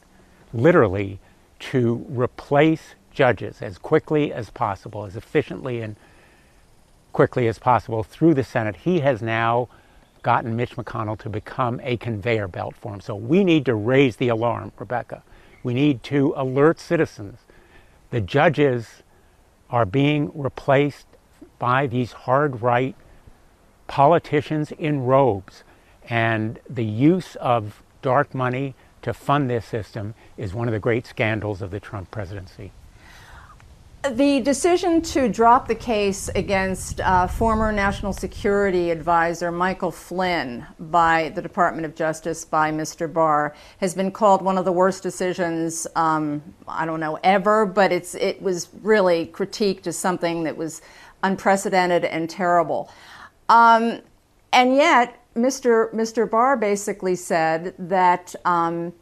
literally 0.52 1.20
to 1.60 2.04
replace 2.08 2.94
judges 3.12 3.62
as 3.62 3.78
quickly 3.78 4.32
as 4.32 4.50
possible, 4.50 5.04
as 5.04 5.16
efficiently 5.16 5.80
and 5.80 5.96
quickly 7.18 7.48
as 7.48 7.58
possible 7.58 8.04
through 8.04 8.32
the 8.32 8.44
Senate. 8.44 8.76
He 8.76 9.00
has 9.00 9.20
now 9.20 9.68
gotten 10.22 10.54
Mitch 10.54 10.76
McConnell 10.76 11.18
to 11.18 11.28
become 11.28 11.80
a 11.82 11.96
conveyor 11.96 12.46
belt 12.46 12.76
for 12.76 12.94
him. 12.94 13.00
So 13.00 13.16
we 13.16 13.42
need 13.42 13.64
to 13.64 13.74
raise 13.74 14.14
the 14.14 14.28
alarm, 14.28 14.70
Rebecca. 14.78 15.24
We 15.64 15.74
need 15.74 16.04
to 16.04 16.32
alert 16.36 16.78
citizens. 16.78 17.40
The 18.10 18.20
judges 18.20 19.02
are 19.68 19.84
being 19.84 20.30
replaced 20.32 21.08
by 21.58 21.88
these 21.88 22.12
hard 22.12 22.62
right 22.62 22.94
politicians 23.88 24.70
in 24.70 25.00
robes. 25.00 25.64
And 26.08 26.60
the 26.70 26.84
use 26.84 27.34
of 27.40 27.82
dark 28.00 28.32
money 28.32 28.76
to 29.02 29.12
fund 29.12 29.50
this 29.50 29.66
system 29.66 30.14
is 30.36 30.54
one 30.54 30.68
of 30.68 30.72
the 30.72 30.78
great 30.78 31.04
scandals 31.04 31.62
of 31.62 31.72
the 31.72 31.80
Trump 31.80 32.12
presidency. 32.12 32.70
The 34.04 34.40
decision 34.40 35.02
to 35.02 35.28
drop 35.28 35.66
the 35.66 35.74
case 35.74 36.28
against 36.28 37.00
uh, 37.00 37.26
former 37.26 37.72
National 37.72 38.12
Security 38.12 38.92
Advisor 38.92 39.50
Michael 39.50 39.90
Flynn 39.90 40.64
by 40.78 41.32
the 41.34 41.42
Department 41.42 41.84
of 41.84 41.96
Justice 41.96 42.44
by 42.44 42.70
Mr. 42.70 43.12
Barr 43.12 43.56
has 43.80 43.96
been 43.96 44.12
called 44.12 44.40
one 44.40 44.56
of 44.56 44.64
the 44.64 44.70
worst 44.70 45.02
decisions, 45.02 45.84
um, 45.96 46.42
I 46.68 46.86
don't 46.86 47.00
know, 47.00 47.18
ever, 47.24 47.66
but 47.66 47.90
it's, 47.90 48.14
it 48.14 48.40
was 48.40 48.68
really 48.82 49.26
critiqued 49.26 49.88
as 49.88 49.98
something 49.98 50.44
that 50.44 50.56
was 50.56 50.80
unprecedented 51.24 52.04
and 52.04 52.30
terrible. 52.30 52.88
Um, 53.48 54.00
and 54.52 54.76
yet, 54.76 55.20
Mr. 55.34 55.92
Mr. 55.92 56.28
Barr 56.30 56.56
basically 56.56 57.16
said 57.16 57.74
that 57.78 58.34
um, 58.44 58.92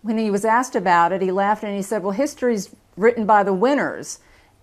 when 0.00 0.16
he 0.16 0.30
was 0.30 0.46
asked 0.46 0.74
about 0.74 1.12
it, 1.12 1.20
he 1.20 1.30
laughed 1.30 1.64
and 1.64 1.76
he 1.76 1.82
said, 1.82 2.02
"Well, 2.02 2.12
history's 2.12 2.74
written 2.96 3.26
by 3.26 3.42
the 3.42 3.52
winners, 3.52 4.20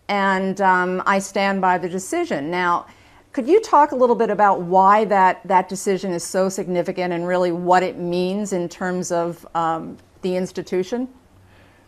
and 0.07 0.59
um, 0.61 1.01
I 1.05 1.19
stand 1.19 1.61
by 1.61 1.77
the 1.77 1.89
decision." 1.89 2.49
Now, 2.49 2.85
could 3.31 3.47
you 3.47 3.61
talk 3.61 3.91
a 3.91 3.95
little 3.95 4.15
bit 4.15 4.29
about 4.29 4.61
why 4.61 5.05
that 5.05 5.41
that 5.45 5.69
decision 5.69 6.11
is 6.11 6.23
so 6.23 6.49
significant 6.49 7.13
and 7.13 7.27
really 7.27 7.51
what 7.51 7.83
it 7.83 7.97
means 7.97 8.53
in 8.53 8.67
terms 8.67 9.11
of 9.11 9.47
um, 9.55 9.97
the 10.21 10.35
institution? 10.35 11.07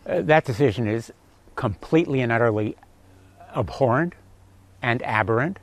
Uh, 0.06 0.22
that 0.22 0.44
decision 0.44 0.86
is 0.86 1.12
completely 1.56 2.20
and 2.20 2.30
utterly 2.30 2.76
abhorrent 3.56 4.14
and 4.82 5.02
aberrant. 5.02 5.58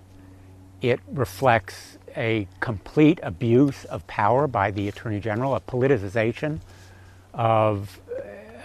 It 0.81 0.99
reflects 1.11 1.97
a 2.15 2.47
complete 2.59 3.19
abuse 3.23 3.85
of 3.85 4.05
power 4.07 4.47
by 4.47 4.71
the 4.71 4.87
Attorney 4.87 5.19
General, 5.19 5.55
a 5.55 5.59
politicization 5.59 6.59
of 7.33 7.99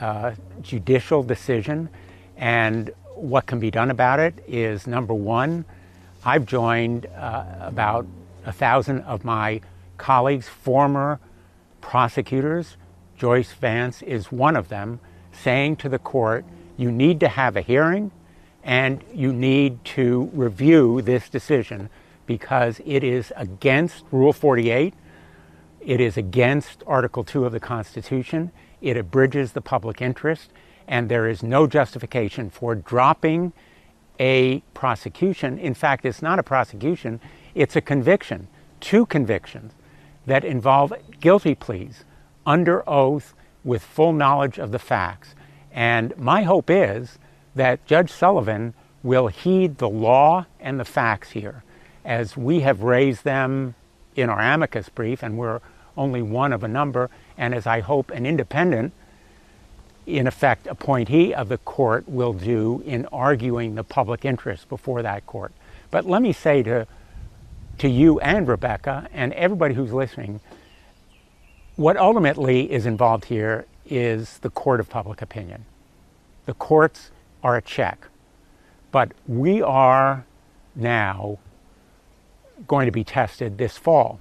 uh, 0.00 0.32
judicial 0.62 1.22
decision. 1.22 1.88
And 2.36 2.90
what 3.14 3.46
can 3.46 3.58
be 3.58 3.70
done 3.70 3.90
about 3.90 4.20
it 4.20 4.34
is 4.46 4.86
number 4.86 5.14
one, 5.14 5.64
I've 6.24 6.46
joined 6.46 7.06
uh, 7.06 7.44
about 7.60 8.06
a 8.44 8.52
thousand 8.52 9.02
of 9.02 9.24
my 9.24 9.60
colleagues, 9.98 10.48
former 10.48 11.20
prosecutors. 11.80 12.76
Joyce 13.16 13.52
Vance 13.52 14.02
is 14.02 14.32
one 14.32 14.56
of 14.56 14.68
them, 14.68 15.00
saying 15.32 15.76
to 15.76 15.88
the 15.88 15.98
court, 15.98 16.44
you 16.76 16.90
need 16.90 17.20
to 17.20 17.28
have 17.28 17.56
a 17.56 17.60
hearing 17.60 18.10
and 18.64 19.04
you 19.12 19.32
need 19.32 19.84
to 19.84 20.30
review 20.32 21.02
this 21.02 21.28
decision 21.28 21.90
because 22.26 22.80
it 22.86 23.04
is 23.04 23.32
against 23.36 24.04
Rule 24.10 24.32
48. 24.32 24.94
It 25.80 26.00
is 26.00 26.16
against 26.16 26.82
Article 26.86 27.22
2 27.22 27.44
of 27.44 27.52
the 27.52 27.60
Constitution. 27.60 28.50
It 28.80 28.96
abridges 28.96 29.52
the 29.52 29.60
public 29.60 30.00
interest. 30.00 30.50
And 30.88 31.08
there 31.08 31.28
is 31.28 31.42
no 31.42 31.66
justification 31.66 32.50
for 32.50 32.74
dropping 32.74 33.52
a 34.20 34.60
prosecution. 34.74 35.58
In 35.58 35.74
fact, 35.74 36.04
it's 36.04 36.22
not 36.22 36.38
a 36.38 36.42
prosecution, 36.42 37.20
it's 37.54 37.76
a 37.76 37.80
conviction, 37.80 38.48
two 38.80 39.06
convictions 39.06 39.72
that 40.26 40.44
involve 40.44 40.92
guilty 41.20 41.54
pleas 41.54 42.04
under 42.46 42.88
oath 42.88 43.34
with 43.64 43.82
full 43.82 44.12
knowledge 44.12 44.58
of 44.58 44.72
the 44.72 44.78
facts. 44.78 45.34
And 45.72 46.16
my 46.16 46.42
hope 46.42 46.70
is 46.70 47.18
that 47.54 47.84
Judge 47.86 48.10
Sullivan 48.10 48.74
will 49.02 49.28
heed 49.28 49.78
the 49.78 49.88
law 49.88 50.46
and 50.60 50.78
the 50.78 50.84
facts 50.84 51.30
here 51.30 51.62
as 52.04 52.36
we 52.36 52.60
have 52.60 52.82
raised 52.82 53.24
them 53.24 53.74
in 54.14 54.28
our 54.28 54.40
amicus 54.40 54.88
brief, 54.88 55.22
and 55.22 55.36
we're 55.36 55.60
only 55.96 56.22
one 56.22 56.52
of 56.52 56.62
a 56.62 56.68
number, 56.68 57.10
and 57.36 57.54
as 57.54 57.66
I 57.66 57.80
hope 57.80 58.10
an 58.10 58.26
independent, 58.26 58.92
in 60.06 60.26
effect, 60.26 60.66
appointee 60.66 61.34
of 61.34 61.48
the 61.48 61.58
court 61.58 62.08
will 62.08 62.32
do 62.32 62.82
in 62.84 63.06
arguing 63.06 63.74
the 63.74 63.84
public 63.84 64.24
interest 64.24 64.68
before 64.68 65.02
that 65.02 65.26
court. 65.26 65.52
But 65.90 66.06
let 66.06 66.22
me 66.22 66.32
say 66.32 66.62
to, 66.64 66.86
to 67.78 67.88
you 67.88 68.20
and 68.20 68.46
Rebecca 68.46 69.08
and 69.12 69.32
everybody 69.32 69.74
who's 69.74 69.92
listening, 69.92 70.40
what 71.76 71.96
ultimately 71.96 72.70
is 72.70 72.86
involved 72.86 73.24
here 73.26 73.66
is 73.86 74.38
the 74.38 74.50
court 74.50 74.80
of 74.80 74.88
public 74.88 75.22
opinion. 75.22 75.64
The 76.46 76.54
courts 76.54 77.10
are 77.42 77.56
a 77.56 77.62
check. 77.62 78.08
But 78.92 79.12
we 79.26 79.60
are 79.60 80.24
now 80.76 81.38
going 82.68 82.86
to 82.86 82.92
be 82.92 83.04
tested 83.04 83.58
this 83.58 83.76
fall. 83.76 84.20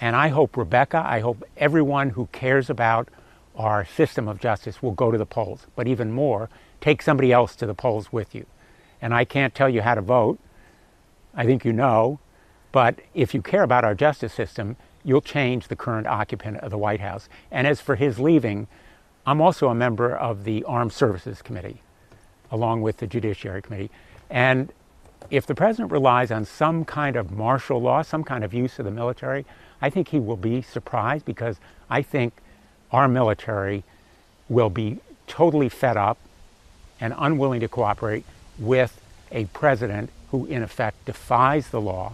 And 0.00 0.16
I 0.16 0.28
hope 0.28 0.56
Rebecca, 0.56 1.02
I 1.06 1.20
hope 1.20 1.44
everyone 1.56 2.10
who 2.10 2.26
cares 2.32 2.70
about 2.70 3.08
our 3.60 3.84
system 3.84 4.26
of 4.26 4.40
justice 4.40 4.82
will 4.82 4.92
go 4.92 5.10
to 5.10 5.18
the 5.18 5.26
polls. 5.26 5.66
But 5.76 5.86
even 5.86 6.10
more, 6.10 6.48
take 6.80 7.02
somebody 7.02 7.32
else 7.32 7.54
to 7.56 7.66
the 7.66 7.74
polls 7.74 8.12
with 8.12 8.34
you. 8.34 8.46
And 9.02 9.14
I 9.14 9.24
can't 9.24 9.54
tell 9.54 9.68
you 9.68 9.82
how 9.82 9.94
to 9.94 10.00
vote. 10.00 10.38
I 11.34 11.44
think 11.44 11.64
you 11.64 11.72
know. 11.72 12.18
But 12.72 13.00
if 13.14 13.34
you 13.34 13.42
care 13.42 13.62
about 13.62 13.84
our 13.84 13.94
justice 13.94 14.32
system, 14.32 14.76
you'll 15.04 15.20
change 15.20 15.68
the 15.68 15.76
current 15.76 16.06
occupant 16.06 16.58
of 16.58 16.70
the 16.70 16.78
White 16.78 17.00
House. 17.00 17.28
And 17.50 17.66
as 17.66 17.80
for 17.80 17.96
his 17.96 18.18
leaving, 18.18 18.66
I'm 19.26 19.40
also 19.40 19.68
a 19.68 19.74
member 19.74 20.14
of 20.14 20.44
the 20.44 20.64
Armed 20.64 20.92
Services 20.92 21.42
Committee, 21.42 21.82
along 22.50 22.82
with 22.82 22.98
the 22.98 23.06
Judiciary 23.06 23.62
Committee. 23.62 23.90
And 24.28 24.72
if 25.30 25.46
the 25.46 25.54
president 25.54 25.92
relies 25.92 26.30
on 26.30 26.44
some 26.44 26.84
kind 26.84 27.16
of 27.16 27.30
martial 27.30 27.80
law, 27.80 28.02
some 28.02 28.24
kind 28.24 28.44
of 28.44 28.54
use 28.54 28.78
of 28.78 28.84
the 28.84 28.90
military, 28.90 29.44
I 29.82 29.90
think 29.90 30.08
he 30.08 30.18
will 30.18 30.36
be 30.36 30.62
surprised 30.62 31.24
because 31.24 31.58
I 31.88 32.02
think 32.02 32.34
our 32.92 33.08
military 33.08 33.84
will 34.48 34.70
be 34.70 34.98
totally 35.26 35.68
fed 35.68 35.96
up 35.96 36.18
and 37.00 37.14
unwilling 37.16 37.60
to 37.60 37.68
cooperate 37.68 38.24
with 38.58 39.00
a 39.30 39.44
president 39.46 40.10
who, 40.30 40.46
in 40.46 40.62
effect, 40.62 41.04
defies 41.04 41.68
the 41.70 41.80
law 41.80 42.12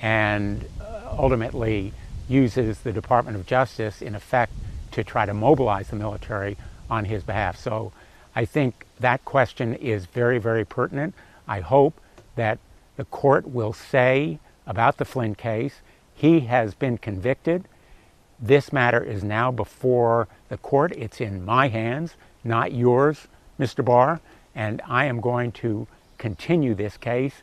and 0.00 0.64
uh, 0.80 1.14
ultimately 1.18 1.92
uses 2.28 2.80
the 2.80 2.92
Department 2.92 3.36
of 3.36 3.46
Justice, 3.46 4.02
in 4.02 4.14
effect, 4.14 4.52
to 4.92 5.02
try 5.02 5.26
to 5.26 5.34
mobilize 5.34 5.88
the 5.88 5.96
military 5.96 6.56
on 6.90 7.04
his 7.04 7.22
behalf. 7.22 7.58
So 7.58 7.92
I 8.34 8.44
think 8.44 8.86
that 9.00 9.24
question 9.24 9.74
is 9.74 10.06
very, 10.06 10.38
very 10.38 10.64
pertinent. 10.64 11.14
I 11.48 11.60
hope 11.60 12.00
that 12.36 12.58
the 12.96 13.04
court 13.06 13.46
will 13.48 13.72
say 13.72 14.38
about 14.66 14.98
the 14.98 15.04
Flynn 15.04 15.34
case 15.34 15.80
he 16.14 16.40
has 16.40 16.74
been 16.74 16.98
convicted. 16.98 17.64
This 18.42 18.72
matter 18.72 19.00
is 19.00 19.22
now 19.22 19.52
before 19.52 20.26
the 20.48 20.56
court. 20.56 20.90
It's 20.92 21.20
in 21.20 21.44
my 21.44 21.68
hands, 21.68 22.16
not 22.42 22.72
yours, 22.72 23.28
Mr. 23.58 23.84
Barr. 23.84 24.20
And 24.52 24.82
I 24.84 25.04
am 25.04 25.20
going 25.20 25.52
to 25.52 25.86
continue 26.18 26.74
this 26.74 26.96
case 26.96 27.42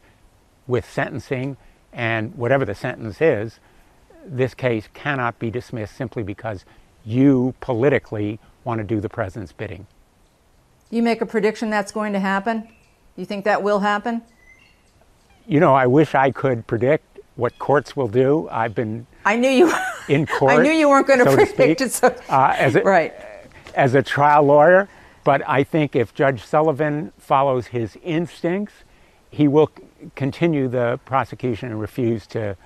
with 0.67 0.87
sentencing. 0.87 1.55
And 1.93 2.35
whatever 2.35 2.65
the 2.65 2.75
sentence 2.75 3.21
is, 3.21 3.61
this 4.25 4.53
case 4.53 4.89
cannot 4.93 5.39
be 5.39 5.49
dismissed 5.49 5.95
simply 5.95 6.21
because 6.21 6.65
you 7.05 7.55
politically 7.61 8.37
want 8.65 8.79
to 8.79 8.83
do 8.83 8.99
the 8.99 9.09
president's 9.09 9.53
bidding. 9.53 9.87
You 10.89 11.01
make 11.01 11.21
a 11.21 11.25
prediction 11.25 11.69
that's 11.69 11.93
going 11.93 12.11
to 12.11 12.19
happen? 12.19 12.67
You 13.15 13.23
think 13.23 13.45
that 13.45 13.63
will 13.63 13.79
happen? 13.79 14.21
You 15.47 15.61
know, 15.61 15.73
I 15.73 15.87
wish 15.87 16.13
I 16.13 16.31
could 16.31 16.67
predict 16.67 17.08
what 17.39 17.57
courts 17.57 17.95
will 17.95 18.07
do. 18.07 18.47
I've 18.51 18.75
been 18.75 19.07
I 19.25 19.37
knew 19.37 19.49
you 19.49 19.73
in 20.09 20.27
court. 20.27 20.51
I 20.51 20.61
knew 20.61 20.71
you 20.71 20.89
weren't 20.89 21.07
going 21.07 21.19
to 21.19 21.25
so 21.25 21.35
predict 21.35 21.79
to 21.79 21.85
it. 21.85 21.91
So, 21.91 22.07
uh, 22.29 22.53
as 22.57 22.75
a, 22.75 22.81
right. 22.81 23.13
As 23.75 23.95
a 23.95 24.03
trial 24.03 24.43
lawyer, 24.43 24.89
but 25.23 25.41
I 25.47 25.63
think 25.63 25.95
if 25.95 26.13
Judge 26.13 26.43
Sullivan 26.43 27.13
follows 27.17 27.67
his 27.67 27.97
instincts, 28.03 28.73
he 29.31 29.47
will 29.47 29.71
continue 30.15 30.67
the 30.67 30.99
prosecution 31.05 31.69
and 31.69 31.79
refuse 31.79 32.27
to, 32.27 32.57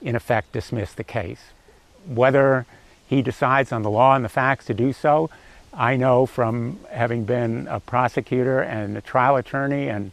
in 0.00 0.14
effect, 0.14 0.52
dismiss 0.52 0.92
the 0.92 1.04
case. 1.04 1.40
Whether 2.06 2.66
he 3.06 3.22
decides 3.22 3.72
on 3.72 3.82
the 3.82 3.90
law 3.90 4.14
and 4.14 4.24
the 4.24 4.28
facts 4.28 4.66
to 4.66 4.74
do 4.74 4.92
so, 4.92 5.30
I 5.72 5.96
know 5.96 6.26
from 6.26 6.78
having 6.90 7.24
been 7.24 7.66
a 7.68 7.80
prosecutor 7.80 8.60
and 8.60 8.96
a 8.96 9.00
trial 9.00 9.36
attorney, 9.36 9.88
and 9.88 10.12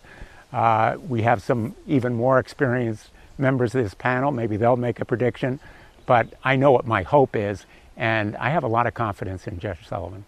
uh, 0.53 0.95
we 1.07 1.23
have 1.23 1.41
some 1.43 1.75
even 1.85 2.13
more 2.13 2.39
experienced 2.39 3.09
members 3.39 3.73
of 3.73 3.83
this 3.83 3.93
panel. 3.93 4.31
Maybe 4.31 4.57
they'll 4.57 4.77
make 4.77 4.99
a 4.99 5.05
prediction, 5.05 5.59
but 6.05 6.27
I 6.43 6.55
know 6.55 6.71
what 6.71 6.85
my 6.85 7.03
hope 7.03 7.35
is, 7.35 7.65
and 7.97 8.35
I 8.37 8.49
have 8.49 8.63
a 8.63 8.67
lot 8.67 8.87
of 8.87 8.93
confidence 8.93 9.47
in 9.47 9.59
Judge 9.59 9.87
Sullivan. 9.87 10.25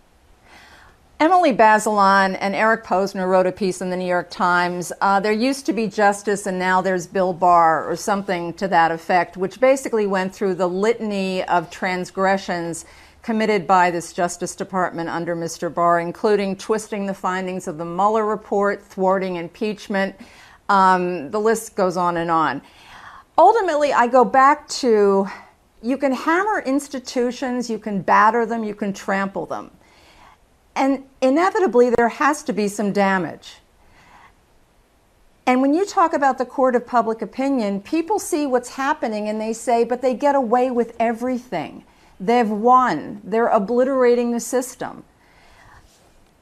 Emily 1.21 1.53
Bazelon 1.53 2.35
and 2.41 2.55
Eric 2.55 2.83
Posner 2.83 3.29
wrote 3.29 3.45
a 3.45 3.51
piece 3.51 3.79
in 3.79 3.91
the 3.91 3.95
New 3.95 4.07
York 4.07 4.31
Times. 4.31 4.91
Uh, 5.01 5.19
there 5.19 5.31
used 5.31 5.67
to 5.67 5.73
be 5.73 5.85
justice, 5.85 6.47
and 6.47 6.57
now 6.57 6.81
there's 6.81 7.05
Bill 7.05 7.31
Barr, 7.31 7.87
or 7.87 7.95
something 7.95 8.53
to 8.53 8.67
that 8.69 8.91
effect, 8.91 9.37
which 9.37 9.59
basically 9.59 10.07
went 10.07 10.33
through 10.33 10.55
the 10.55 10.67
litany 10.67 11.43
of 11.43 11.69
transgressions 11.69 12.85
committed 13.21 13.67
by 13.67 13.91
this 13.91 14.13
Justice 14.13 14.55
Department 14.55 15.09
under 15.09 15.35
Mr. 15.35 15.71
Barr, 15.71 15.99
including 15.99 16.55
twisting 16.55 17.05
the 17.05 17.13
findings 17.13 17.67
of 17.67 17.77
the 17.77 17.85
Mueller 17.85 18.25
report, 18.25 18.81
thwarting 18.81 19.35
impeachment. 19.35 20.15
Um, 20.69 21.29
the 21.29 21.39
list 21.39 21.75
goes 21.75 21.97
on 21.97 22.17
and 22.17 22.31
on. 22.31 22.63
Ultimately, 23.37 23.93
I 23.93 24.07
go 24.07 24.25
back 24.25 24.67
to 24.69 25.27
you 25.81 25.97
can 25.97 26.11
hammer 26.11 26.59
institutions, 26.59 27.69
you 27.69 27.79
can 27.79 28.01
batter 28.01 28.45
them, 28.45 28.63
you 28.63 28.75
can 28.75 28.93
trample 28.93 29.45
them. 29.45 29.71
And 30.75 31.03
inevitably, 31.21 31.89
there 31.89 32.09
has 32.09 32.43
to 32.43 32.53
be 32.53 32.67
some 32.67 32.93
damage. 32.93 33.57
And 35.47 35.61
when 35.61 35.73
you 35.73 35.85
talk 35.85 36.13
about 36.13 36.37
the 36.37 36.45
court 36.45 36.75
of 36.75 36.85
public 36.85 37.21
opinion, 37.21 37.81
people 37.81 38.19
see 38.19 38.45
what's 38.45 38.69
happening 38.69 39.27
and 39.27 39.41
they 39.41 39.53
say, 39.53 39.83
but 39.83 40.01
they 40.01 40.13
get 40.13 40.35
away 40.35 40.69
with 40.69 40.95
everything. 40.99 41.83
They've 42.19 42.49
won, 42.49 43.21
they're 43.23 43.47
obliterating 43.47 44.31
the 44.31 44.39
system. 44.39 45.03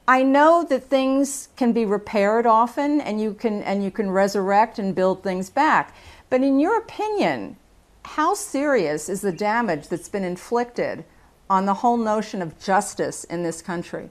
I 0.06 0.22
know 0.22 0.66
that 0.68 0.84
things 0.84 1.48
can 1.56 1.72
be 1.72 1.86
repaired 1.86 2.44
often 2.44 3.00
and 3.00 3.20
you 3.20 3.32
can 3.32 3.62
and 3.62 3.82
you 3.82 3.90
can 3.90 4.10
resurrect 4.10 4.78
and 4.78 4.94
build 4.94 5.22
things 5.22 5.48
back. 5.48 5.94
But 6.30 6.42
in 6.42 6.60
your 6.60 6.78
opinion, 6.78 7.56
how 8.04 8.34
serious 8.34 9.08
is 9.08 9.20
the 9.20 9.32
damage 9.32 9.88
that's 9.88 10.08
been 10.08 10.24
inflicted 10.24 11.04
on 11.50 11.66
the 11.66 11.74
whole 11.74 11.96
notion 11.96 12.40
of 12.40 12.58
justice 12.60 13.24
in 13.24 13.42
this 13.42 13.60
country? 13.60 14.08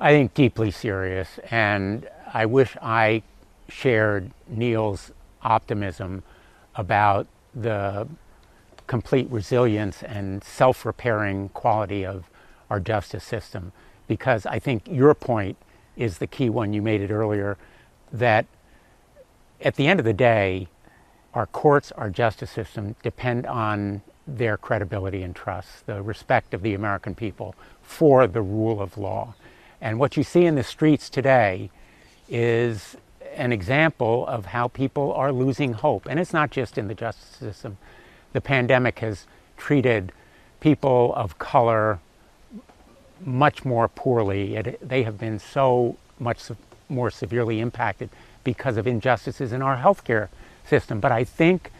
I 0.00 0.10
think 0.10 0.34
deeply 0.34 0.72
serious, 0.72 1.38
and 1.50 2.08
I 2.34 2.46
wish 2.46 2.76
I 2.82 3.22
shared 3.68 4.32
Neal's 4.48 5.12
optimism 5.42 6.24
about 6.74 7.28
the 7.54 8.08
complete 8.86 9.28
resilience 9.30 10.02
and 10.02 10.42
self 10.42 10.84
repairing 10.84 11.50
quality 11.50 12.04
of 12.04 12.24
our 12.68 12.80
justice 12.80 13.22
system. 13.22 13.72
Because 14.08 14.44
I 14.44 14.58
think 14.58 14.88
your 14.88 15.14
point 15.14 15.56
is 15.96 16.18
the 16.18 16.26
key 16.26 16.50
one, 16.50 16.72
you 16.72 16.82
made 16.82 17.00
it 17.00 17.12
earlier, 17.12 17.56
that 18.12 18.46
at 19.60 19.76
the 19.76 19.86
end 19.86 20.00
of 20.00 20.04
the 20.04 20.12
day, 20.12 20.66
our 21.34 21.46
courts, 21.46 21.92
our 21.92 22.10
justice 22.10 22.50
system 22.50 22.96
depend 23.02 23.46
on 23.46 24.02
their 24.26 24.56
credibility 24.56 25.22
and 25.22 25.34
trust, 25.34 25.86
the 25.86 26.02
respect 26.02 26.54
of 26.54 26.62
the 26.62 26.74
American 26.74 27.14
people 27.14 27.54
for 27.82 28.26
the 28.26 28.42
rule 28.42 28.80
of 28.80 28.96
law. 28.98 29.34
And 29.80 29.98
what 29.98 30.16
you 30.16 30.22
see 30.22 30.44
in 30.44 30.54
the 30.54 30.62
streets 30.62 31.08
today 31.08 31.70
is 32.28 32.96
an 33.34 33.52
example 33.52 34.26
of 34.26 34.46
how 34.46 34.68
people 34.68 35.12
are 35.14 35.32
losing 35.32 35.72
hope. 35.72 36.06
And 36.06 36.20
it's 36.20 36.32
not 36.32 36.50
just 36.50 36.76
in 36.76 36.88
the 36.88 36.94
justice 36.94 37.36
system. 37.36 37.78
The 38.32 38.40
pandemic 38.40 38.98
has 39.00 39.26
treated 39.56 40.12
people 40.60 41.12
of 41.14 41.38
color 41.38 41.98
much 43.24 43.64
more 43.64 43.88
poorly. 43.88 44.56
It, 44.56 44.86
they 44.86 45.02
have 45.02 45.18
been 45.18 45.38
so 45.38 45.96
much 46.18 46.42
more 46.88 47.10
severely 47.10 47.60
impacted 47.60 48.10
because 48.44 48.76
of 48.76 48.86
injustices 48.86 49.52
in 49.52 49.62
our 49.62 49.76
healthcare 49.76 50.28
system. 50.70 51.00
But 51.00 51.12
I 51.12 51.24
think 51.24 51.70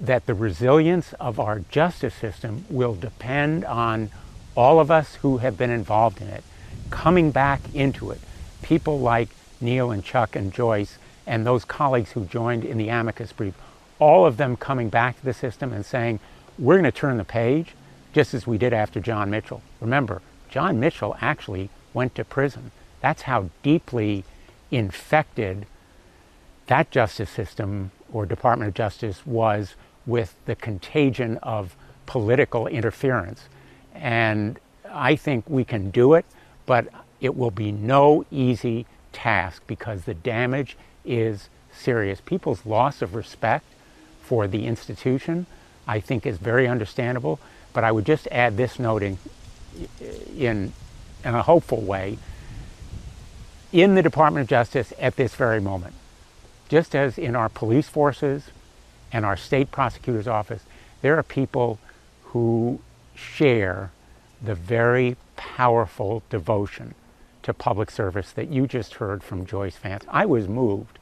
that 0.00 0.24
the 0.24 0.34
resilience 0.34 1.12
of 1.14 1.38
our 1.38 1.60
justice 1.60 2.14
system 2.14 2.64
will 2.70 2.94
depend 2.94 3.64
on 3.64 4.10
all 4.54 4.80
of 4.80 4.90
us 4.90 5.16
who 5.16 5.38
have 5.38 5.58
been 5.58 5.70
involved 5.70 6.22
in 6.22 6.28
it 6.28 6.44
coming 6.90 7.30
back 7.30 7.60
into 7.74 8.10
it. 8.10 8.20
People 8.62 8.98
like 9.00 9.28
Neal 9.60 9.90
and 9.90 10.02
Chuck 10.04 10.36
and 10.36 10.52
Joyce 10.52 10.98
and 11.26 11.44
those 11.44 11.64
colleagues 11.64 12.12
who 12.12 12.24
joined 12.24 12.64
in 12.64 12.78
the 12.78 12.88
amicus 12.88 13.32
brief, 13.32 13.54
all 13.98 14.24
of 14.24 14.36
them 14.36 14.56
coming 14.56 14.88
back 14.88 15.18
to 15.18 15.24
the 15.24 15.34
system 15.34 15.72
and 15.72 15.84
saying, 15.84 16.20
we're 16.58 16.76
going 16.76 16.84
to 16.84 16.92
turn 16.92 17.16
the 17.16 17.24
page, 17.24 17.74
just 18.12 18.32
as 18.32 18.46
we 18.46 18.56
did 18.56 18.72
after 18.72 19.00
John 19.00 19.28
Mitchell. 19.30 19.62
Remember, 19.80 20.22
John 20.48 20.80
Mitchell 20.80 21.16
actually 21.20 21.68
went 21.92 22.14
to 22.14 22.24
prison. 22.24 22.70
That's 23.00 23.22
how 23.22 23.50
deeply 23.62 24.24
infected 24.70 25.66
that 26.66 26.90
justice 26.90 27.30
system 27.30 27.90
or 28.12 28.26
Department 28.26 28.68
of 28.68 28.74
Justice 28.74 29.26
was 29.26 29.74
with 30.06 30.34
the 30.46 30.54
contagion 30.54 31.38
of 31.42 31.76
political 32.06 32.66
interference. 32.66 33.48
And 33.94 34.58
I 34.90 35.16
think 35.16 35.44
we 35.48 35.64
can 35.64 35.90
do 35.90 36.14
it, 36.14 36.24
but 36.64 36.88
it 37.20 37.36
will 37.36 37.50
be 37.50 37.72
no 37.72 38.24
easy 38.30 38.86
task 39.12 39.62
because 39.66 40.04
the 40.04 40.14
damage 40.14 40.76
is 41.04 41.48
serious. 41.72 42.20
People's 42.20 42.64
loss 42.64 43.02
of 43.02 43.14
respect 43.14 43.64
for 44.22 44.46
the 44.46 44.66
institution, 44.66 45.46
I 45.86 46.00
think, 46.00 46.26
is 46.26 46.38
very 46.38 46.68
understandable. 46.68 47.40
But 47.72 47.84
I 47.84 47.92
would 47.92 48.06
just 48.06 48.26
add 48.28 48.56
this 48.56 48.78
noting 48.78 49.18
in, 50.36 50.72
in 51.24 51.34
a 51.34 51.42
hopeful 51.42 51.80
way 51.80 52.18
in 53.72 53.94
the 53.94 54.02
Department 54.02 54.42
of 54.42 54.48
Justice 54.48 54.92
at 54.98 55.16
this 55.16 55.34
very 55.34 55.60
moment, 55.60 55.94
just 56.68 56.94
as 56.94 57.18
in 57.18 57.36
our 57.36 57.48
police 57.48 57.88
forces 57.88 58.50
and 59.12 59.24
our 59.24 59.36
state 59.36 59.70
prosecutor's 59.70 60.28
office, 60.28 60.62
there 61.02 61.16
are 61.18 61.22
people 61.22 61.78
who 62.24 62.80
share 63.14 63.90
the 64.42 64.54
very 64.54 65.16
powerful 65.36 66.22
devotion 66.30 66.94
to 67.42 67.54
public 67.54 67.90
service 67.90 68.32
that 68.32 68.48
you 68.48 68.66
just 68.66 68.94
heard 68.94 69.22
from 69.22 69.46
Joyce 69.46 69.76
Vance. 69.76 70.04
I 70.08 70.26
was 70.26 70.48
moved 70.48 70.98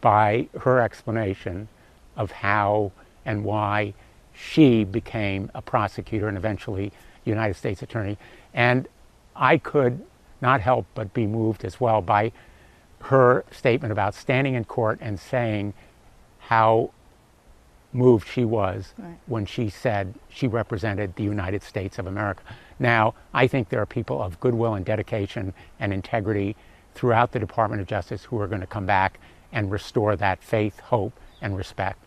by 0.00 0.48
her 0.60 0.80
explanation 0.80 1.68
of 2.16 2.30
how 2.30 2.92
and 3.24 3.44
why 3.44 3.92
she 4.34 4.84
became 4.84 5.50
a 5.54 5.62
prosecutor 5.62 6.28
and 6.28 6.36
eventually 6.36 6.92
United 7.24 7.54
States 7.54 7.82
Attorney. 7.82 8.16
And 8.54 8.88
I 9.34 9.58
could 9.58 10.04
not 10.40 10.60
help 10.60 10.86
but 10.94 11.12
be 11.12 11.26
moved 11.26 11.64
as 11.64 11.80
well 11.80 12.00
by 12.00 12.32
her 13.02 13.44
statement 13.50 13.92
about 13.92 14.14
standing 14.14 14.54
in 14.54 14.64
court 14.64 14.98
and 15.00 15.18
saying 15.18 15.74
how 16.38 16.90
moved 17.92 18.28
she 18.28 18.44
was 18.44 18.92
right. 18.98 19.16
when 19.26 19.46
she 19.46 19.68
said 19.68 20.14
she 20.28 20.46
represented 20.46 21.14
the 21.16 21.24
United 21.24 21.62
States 21.62 21.98
of 21.98 22.06
America. 22.06 22.42
Now, 22.78 23.14
I 23.32 23.46
think 23.46 23.68
there 23.68 23.80
are 23.80 23.86
people 23.86 24.22
of 24.22 24.38
goodwill 24.38 24.74
and 24.74 24.84
dedication 24.84 25.54
and 25.80 25.92
integrity 25.92 26.56
throughout 26.94 27.32
the 27.32 27.38
Department 27.38 27.80
of 27.80 27.88
Justice 27.88 28.24
who 28.24 28.40
are 28.40 28.46
going 28.46 28.60
to 28.60 28.66
come 28.66 28.86
back 28.86 29.18
and 29.52 29.70
restore 29.70 30.16
that 30.16 30.42
faith, 30.42 30.80
hope, 30.80 31.12
and 31.40 31.56
respect. 31.56 31.98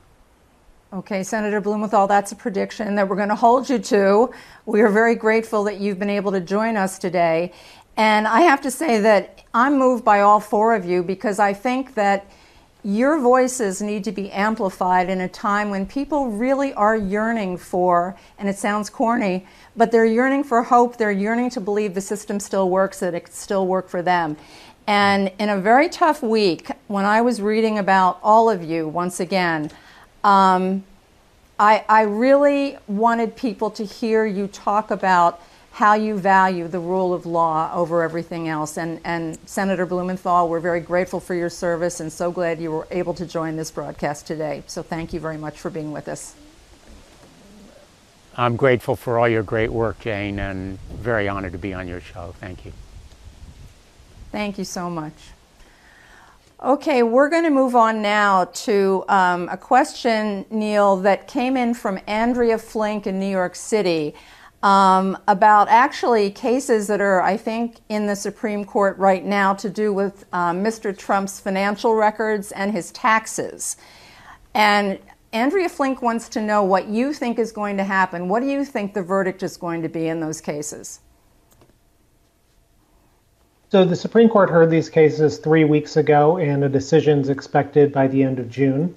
Okay, 0.91 1.21
Senator 1.21 1.61
Blumenthal, 1.61 2.07
that's 2.07 2.31
a 2.31 2.35
prediction 2.35 2.95
that 2.95 3.07
we're 3.07 3.15
going 3.15 3.29
to 3.29 3.35
hold 3.35 3.69
you 3.69 3.77
to. 3.77 4.31
We 4.65 4.81
are 4.81 4.89
very 4.89 5.13
grateful 5.13 5.63
that 5.65 5.79
you've 5.79 5.99
been 5.99 6.09
able 6.09 6.31
to 6.31 6.39
join 6.39 6.77
us 6.77 6.97
today. 6.97 7.53
And 7.97 8.27
I 8.27 8.41
have 8.41 8.61
to 8.61 8.71
say 8.71 8.99
that 9.01 9.43
I'm 9.53 9.77
moved 9.77 10.05
by 10.05 10.21
all 10.21 10.39
four 10.39 10.75
of 10.75 10.85
you 10.85 11.03
because 11.03 11.39
I 11.39 11.53
think 11.53 11.95
that 11.95 12.25
your 12.83 13.19
voices 13.19 13.81
need 13.81 14.05
to 14.05 14.11
be 14.11 14.31
amplified 14.31 15.09
in 15.09 15.19
a 15.19 15.27
time 15.27 15.69
when 15.69 15.85
people 15.85 16.29
really 16.29 16.73
are 16.75 16.95
yearning 16.95 17.57
for, 17.57 18.15
and 18.37 18.47
it 18.47 18.57
sounds 18.57 18.89
corny, 18.89 19.45
but 19.75 19.91
they're 19.91 20.05
yearning 20.05 20.45
for 20.45 20.63
hope. 20.63 20.95
They're 20.95 21.11
yearning 21.11 21.49
to 21.51 21.61
believe 21.61 21.93
the 21.93 22.01
system 22.01 22.39
still 22.39 22.69
works, 22.69 23.01
that 23.01 23.13
it 23.13 23.33
still 23.33 23.67
work 23.67 23.89
for 23.89 24.01
them. 24.01 24.37
And 24.87 25.31
in 25.39 25.49
a 25.49 25.59
very 25.59 25.89
tough 25.89 26.23
week, 26.23 26.71
when 26.87 27.05
I 27.05 27.21
was 27.21 27.41
reading 27.41 27.77
about 27.77 28.17
all 28.23 28.49
of 28.49 28.63
you 28.63 28.87
once 28.87 29.19
again, 29.19 29.71
um, 30.23 30.83
I, 31.59 31.83
I 31.89 32.03
really 32.03 32.77
wanted 32.87 33.35
people 33.35 33.69
to 33.71 33.83
hear 33.83 34.25
you 34.25 34.47
talk 34.47 34.89
about 34.89 35.41
how 35.79 35.93
you 35.93 36.19
value 36.19 36.67
the 36.67 36.77
rule 36.77 37.13
of 37.13 37.25
law 37.25 37.71
over 37.73 38.03
everything 38.03 38.49
else. 38.49 38.75
And, 38.75 38.99
and 39.05 39.39
Senator 39.45 39.85
Blumenthal, 39.85 40.49
we're 40.49 40.59
very 40.59 40.81
grateful 40.81 41.21
for 41.21 41.35
your 41.35 41.49
service 41.49 42.01
and 42.01 42.11
so 42.11 42.33
glad 42.33 42.59
you 42.59 42.69
were 42.69 42.85
able 42.91 43.13
to 43.13 43.25
join 43.25 43.55
this 43.55 43.71
broadcast 43.71 44.27
today. 44.27 44.61
So 44.67 44.83
thank 44.83 45.13
you 45.13 45.21
very 45.21 45.37
much 45.37 45.57
for 45.57 45.69
being 45.69 45.93
with 45.93 46.09
us. 46.09 46.35
I'm 48.35 48.57
grateful 48.57 48.97
for 48.97 49.17
all 49.17 49.29
your 49.29 49.41
great 49.41 49.71
work, 49.71 50.01
Jane, 50.01 50.37
and 50.37 50.77
very 50.89 51.29
honored 51.29 51.53
to 51.53 51.57
be 51.57 51.73
on 51.73 51.87
your 51.87 52.01
show. 52.01 52.35
Thank 52.41 52.65
you. 52.65 52.73
Thank 54.33 54.57
you 54.57 54.65
so 54.65 54.89
much. 54.89 55.13
Okay, 56.61 57.03
we're 57.03 57.29
going 57.29 57.45
to 57.45 57.49
move 57.49 57.73
on 57.77 58.01
now 58.01 58.43
to 58.43 59.05
um, 59.07 59.47
a 59.47 59.55
question, 59.55 60.45
Neal, 60.49 60.97
that 60.97 61.29
came 61.29 61.55
in 61.55 61.73
from 61.73 62.01
Andrea 62.05 62.57
Flink 62.57 63.07
in 63.07 63.17
New 63.17 63.31
York 63.31 63.55
City 63.55 64.13
um, 64.61 65.17
about 65.27 65.69
actually 65.69 66.31
cases 66.31 66.87
that 66.87 66.99
are, 66.99 67.21
I 67.21 67.37
think, 67.37 67.77
in 67.87 68.07
the 68.07 68.15
Supreme 68.15 68.65
Court 68.65 68.97
right 68.97 69.23
now 69.23 69.53
to 69.53 69.69
do 69.69 69.93
with 69.93 70.25
um, 70.33 70.63
Mr. 70.63 70.95
Trump's 70.97 71.39
financial 71.39 71.95
records 71.95 72.51
and 72.51 72.71
his 72.71 72.91
taxes. 72.91 73.77
And 74.53 74.99
Andrea 75.31 75.69
Flink 75.69 76.01
wants 76.01 76.27
to 76.29 76.41
know 76.41 76.63
what 76.63 76.87
you 76.87 77.13
think 77.13 77.39
is 77.39 77.51
going 77.51 77.77
to 77.77 77.83
happen. 77.83 78.27
What 78.27 78.41
do 78.41 78.47
you 78.47 78.65
think 78.65 78.93
the 78.93 79.03
verdict 79.03 79.43
is 79.43 79.55
going 79.57 79.81
to 79.83 79.89
be 79.89 80.07
in 80.07 80.19
those 80.19 80.41
cases? 80.41 80.99
So 83.71 83.85
the 83.85 83.95
Supreme 83.95 84.29
Court 84.29 84.49
heard 84.49 84.71
these 84.71 84.89
cases 84.89 85.37
three 85.37 85.63
weeks 85.63 85.95
ago, 85.95 86.37
and 86.37 86.63
a 86.63 86.69
decision 86.69 87.19
is 87.19 87.29
expected 87.29 87.93
by 87.93 88.07
the 88.07 88.23
end 88.23 88.39
of 88.39 88.49
June. 88.49 88.95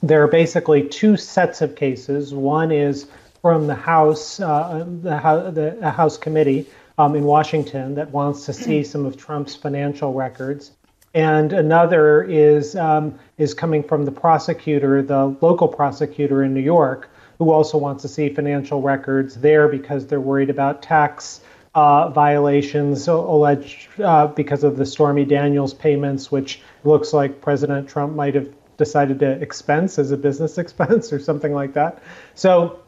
There 0.00 0.22
are 0.22 0.28
basically 0.28 0.88
two 0.88 1.16
sets 1.16 1.60
of 1.60 1.74
cases. 1.74 2.32
One 2.32 2.70
is 2.70 3.08
from 3.42 3.66
the 3.66 3.74
House, 3.74 4.40
uh, 4.40 4.84
the, 4.86 5.76
the 5.80 5.90
House 5.90 6.16
committee 6.16 6.66
um, 6.98 7.14
in 7.14 7.24
Washington 7.24 7.94
that 7.94 8.10
wants 8.10 8.46
to 8.46 8.52
see 8.52 8.82
some 8.82 9.06
of 9.06 9.16
Trump's 9.16 9.54
financial 9.54 10.12
records, 10.12 10.72
and 11.14 11.52
another 11.52 12.22
is 12.22 12.76
um, 12.76 13.18
is 13.38 13.54
coming 13.54 13.82
from 13.82 14.04
the 14.04 14.12
prosecutor, 14.12 15.02
the 15.02 15.36
local 15.40 15.68
prosecutor 15.68 16.42
in 16.42 16.52
New 16.52 16.60
York, 16.60 17.10
who 17.38 17.50
also 17.50 17.78
wants 17.78 18.02
to 18.02 18.08
see 18.08 18.28
financial 18.28 18.82
records 18.82 19.36
there 19.36 19.68
because 19.68 20.06
they're 20.06 20.20
worried 20.20 20.50
about 20.50 20.82
tax. 20.82 21.40
Uh, 21.74 22.08
violations 22.08 23.06
alleged 23.06 23.88
uh, 24.00 24.26
because 24.26 24.64
of 24.64 24.76
the 24.76 24.86
Stormy 24.86 25.24
Daniels 25.24 25.72
payments, 25.72 26.32
which 26.32 26.60
looks 26.82 27.12
like 27.12 27.40
President 27.40 27.88
Trump 27.88 28.16
might 28.16 28.34
have 28.34 28.48
decided 28.78 29.20
to 29.20 29.30
expense 29.30 29.98
as 29.98 30.10
a 30.10 30.16
business 30.16 30.58
expense 30.64 31.12
or 31.12 31.20
something 31.20 31.52
like 31.52 31.74
that. 31.74 32.02
So 32.34 32.80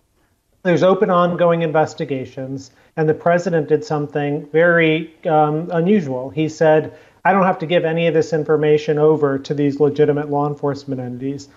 there's 0.63 0.83
open 0.83 1.11
ongoing 1.11 1.63
investigations, 1.63 2.71
and 2.97 3.09
the 3.09 3.15
president 3.15 3.69
did 3.69 3.85
something 3.85 4.47
very 4.53 5.15
um, 5.27 5.71
unusual. 5.73 6.31
He 6.31 6.49
said, 6.49 6.97
I 7.25 7.33
don't 7.33 7.45
have 7.45 7.59
to 7.61 7.67
give 7.67 7.85
any 7.85 8.07
of 8.07 8.15
this 8.15 8.33
information 8.33 8.99
over 8.99 9.39
to 9.39 9.55
these 9.55 9.81
legitimate 9.81 10.31
law 10.31 10.49
enforcement 10.49 11.01
entities. 11.01 11.49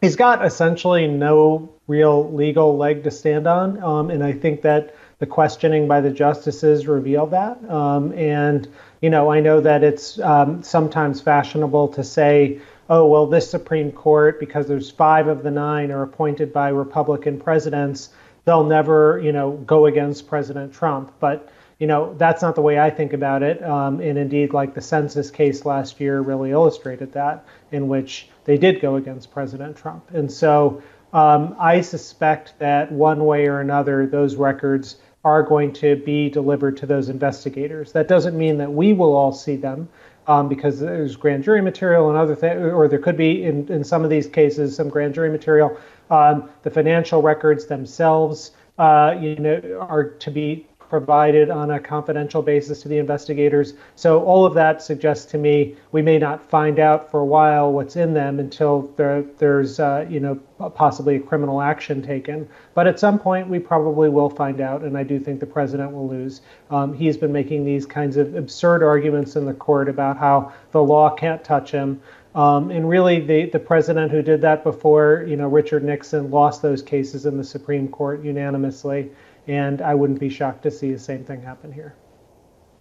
He's 0.00 0.16
got 0.16 0.44
essentially 0.44 1.06
no 1.06 1.68
real 1.86 2.32
legal 2.32 2.76
leg 2.76 3.04
to 3.04 3.10
stand 3.10 3.46
on, 3.46 3.82
um, 3.82 4.10
and 4.10 4.24
I 4.24 4.32
think 4.32 4.62
that 4.62 4.94
the 5.18 5.26
questioning 5.26 5.86
by 5.86 6.00
the 6.00 6.10
justices 6.10 6.86
revealed 6.86 7.32
that. 7.32 7.62
Um, 7.70 8.12
and, 8.14 8.66
you 9.02 9.10
know, 9.10 9.30
I 9.30 9.40
know 9.40 9.60
that 9.60 9.84
it's 9.84 10.18
um, 10.20 10.62
sometimes 10.62 11.20
fashionable 11.20 11.88
to 11.88 12.02
say, 12.02 12.60
oh, 12.90 13.06
well, 13.06 13.26
this 13.26 13.48
Supreme 13.48 13.92
Court, 13.92 14.40
because 14.40 14.66
there's 14.66 14.90
five 14.90 15.28
of 15.28 15.44
the 15.44 15.50
nine 15.50 15.92
are 15.92 16.02
appointed 16.02 16.52
by 16.52 16.70
Republican 16.70 17.38
presidents, 17.38 18.10
they'll 18.44 18.64
never, 18.64 19.20
you 19.22 19.32
know, 19.32 19.52
go 19.52 19.86
against 19.86 20.26
President 20.26 20.74
Trump. 20.74 21.12
But, 21.20 21.52
you 21.78 21.86
know, 21.86 22.14
that's 22.18 22.42
not 22.42 22.56
the 22.56 22.62
way 22.62 22.80
I 22.80 22.90
think 22.90 23.12
about 23.12 23.44
it. 23.44 23.62
Um, 23.62 24.00
and 24.00 24.18
indeed, 24.18 24.52
like 24.52 24.74
the 24.74 24.80
census 24.80 25.30
case 25.30 25.64
last 25.64 26.00
year 26.00 26.20
really 26.20 26.50
illustrated 26.50 27.12
that, 27.12 27.46
in 27.70 27.86
which 27.86 28.28
they 28.44 28.58
did 28.58 28.80
go 28.80 28.96
against 28.96 29.30
President 29.30 29.76
Trump. 29.76 30.10
And 30.12 30.30
so 30.30 30.82
um, 31.12 31.54
I 31.60 31.82
suspect 31.82 32.58
that 32.58 32.90
one 32.90 33.24
way 33.24 33.46
or 33.46 33.60
another, 33.60 34.04
those 34.06 34.34
records 34.34 34.96
are 35.22 35.44
going 35.44 35.72
to 35.74 35.94
be 35.94 36.28
delivered 36.28 36.78
to 36.78 36.86
those 36.86 37.08
investigators. 37.08 37.92
That 37.92 38.08
doesn't 38.08 38.36
mean 38.36 38.58
that 38.58 38.72
we 38.72 38.94
will 38.94 39.14
all 39.14 39.32
see 39.32 39.56
them 39.56 39.88
um, 40.26 40.48
because 40.48 40.80
there's 40.80 41.16
grand 41.16 41.44
jury 41.44 41.60
material 41.60 42.08
and 42.08 42.18
other 42.18 42.34
things, 42.34 42.60
or 42.60 42.88
there 42.88 42.98
could 42.98 43.16
be 43.16 43.44
in, 43.44 43.70
in 43.72 43.84
some 43.84 44.04
of 44.04 44.10
these 44.10 44.26
cases 44.26 44.76
some 44.76 44.88
grand 44.88 45.14
jury 45.14 45.30
material. 45.30 45.78
Um, 46.10 46.50
the 46.62 46.70
financial 46.70 47.22
records 47.22 47.66
themselves, 47.66 48.52
uh, 48.78 49.14
you 49.20 49.36
know, 49.36 49.86
are 49.88 50.04
to 50.04 50.30
be 50.30 50.66
provided 50.90 51.50
on 51.50 51.70
a 51.70 51.80
confidential 51.80 52.42
basis 52.42 52.82
to 52.82 52.88
the 52.88 52.98
investigators. 52.98 53.74
So 53.94 54.22
all 54.24 54.44
of 54.44 54.54
that 54.54 54.82
suggests 54.82 55.24
to 55.30 55.38
me 55.38 55.76
we 55.92 56.02
may 56.02 56.18
not 56.18 56.50
find 56.50 56.80
out 56.80 57.10
for 57.10 57.20
a 57.20 57.24
while 57.24 57.72
what's 57.72 57.94
in 57.94 58.12
them 58.12 58.40
until 58.40 58.92
there, 58.96 59.22
there's 59.38 59.78
uh, 59.78 60.04
you 60.10 60.20
know 60.20 60.34
possibly 60.74 61.16
a 61.16 61.20
criminal 61.20 61.62
action 61.62 62.02
taken. 62.02 62.48
But 62.74 62.88
at 62.88 62.98
some 62.98 63.18
point 63.18 63.48
we 63.48 63.60
probably 63.60 64.08
will 64.08 64.28
find 64.28 64.60
out, 64.60 64.82
and 64.82 64.98
I 64.98 65.04
do 65.04 65.18
think 65.18 65.40
the 65.40 65.46
president 65.46 65.92
will 65.92 66.08
lose. 66.08 66.42
Um, 66.70 66.92
he's 66.92 67.16
been 67.16 67.32
making 67.32 67.64
these 67.64 67.86
kinds 67.86 68.16
of 68.16 68.34
absurd 68.34 68.82
arguments 68.82 69.36
in 69.36 69.46
the 69.46 69.54
court 69.54 69.88
about 69.88 70.18
how 70.18 70.52
the 70.72 70.82
law 70.82 71.14
can't 71.14 71.42
touch 71.44 71.70
him. 71.70 72.02
Um, 72.34 72.70
and 72.70 72.88
really, 72.88 73.20
the, 73.20 73.46
the 73.46 73.58
president 73.58 74.12
who 74.12 74.22
did 74.22 74.40
that 74.42 74.62
before, 74.62 75.24
you 75.26 75.36
know, 75.36 75.48
Richard 75.48 75.82
Nixon, 75.82 76.30
lost 76.30 76.62
those 76.62 76.80
cases 76.80 77.26
in 77.26 77.36
the 77.36 77.42
Supreme 77.42 77.88
Court 77.88 78.22
unanimously. 78.22 79.10
And 79.46 79.80
I 79.82 79.94
wouldn't 79.94 80.20
be 80.20 80.28
shocked 80.28 80.62
to 80.64 80.70
see 80.70 80.92
the 80.92 80.98
same 80.98 81.24
thing 81.24 81.42
happen 81.42 81.72
here. 81.72 81.94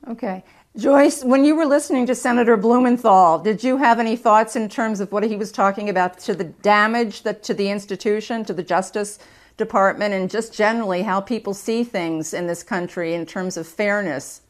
Okay. 0.07 0.43
Joyce, 0.78 1.24
when 1.24 1.43
you 1.43 1.55
were 1.55 1.66
listening 1.66 2.05
to 2.05 2.16
Senator 2.16 2.55
Blumenthal, 2.55 3.39
did 3.39 3.64
you 3.64 3.78
have 3.78 3.99
any 3.99 4.16
thoughts 4.16 4.55
in 4.55 4.70
terms 4.70 4.99
of 4.99 5.12
what 5.12 5.24
he 5.24 5.36
was 5.36 5.51
talking 5.51 5.89
about 5.89 6.20
to 6.20 6.34
the 6.34 6.45
damage 6.45 7.24
that 7.24 7.43
to 7.43 7.53
the 7.53 7.70
institution, 7.70 8.45
to 8.45 8.53
the 8.53 8.64
Justice 8.64 9.20
Department, 9.57 10.14
and 10.14 10.30
just 10.30 10.53
generally 10.53 11.01
how 11.01 11.20
people 11.20 11.53
see 11.53 11.84
things 11.84 12.34
in 12.34 12.47
this 12.47 12.64
country 12.64 13.14
in 13.14 13.26
terms 13.26 13.57
of 13.57 13.68
fairness? 13.68 14.41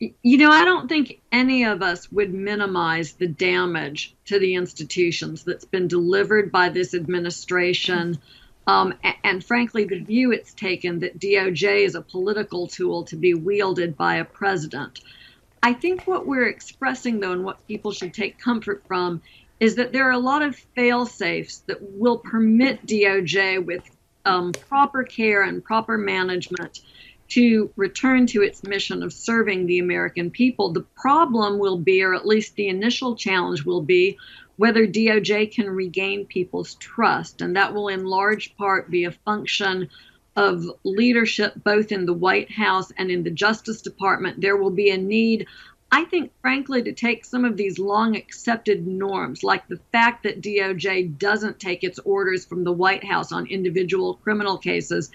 You 0.00 0.38
know, 0.38 0.50
I 0.50 0.64
don't 0.64 0.88
think 0.88 1.20
any 1.32 1.64
of 1.64 1.82
us 1.82 2.12
would 2.12 2.32
minimize 2.32 3.14
the 3.14 3.26
damage 3.26 4.14
to 4.26 4.38
the 4.38 4.54
institutions 4.54 5.42
that's 5.42 5.64
been 5.64 5.88
delivered 5.88 6.52
by 6.52 6.68
this 6.68 6.94
administration. 6.94 8.18
Um, 8.68 8.92
and, 9.02 9.16
and, 9.24 9.44
frankly, 9.44 9.84
the 9.84 9.98
view 9.98 10.30
it's 10.30 10.52
taken 10.52 10.98
that 11.00 11.18
DOJ 11.18 11.86
is 11.86 11.94
a 11.94 12.02
political 12.02 12.66
tool 12.66 13.02
to 13.04 13.16
be 13.16 13.32
wielded 13.32 13.96
by 13.96 14.16
a 14.16 14.26
president. 14.26 15.00
I 15.62 15.72
think 15.72 16.06
what 16.06 16.26
we're 16.26 16.48
expressing, 16.48 17.18
though, 17.18 17.32
and 17.32 17.44
what 17.44 17.66
people 17.66 17.92
should 17.92 18.12
take 18.12 18.38
comfort 18.38 18.84
from, 18.86 19.22
is 19.58 19.76
that 19.76 19.92
there 19.92 20.06
are 20.06 20.12
a 20.12 20.18
lot 20.18 20.42
of 20.42 20.54
fail 20.76 21.06
safes 21.06 21.62
that 21.66 21.78
will 21.80 22.18
permit 22.18 22.84
DOJ 22.86 23.64
with 23.64 23.82
um, 24.26 24.52
proper 24.52 25.02
care 25.02 25.42
and 25.42 25.64
proper 25.64 25.96
management 25.96 26.80
to 27.28 27.70
return 27.76 28.26
to 28.26 28.42
its 28.42 28.62
mission 28.64 29.02
of 29.02 29.14
serving 29.14 29.66
the 29.66 29.78
American 29.78 30.30
people. 30.30 30.72
The 30.72 30.84
problem 30.94 31.58
will 31.58 31.78
be, 31.78 32.02
or 32.02 32.14
at 32.14 32.26
least 32.26 32.54
the 32.54 32.68
initial 32.68 33.16
challenge 33.16 33.64
will 33.64 33.82
be, 33.82 34.18
whether 34.58 34.86
DOJ 34.86 35.52
can 35.52 35.70
regain 35.70 36.26
people's 36.26 36.74
trust. 36.74 37.40
And 37.40 37.56
that 37.56 37.72
will, 37.72 37.88
in 37.88 38.04
large 38.04 38.56
part, 38.56 38.90
be 38.90 39.04
a 39.04 39.12
function 39.12 39.88
of 40.36 40.64
leadership 40.84 41.54
both 41.64 41.90
in 41.90 42.06
the 42.06 42.12
White 42.12 42.50
House 42.50 42.92
and 42.98 43.10
in 43.10 43.22
the 43.22 43.30
Justice 43.30 43.80
Department. 43.82 44.40
There 44.40 44.56
will 44.56 44.70
be 44.70 44.90
a 44.90 44.98
need, 44.98 45.46
I 45.92 46.04
think, 46.04 46.32
frankly, 46.42 46.82
to 46.82 46.92
take 46.92 47.24
some 47.24 47.44
of 47.44 47.56
these 47.56 47.78
long 47.78 48.16
accepted 48.16 48.84
norms, 48.86 49.44
like 49.44 49.66
the 49.68 49.80
fact 49.92 50.24
that 50.24 50.42
DOJ 50.42 51.18
doesn't 51.18 51.60
take 51.60 51.84
its 51.84 52.00
orders 52.00 52.44
from 52.44 52.64
the 52.64 52.72
White 52.72 53.04
House 53.04 53.30
on 53.30 53.46
individual 53.46 54.14
criminal 54.14 54.58
cases 54.58 55.10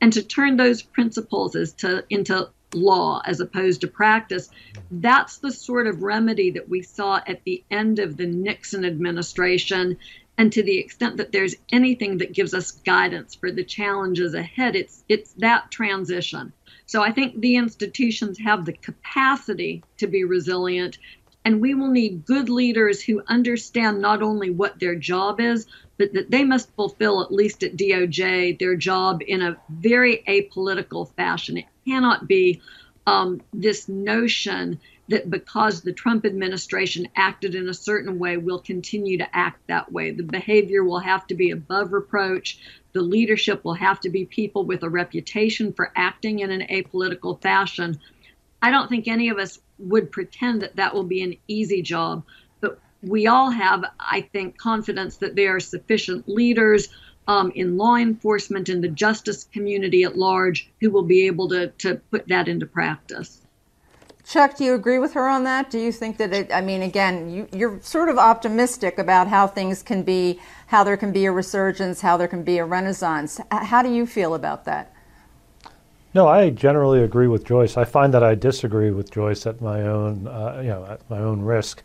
and 0.00 0.12
to 0.12 0.22
turn 0.22 0.56
those 0.56 0.82
principles 0.82 1.54
as 1.54 1.72
to 1.74 2.04
into 2.10 2.48
law 2.74 3.22
as 3.24 3.40
opposed 3.40 3.80
to 3.80 3.86
practice 3.86 4.50
that's 4.90 5.38
the 5.38 5.50
sort 5.50 5.86
of 5.86 6.02
remedy 6.02 6.50
that 6.50 6.68
we 6.68 6.82
saw 6.82 7.20
at 7.26 7.42
the 7.44 7.62
end 7.70 7.98
of 7.98 8.16
the 8.16 8.26
Nixon 8.26 8.84
administration 8.84 9.96
and 10.36 10.52
to 10.52 10.62
the 10.62 10.78
extent 10.78 11.16
that 11.16 11.32
there's 11.32 11.56
anything 11.72 12.18
that 12.18 12.32
gives 12.32 12.54
us 12.54 12.70
guidance 12.70 13.34
for 13.34 13.50
the 13.50 13.64
challenges 13.64 14.34
ahead 14.34 14.76
it's 14.76 15.02
it's 15.08 15.32
that 15.34 15.70
transition 15.70 16.52
so 16.86 17.02
i 17.02 17.10
think 17.10 17.40
the 17.40 17.56
institutions 17.56 18.38
have 18.38 18.64
the 18.64 18.72
capacity 18.72 19.82
to 19.96 20.06
be 20.06 20.24
resilient 20.24 20.98
and 21.44 21.62
we 21.62 21.74
will 21.74 21.90
need 21.90 22.26
good 22.26 22.50
leaders 22.50 23.00
who 23.00 23.22
understand 23.28 24.02
not 24.02 24.22
only 24.22 24.50
what 24.50 24.78
their 24.78 24.94
job 24.94 25.40
is 25.40 25.66
but 25.98 26.12
that 26.12 26.30
they 26.30 26.44
must 26.44 26.74
fulfill, 26.74 27.22
at 27.22 27.32
least 27.32 27.62
at 27.64 27.76
DOJ, 27.76 28.58
their 28.58 28.76
job 28.76 29.20
in 29.26 29.42
a 29.42 29.56
very 29.68 30.22
apolitical 30.28 31.12
fashion. 31.14 31.62
Cannot 31.88 32.28
be 32.28 32.60
um, 33.06 33.40
this 33.52 33.88
notion 33.88 34.78
that 35.08 35.30
because 35.30 35.80
the 35.80 35.92
Trump 35.92 36.26
administration 36.26 37.08
acted 37.16 37.54
in 37.54 37.66
a 37.68 37.74
certain 37.74 38.18
way, 38.18 38.36
we'll 38.36 38.60
continue 38.60 39.16
to 39.16 39.36
act 39.36 39.66
that 39.68 39.90
way. 39.90 40.10
The 40.10 40.22
behavior 40.22 40.84
will 40.84 40.98
have 40.98 41.26
to 41.28 41.34
be 41.34 41.50
above 41.50 41.94
reproach. 41.94 42.58
The 42.92 43.00
leadership 43.00 43.64
will 43.64 43.74
have 43.74 44.00
to 44.00 44.10
be 44.10 44.26
people 44.26 44.64
with 44.64 44.82
a 44.82 44.90
reputation 44.90 45.72
for 45.72 45.90
acting 45.96 46.40
in 46.40 46.50
an 46.50 46.66
apolitical 46.68 47.40
fashion. 47.40 47.98
I 48.60 48.70
don't 48.70 48.88
think 48.88 49.08
any 49.08 49.30
of 49.30 49.38
us 49.38 49.58
would 49.78 50.12
pretend 50.12 50.60
that 50.60 50.76
that 50.76 50.92
will 50.92 51.04
be 51.04 51.22
an 51.22 51.36
easy 51.46 51.80
job 51.80 52.24
but 52.60 52.78
we 53.02 53.26
all 53.26 53.50
have, 53.50 53.84
I 53.98 54.22
think, 54.22 54.58
confidence 54.58 55.18
that 55.18 55.36
there 55.36 55.56
are 55.56 55.60
sufficient 55.60 56.28
leaders 56.28 56.88
um, 57.28 57.52
in 57.54 57.76
law 57.76 57.96
enforcement 57.96 58.68
and 58.68 58.82
the 58.82 58.88
justice 58.88 59.44
community 59.52 60.02
at 60.02 60.16
large 60.16 60.68
who 60.80 60.90
will 60.90 61.04
be 61.04 61.26
able 61.26 61.48
to, 61.50 61.68
to 61.78 61.96
put 62.10 62.26
that 62.28 62.48
into 62.48 62.66
practice. 62.66 63.42
Chuck, 64.26 64.56
do 64.56 64.64
you 64.64 64.74
agree 64.74 64.98
with 64.98 65.14
her 65.14 65.26
on 65.28 65.44
that? 65.44 65.70
Do 65.70 65.78
you 65.78 65.92
think 65.92 66.18
that 66.18 66.32
it, 66.34 66.52
I 66.52 66.60
mean, 66.60 66.82
again, 66.82 67.30
you, 67.30 67.48
you're 67.52 67.80
sort 67.80 68.08
of 68.08 68.18
optimistic 68.18 68.98
about 68.98 69.28
how 69.28 69.46
things 69.46 69.82
can 69.82 70.02
be, 70.02 70.38
how 70.66 70.84
there 70.84 70.96
can 70.96 71.12
be 71.12 71.24
a 71.26 71.32
resurgence, 71.32 72.00
how 72.00 72.16
there 72.16 72.28
can 72.28 72.42
be 72.42 72.58
a 72.58 72.64
renaissance. 72.64 73.40
How 73.50 73.82
do 73.82 73.90
you 73.90 74.06
feel 74.06 74.34
about 74.34 74.64
that? 74.66 74.92
No, 76.14 76.26
I 76.26 76.50
generally 76.50 77.02
agree 77.02 77.28
with 77.28 77.44
Joyce. 77.44 77.76
I 77.76 77.84
find 77.84 78.12
that 78.12 78.22
I 78.22 78.34
disagree 78.34 78.90
with 78.90 79.10
Joyce 79.10 79.46
at 79.46 79.60
my 79.60 79.82
own, 79.82 80.26
uh, 80.26 80.60
you 80.62 80.68
know, 80.68 80.84
at 80.86 81.08
my 81.08 81.18
own 81.18 81.42
risk. 81.42 81.82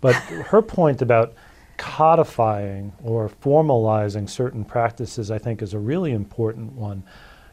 But 0.00 0.14
her 0.14 0.60
point 0.60 1.00
about 1.00 1.34
codifying 1.76 2.92
or 3.04 3.28
formalizing 3.28 4.28
certain 4.28 4.64
practices, 4.64 5.30
I 5.30 5.38
think, 5.38 5.62
is 5.62 5.74
a 5.74 5.78
really 5.78 6.12
important 6.12 6.72
one. 6.72 7.02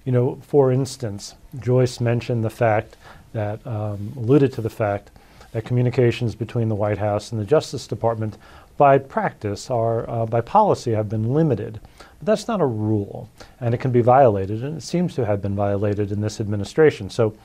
You 0.05 0.11
know, 0.11 0.39
for 0.41 0.71
instance, 0.71 1.36
Joyce 1.59 1.99
mentioned 1.99 2.43
the 2.43 2.49
fact 2.49 2.97
that, 3.34 3.65
um, 3.65 4.13
alluded 4.15 4.53
to 4.53 4.61
the 4.61 4.69
fact 4.69 5.11
that 5.51 5.65
communications 5.65 6.36
between 6.36 6.69
the 6.69 6.76
White 6.76 6.97
House 6.97 7.32
and 7.32 7.39
the 7.39 7.45
Justice 7.45 7.88
Department 7.88 8.38
by 8.76 8.97
practice 8.97 9.69
are, 9.69 10.09
uh, 10.09 10.26
by 10.26 10.41
policy, 10.41 10.91
have 10.91 11.07
been 11.07 11.34
limited. 11.34 11.80
But 12.19 12.26
that's 12.26 12.47
not 12.47 12.59
a 12.59 12.65
rule, 12.65 13.30
and 13.59 13.74
it 13.74 13.80
can 13.80 13.91
be 13.91 14.01
violated, 14.01 14.63
and 14.63 14.78
it 14.78 14.84
seems 14.84 15.15
to 15.15 15.26
have 15.26 15.41
been 15.41 15.55
violated 15.55 16.11
in 16.11 16.21
this 16.21 16.41
administration. 16.41 17.09
So 17.09 17.36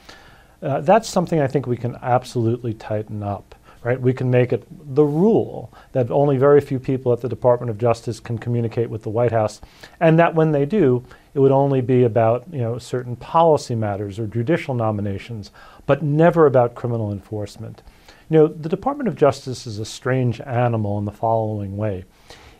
uh, 0.62 0.81
that's 0.81 1.09
something 1.09 1.41
I 1.41 1.47
think 1.47 1.66
we 1.66 1.76
can 1.76 1.97
absolutely 2.03 2.74
tighten 2.74 3.22
up 3.22 3.55
right? 3.83 4.01
We 4.01 4.12
can 4.12 4.31
make 4.31 4.53
it 4.53 4.64
the 4.95 5.05
rule 5.05 5.72
that 5.93 6.11
only 6.11 6.37
very 6.37 6.61
few 6.61 6.79
people 6.79 7.12
at 7.12 7.20
the 7.20 7.29
Department 7.29 7.70
of 7.70 7.79
Justice 7.79 8.20
can 8.20 8.39
communicate 8.39 8.91
with 8.91 9.03
the 9.03 9.11
White 9.11 9.33
House, 9.33 9.61
and 10.01 10.18
that 10.18 10.35
when 10.35 10.53
they 10.53 10.66
do, 10.66 11.05
it 11.35 11.41
would 11.41 11.53
only 11.53 11.81
be 11.81 12.05
about 12.05 12.45
you 12.53 12.61
know 12.61 12.79
certain 12.79 13.16
policy 13.16 13.74
matters 13.74 14.18
or 14.18 14.26
judicial 14.26 14.74
nominations, 14.74 15.51
but 15.87 16.03
never 16.03 16.47
about 16.47 16.74
criminal 16.74 17.12
enforcement. 17.12 17.83
You 18.31 18.39
know, 18.39 18.47
the 18.49 18.68
Department 18.68 19.09
of 19.09 19.16
Justice 19.16 19.66
is 19.66 19.79
a 19.79 19.85
strange 19.85 20.41
animal 20.41 20.99
in 20.99 21.05
the 21.05 21.12
following 21.12 21.76
way. 21.76 22.05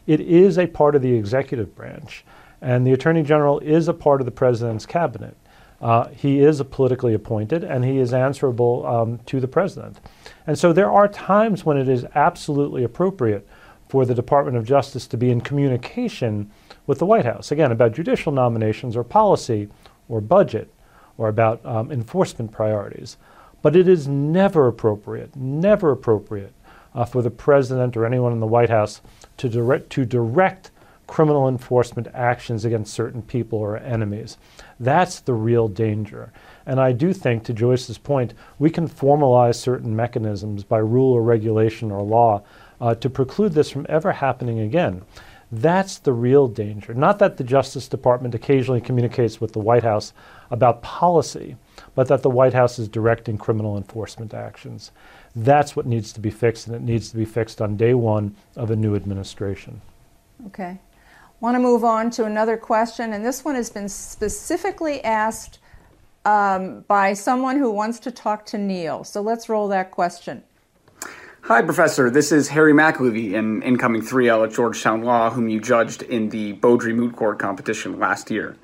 It 0.07 0.21
is 0.21 0.59
a 0.59 0.67
part 0.67 0.95
of 0.95 1.03
the 1.03 1.13
executive 1.13 1.75
branch, 1.75 2.25
and 2.63 2.87
the 2.87 2.93
Attorney 2.93 3.23
General 3.23 3.59
is 3.59 3.89
a 3.89 3.95
part 3.95 4.21
of 4.21 4.25
the 4.25 4.31
President's 4.31 4.87
cabinet. 4.87 5.37
Uh, 5.81 6.09
he 6.09 6.41
is 6.41 6.61
politically 6.71 7.15
appointed 7.15 7.63
and 7.63 7.85
he 7.85 7.99
is 7.99 8.13
answerable 8.13 8.85
um, 8.85 9.19
to 9.27 9.39
the 9.39 9.47
president. 9.47 10.01
And 10.49 10.59
so 10.59 10.73
there 10.73 10.91
are 10.91 11.09
times 11.09 11.67
when 11.67 11.77
it 11.77 11.91
is 11.91 12.07
absolutely 12.15 12.83
appropriate 12.83 13.47
for 13.87 14.07
the 14.07 14.15
Department 14.15 14.57
of 14.57 14.65
Justice 14.65 15.07
to 15.09 15.19
be 15.19 15.31
in 15.31 15.43
communication 15.43 16.51
with 16.87 17.01
the 17.01 17.05
White 17.05 17.27
House, 17.27 17.53
again, 17.53 17.71
about 17.71 17.93
judicial 17.93 18.33
nominations 18.33 18.97
or 18.97 19.05
policy 19.05 19.69
or 20.09 20.23
budget 20.23 20.73
or 21.19 21.29
about 21.29 21.65
um, 21.67 21.93
enforcement 21.93 22.51
priorities. 22.51 23.19
But 23.61 23.77
it 23.77 23.87
is 23.89 24.09
never 24.09 24.69
appropriate, 24.69 25.37
never 25.37 25.91
appropriate 25.91 26.55
uh, 26.95 27.05
for 27.05 27.21
the 27.21 27.31
president 27.31 27.95
or 27.95 28.07
anyone 28.07 28.33
in 28.33 28.41
the 28.41 28.47
White 28.47 28.71
House 28.71 29.03
to 29.37 29.51
direct, 29.51 29.91
to 29.91 30.07
direct 30.07 30.71
criminal 31.07 31.47
enforcement 31.47 32.09
actions 32.15 32.65
against 32.65 32.95
certain 32.95 33.21
people 33.21 33.59
or 33.59 33.77
enemies. 33.77 34.39
That's 34.81 35.21
the 35.21 35.35
real 35.35 35.69
danger. 35.69 36.33
And 36.69 36.79
I 36.79 36.93
do 36.93 37.15
think, 37.15 37.45
to 37.45 37.55
Joyce's 37.55 37.97
point, 37.97 38.35
we 38.59 38.69
can 38.69 38.87
formalize 38.87 39.55
certain 39.55 39.97
mechanisms 39.97 40.65
by 40.65 40.79
rule 40.79 41.15
or 41.15 41.23
regulation 41.23 41.91
or 41.91 42.03
law 42.03 42.43
uh, 42.79 42.95
to 42.97 43.09
preclude 43.09 43.55
this 43.55 43.71
from 43.71 43.87
ever 43.89 44.13
happening 44.13 44.61
again. 44.61 45.03
That's 45.51 45.97
the 45.97 46.13
real 46.13 46.47
danger. 46.47 46.93
Not 46.93 47.21
that 47.21 47.39
the 47.39 47.43
Justice 47.43 47.89
Department 47.89 48.35
occasionally 48.35 48.83
communicates 48.83 49.41
with 49.41 49.55
the 49.55 49.61
White 49.61 49.83
House 49.83 50.13
about 50.51 50.83
policy, 50.83 51.57
but 51.95 52.07
that 52.09 52.23
the 52.23 52.29
White 52.29 52.53
House 52.53 52.79
is 52.79 52.87
directing 52.87 53.39
criminal 53.39 53.79
enforcement 53.79 54.35
actions. 54.35 54.93
That's 55.35 55.75
what 55.75 55.87
needs 55.87 56.13
to 56.13 56.21
be 56.21 56.31
fixed, 56.31 56.67
and 56.67 56.77
it 56.77 56.83
needs 56.83 57.09
to 57.09 57.17
be 57.17 57.25
fixed 57.25 57.63
on 57.63 57.79
day 57.79 57.95
one 57.95 58.37
of 58.57 58.71
a 58.71 58.77
new 58.77 58.95
administration. 58.95 59.81
Okay. 60.49 60.79
Want 61.41 61.55
to 61.55 61.61
move 61.61 61.83
on 61.83 62.11
to 62.11 62.27
another 62.27 62.59
question, 62.59 63.15
and 63.15 63.25
this 63.25 63.43
one 63.43 63.55
has 63.55 63.71
been 63.71 63.89
specifically 63.89 65.03
asked 65.03 65.61
um, 66.29 66.85
by 66.89 67.15
someone 67.15 67.57
who 67.57 67.71
wants 67.71 67.99
to 68.01 68.11
talk 68.11 68.45
to 68.47 68.59
Neal. 68.59 69.03
So 69.03 69.23
let's 69.23 69.49
roll 69.49 69.69
that 69.69 69.91
question. 69.91 70.45
Hi, 71.43 71.63
Professor. 71.63 72.11
This 72.11 72.31
is 72.33 72.49
Harry 72.49 72.75
McAlevey, 72.75 73.35
an 73.35 73.63
incoming 73.63 74.03
3L 74.03 74.47
at 74.47 74.53
Georgetown 74.53 75.03
Law, 75.03 75.31
whom 75.31 75.49
you 75.49 75.59
judged 75.59 76.03
in 76.03 76.29
the 76.29 76.53
Beaudry 76.55 76.95
Moot 76.95 77.17
Court 77.17 77.39
competition 77.39 77.99
last 77.99 78.31
year. 78.31 78.57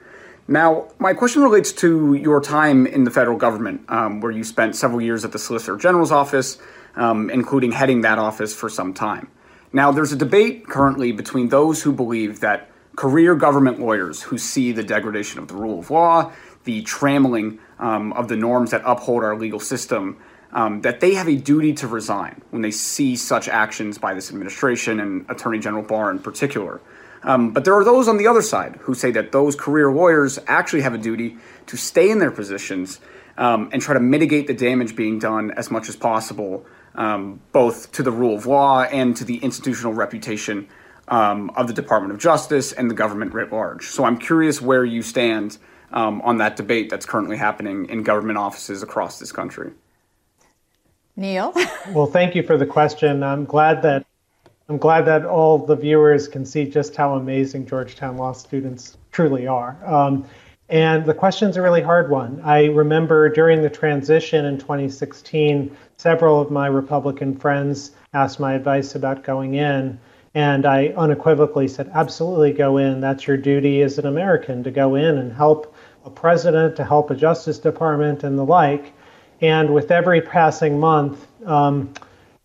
Now, 0.47 0.89
my 0.99 1.15
question 1.15 1.43
relates 1.43 1.73
to 1.73 2.13
your 2.13 2.43
time 2.43 2.87
in 2.87 3.05
the 3.05 3.11
federal 3.11 3.39
government, 3.39 3.87
um, 3.89 4.21
where 4.21 4.31
you 4.31 4.45
spent 4.45 4.77
several 4.77 5.01
years 5.01 5.25
at 5.25 5.33
the 5.33 5.39
Solicitor 5.39 5.79
General's 5.79 6.13
office, 6.13 6.59
um, 6.97 7.31
including 7.31 7.73
heading 7.73 8.03
that 8.03 8.19
office 8.19 8.55
for 8.55 8.69
some 8.69 8.93
time. 8.93 9.29
Now, 9.73 9.91
there's 9.91 10.13
a 10.13 10.17
debate 10.17 10.69
currently 10.69 11.13
between 11.13 11.49
those 11.49 11.83
who 11.83 11.93
believe 11.93 12.41
that 12.41 12.69
career 12.97 13.35
government 13.35 13.81
lawyers 13.81 14.23
who 14.23 14.39
see 14.39 14.73
the 14.73 14.83
degradation 14.83 15.41
of 15.41 15.49
the 15.49 15.55
rule 15.55 15.81
of 15.81 15.91
law, 15.91 16.31
the 16.65 16.83
trammeling 16.83 17.59
um, 17.79 18.13
of 18.15 18.29
the 18.29 18.37
norms 18.37 18.71
that 18.71 18.83
uphold 18.85 19.23
our 19.23 19.37
legal 19.37 19.61
system, 19.61 20.19
um, 20.53 20.81
that 20.83 21.01
they 21.01 21.15
have 21.15 21.29
a 21.29 21.37
duty 21.37 21.73
to 21.75 21.87
resign 21.87 22.41
when 22.51 22.63
they 22.63 22.71
see 22.71 23.17
such 23.17 23.49
actions 23.49 23.99
by 23.99 24.15
this 24.15 24.31
administration 24.31 25.01
and 25.01 25.27
Attorney 25.29 25.59
General 25.59 25.83
Barr 25.83 26.11
in 26.11 26.19
particular. 26.19 26.81
Um, 27.25 27.53
but 27.53 27.65
there 27.65 27.75
are 27.75 27.85
those 27.85 28.07
on 28.07 28.19
the 28.19 28.27
other 28.27 28.43
side 28.43 28.77
who 28.83 28.95
say 28.95 29.11
that 29.13 29.33
those 29.33 29.57
career 29.57 29.91
lawyers 29.91 30.39
actually 30.47 30.83
have 30.83 30.95
a 30.95 30.99
duty 30.99 31.39
to 31.67 31.77
stay 31.77 32.11
in 32.11 32.19
their 32.19 32.31
positions 32.31 33.01
um, 33.37 33.71
and 33.73 33.81
try 33.83 33.95
to 33.95 34.01
mitigate 34.01 34.47
the 34.47 34.55
damage 34.55 34.95
being 34.95 35.19
done 35.19 35.51
as 35.53 35.71
much 35.71 35.89
as 35.89 35.97
possible, 35.97 36.67
um, 36.95 37.41
both 37.53 37.91
to 37.93 38.03
the 38.03 38.13
rule 38.13 38.37
of 38.37 38.47
law 38.47 38.83
and 38.83 39.17
to 39.17 39.25
the 39.25 39.39
institutional 39.39 39.95
reputation 39.95 40.69
um, 41.09 41.51
of 41.57 41.67
the 41.67 41.73
Department 41.73 42.13
of 42.13 42.19
Justice 42.21 42.73
and 42.73 42.91
the 42.91 42.95
government 42.95 43.33
writ 43.33 43.53
large. 43.53 43.87
So 43.87 44.05
I'm 44.05 44.19
curious 44.19 44.61
where 44.61 44.85
you 44.85 45.03
stand 45.03 45.59
um, 45.95 46.21
on 46.23 46.39
that 46.39 46.57
debate 46.57 46.91
that's 46.91 47.07
currently 47.07 47.37
happening 47.37 47.89
in 47.89 48.03
government 48.03 48.37
offices 48.37 48.83
across 48.83 49.19
this 49.19 49.33
country. 49.33 49.71
Neal? 51.17 51.55
well, 51.91 52.07
thank 52.07 52.35
you 52.35 52.43
for 52.43 52.59
the 52.59 52.67
question. 52.67 53.23
I'm 53.23 53.47
glad 53.47 53.83
that 53.83 54.05
I'm 54.69 54.79
glad 54.79 55.03
that 55.07 55.27
all 55.27 55.59
the 55.59 55.77
viewers 55.77 56.27
can 56.27 56.47
see 56.47 56.65
just 56.65 56.97
how 56.97 57.15
amazing 57.15 57.67
Georgetown 57.67 58.17
Law 58.17 58.33
students 58.33 58.97
truly 59.13 59.47
are. 59.47 59.77
Um, 59.85 60.27
and 60.71 61.05
the 61.05 61.13
question's 61.13 61.59
a 61.59 61.63
really 61.63 61.83
hard 61.83 62.11
one. 62.11 62.41
I 62.43 62.65
remember 62.67 63.29
during 63.29 63.61
the 63.61 63.69
transition 63.69 64.47
in 64.47 64.57
2016, 64.57 65.77
several 65.99 66.41
of 66.41 66.51
my 66.51 66.67
Republican 66.67 67.37
friends 67.37 67.91
asked 68.15 68.41
my 68.41 68.55
advice 68.55 68.95
about 68.95 69.23
going 69.23 69.55
in. 69.55 70.01
And 70.35 70.65
I 70.65 70.95
unequivocally 70.97 71.69
said, 71.69 71.91
absolutely 71.93 72.53
go 72.53 72.79
in. 72.79 73.01
That's 73.01 73.27
your 73.27 73.37
duty 73.37 73.83
as 73.83 73.99
an 73.99 74.07
American 74.07 74.65
to 74.65 74.71
go 74.71 74.95
in 74.95 75.19
and 75.19 75.31
help 75.31 75.74
a 76.05 76.11
president, 76.11 76.77
to 76.77 76.85
help 76.85 77.11
a 77.11 77.15
Justice 77.15 77.59
Department, 77.59 78.25
and 78.25 78.39
the 78.39 78.45
like. 78.45 78.93
And 79.41 79.75
with 79.75 79.91
every 79.91 80.21
passing 80.21 80.79
month, 80.79 81.27
um, 81.47 81.93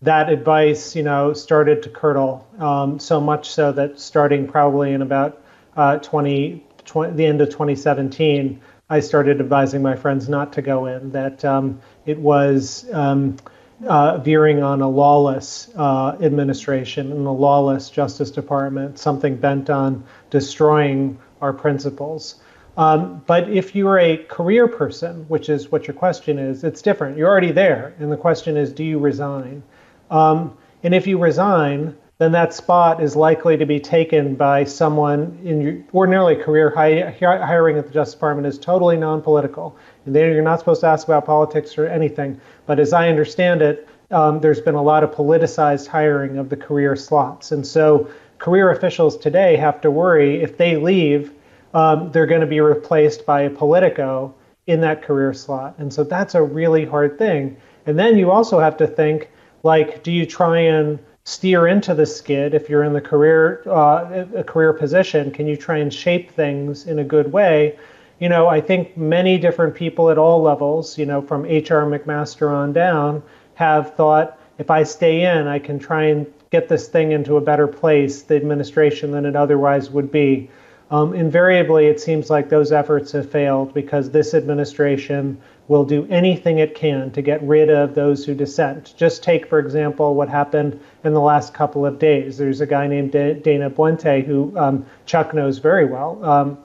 that 0.02 0.30
advice, 0.30 0.96
you 0.96 1.04
know, 1.04 1.34
started 1.34 1.84
to 1.84 1.90
curdle 1.90 2.48
um, 2.60 3.00
so 3.00 3.20
much 3.20 3.50
so 3.50 3.72
that 3.74 4.00
starting 4.00 4.48
probably 4.48 4.94
in 4.94 5.02
about 5.02 5.42
uh, 5.76 5.98
20, 5.98 6.64
20, 6.86 7.16
the 7.16 7.26
end 7.26 7.42
of 7.42 7.50
2017, 7.50 8.60
I 8.90 9.00
started 9.02 9.40
advising 9.40 9.82
my 9.82 9.96
friends 9.96 10.30
not 10.30 10.54
to 10.54 10.62
go 10.62 10.86
in. 10.88 11.12
That 11.12 11.44
um, 11.46 11.80
it 12.06 12.18
was 12.18 12.90
um, 12.92 13.38
uh, 13.88 14.18
veering 14.18 14.64
on 14.64 14.82
a 14.82 14.90
lawless 14.90 15.70
uh, 15.76 16.18
administration 16.22 17.12
and 17.12 17.28
a 17.28 17.32
lawless 17.32 17.90
Justice 17.90 18.32
Department, 18.32 18.98
something 18.98 19.36
bent 19.36 19.70
on 19.70 20.04
destroying 20.30 21.20
our 21.42 21.54
principles. 21.54 22.36
Um, 22.80 23.22
but 23.28 23.50
if 23.50 23.76
you're 23.76 24.00
a 24.00 24.16
career 24.16 24.66
person, 24.66 25.26
which 25.28 25.50
is 25.50 25.70
what 25.70 25.86
your 25.86 25.96
question 25.96 26.40
is, 26.40 26.64
it's 26.64 26.82
different. 26.82 27.18
You're 27.18 27.28
already 27.28 27.52
there, 27.52 27.94
and 28.00 28.10
the 28.10 28.16
question 28.16 28.56
is, 28.56 28.72
do 28.72 28.86
you 28.86 29.00
resign? 29.00 29.62
Um, 30.10 30.58
and 30.82 30.96
if 30.96 31.06
you 31.06 31.18
resign, 31.18 31.98
then 32.20 32.32
that 32.32 32.54
spot 32.54 33.04
is 33.04 33.18
likely 33.18 33.58
to 33.58 33.66
be 33.66 33.82
taken 33.82 34.36
by 34.36 34.64
someone 34.64 35.38
in 35.44 35.62
your 35.62 35.84
ordinarily 35.94 36.38
career 36.38 36.70
hi- 36.74 37.12
hiring 37.20 37.78
at 37.78 37.86
the 37.86 37.92
Justice 37.92 38.14
Department 38.14 38.48
is 38.48 38.58
totally 38.58 38.96
non-political. 38.96 39.76
And 40.06 40.16
there 40.16 40.32
you're 40.32 40.42
not 40.42 40.60
supposed 40.60 40.80
to 40.80 40.88
ask 40.88 41.06
about 41.06 41.26
politics 41.26 41.78
or 41.78 41.86
anything. 41.86 42.40
But 42.66 42.80
as 42.80 42.94
I 42.94 43.10
understand 43.10 43.62
it, 43.62 43.90
um, 44.10 44.40
there's 44.40 44.62
been 44.62 44.76
a 44.76 44.82
lot 44.82 45.04
of 45.04 45.12
politicized 45.12 45.88
hiring 45.88 46.38
of 46.38 46.48
the 46.48 46.56
career 46.56 46.96
slots. 46.96 47.52
And 47.52 47.68
so 47.68 48.10
career 48.38 48.72
officials 48.72 49.18
today 49.18 49.58
have 49.58 49.82
to 49.82 49.92
worry 49.92 50.42
if 50.42 50.58
they 50.58 50.78
leave, 50.78 51.34
um, 51.74 52.12
they're 52.12 52.26
going 52.26 52.42
to 52.42 52.48
be 52.48 52.60
replaced 52.60 53.26
by 53.26 53.42
a 53.42 53.50
politico 53.50 54.34
in 54.68 54.82
that 54.82 55.02
career 55.02 55.34
slot. 55.34 55.76
And 55.78 55.92
so 55.92 56.04
that's 56.04 56.36
a 56.36 56.44
really 56.44 56.86
hard 56.86 57.18
thing. 57.18 57.58
And 57.86 57.98
then 57.98 58.18
you 58.18 58.32
also 58.32 58.60
have 58.60 58.78
to 58.78 58.88
think 58.88 59.30
like 59.64 60.04
do 60.04 60.12
you 60.12 60.26
try 60.26 60.60
and 60.60 61.00
steer 61.24 61.68
into 61.68 61.94
the 61.94 62.06
skid 62.06 62.54
if 62.54 62.70
you're 62.70 62.84
in 62.84 62.94
the 62.94 63.02
career 63.02 63.62
uh, 63.68 64.26
a 64.36 64.44
career 64.44 64.74
position 64.74 65.32
can 65.32 65.48
you 65.48 65.56
try 65.56 65.78
and 65.78 65.94
shape 65.94 66.32
things 66.32 66.88
in 66.88 67.00
a 67.00 67.04
good 67.04 67.32
way 67.32 67.78
you 68.20 68.30
know 68.30 68.48
i 68.48 68.60
think 68.60 68.96
many 68.98 69.38
different 69.38 69.76
people 69.76 70.10
at 70.10 70.18
all 70.18 70.42
levels 70.42 70.98
you 70.98 71.06
know 71.06 71.22
from 71.22 71.44
hr 71.44 71.86
mcmaster 71.86 72.50
on 72.52 72.74
down 72.74 73.22
have 73.56 73.96
thought 73.96 74.40
if 74.58 74.72
i 74.72 74.82
stay 74.82 75.24
in 75.24 75.48
i 75.48 75.60
can 75.60 75.78
try 75.78 76.04
and 76.06 76.26
get 76.52 76.68
this 76.68 76.88
thing 76.88 77.12
into 77.12 77.38
a 77.38 77.42
better 77.42 77.68
place 77.68 78.24
the 78.24 78.36
administration 78.36 79.12
than 79.12 79.26
it 79.26 79.36
otherwise 79.36 79.92
would 79.92 80.12
be 80.12 80.50
um, 80.92 81.14
invariably 81.14 81.88
it 81.88 82.00
seems 82.00 82.30
like 82.30 82.50
those 82.50 82.72
efforts 82.72 83.12
have 83.12 83.30
failed 83.30 83.74
because 83.74 84.10
this 84.10 84.34
administration 84.34 85.40
will 85.68 85.86
do 85.86 86.08
anything 86.10 86.58
it 86.58 86.74
can 86.74 87.12
to 87.12 87.22
get 87.22 87.42
rid 87.44 87.70
of 87.70 87.94
those 87.94 88.26
who 88.26 88.34
dissent. 88.34 88.96
Just 88.98 89.22
take, 89.22 89.48
for 89.48 89.60
example, 89.60 90.16
what 90.16 90.28
happened 90.28 90.80
in 91.04 91.14
the 91.14 91.22
last 91.22 91.54
couple 91.54 91.86
of 91.86 92.00
days. 92.00 92.38
There's 92.40 92.60
a 92.60 92.66
guy 92.66 92.88
named 92.88 93.12
Dana 93.12 93.70
Boente 93.70 94.26
who 94.26 94.58
um, 94.58 94.86
Chuck 95.06 95.34
knows 95.34 95.60
very 95.60 95.86
well, 95.86 96.24
um, 96.26 96.58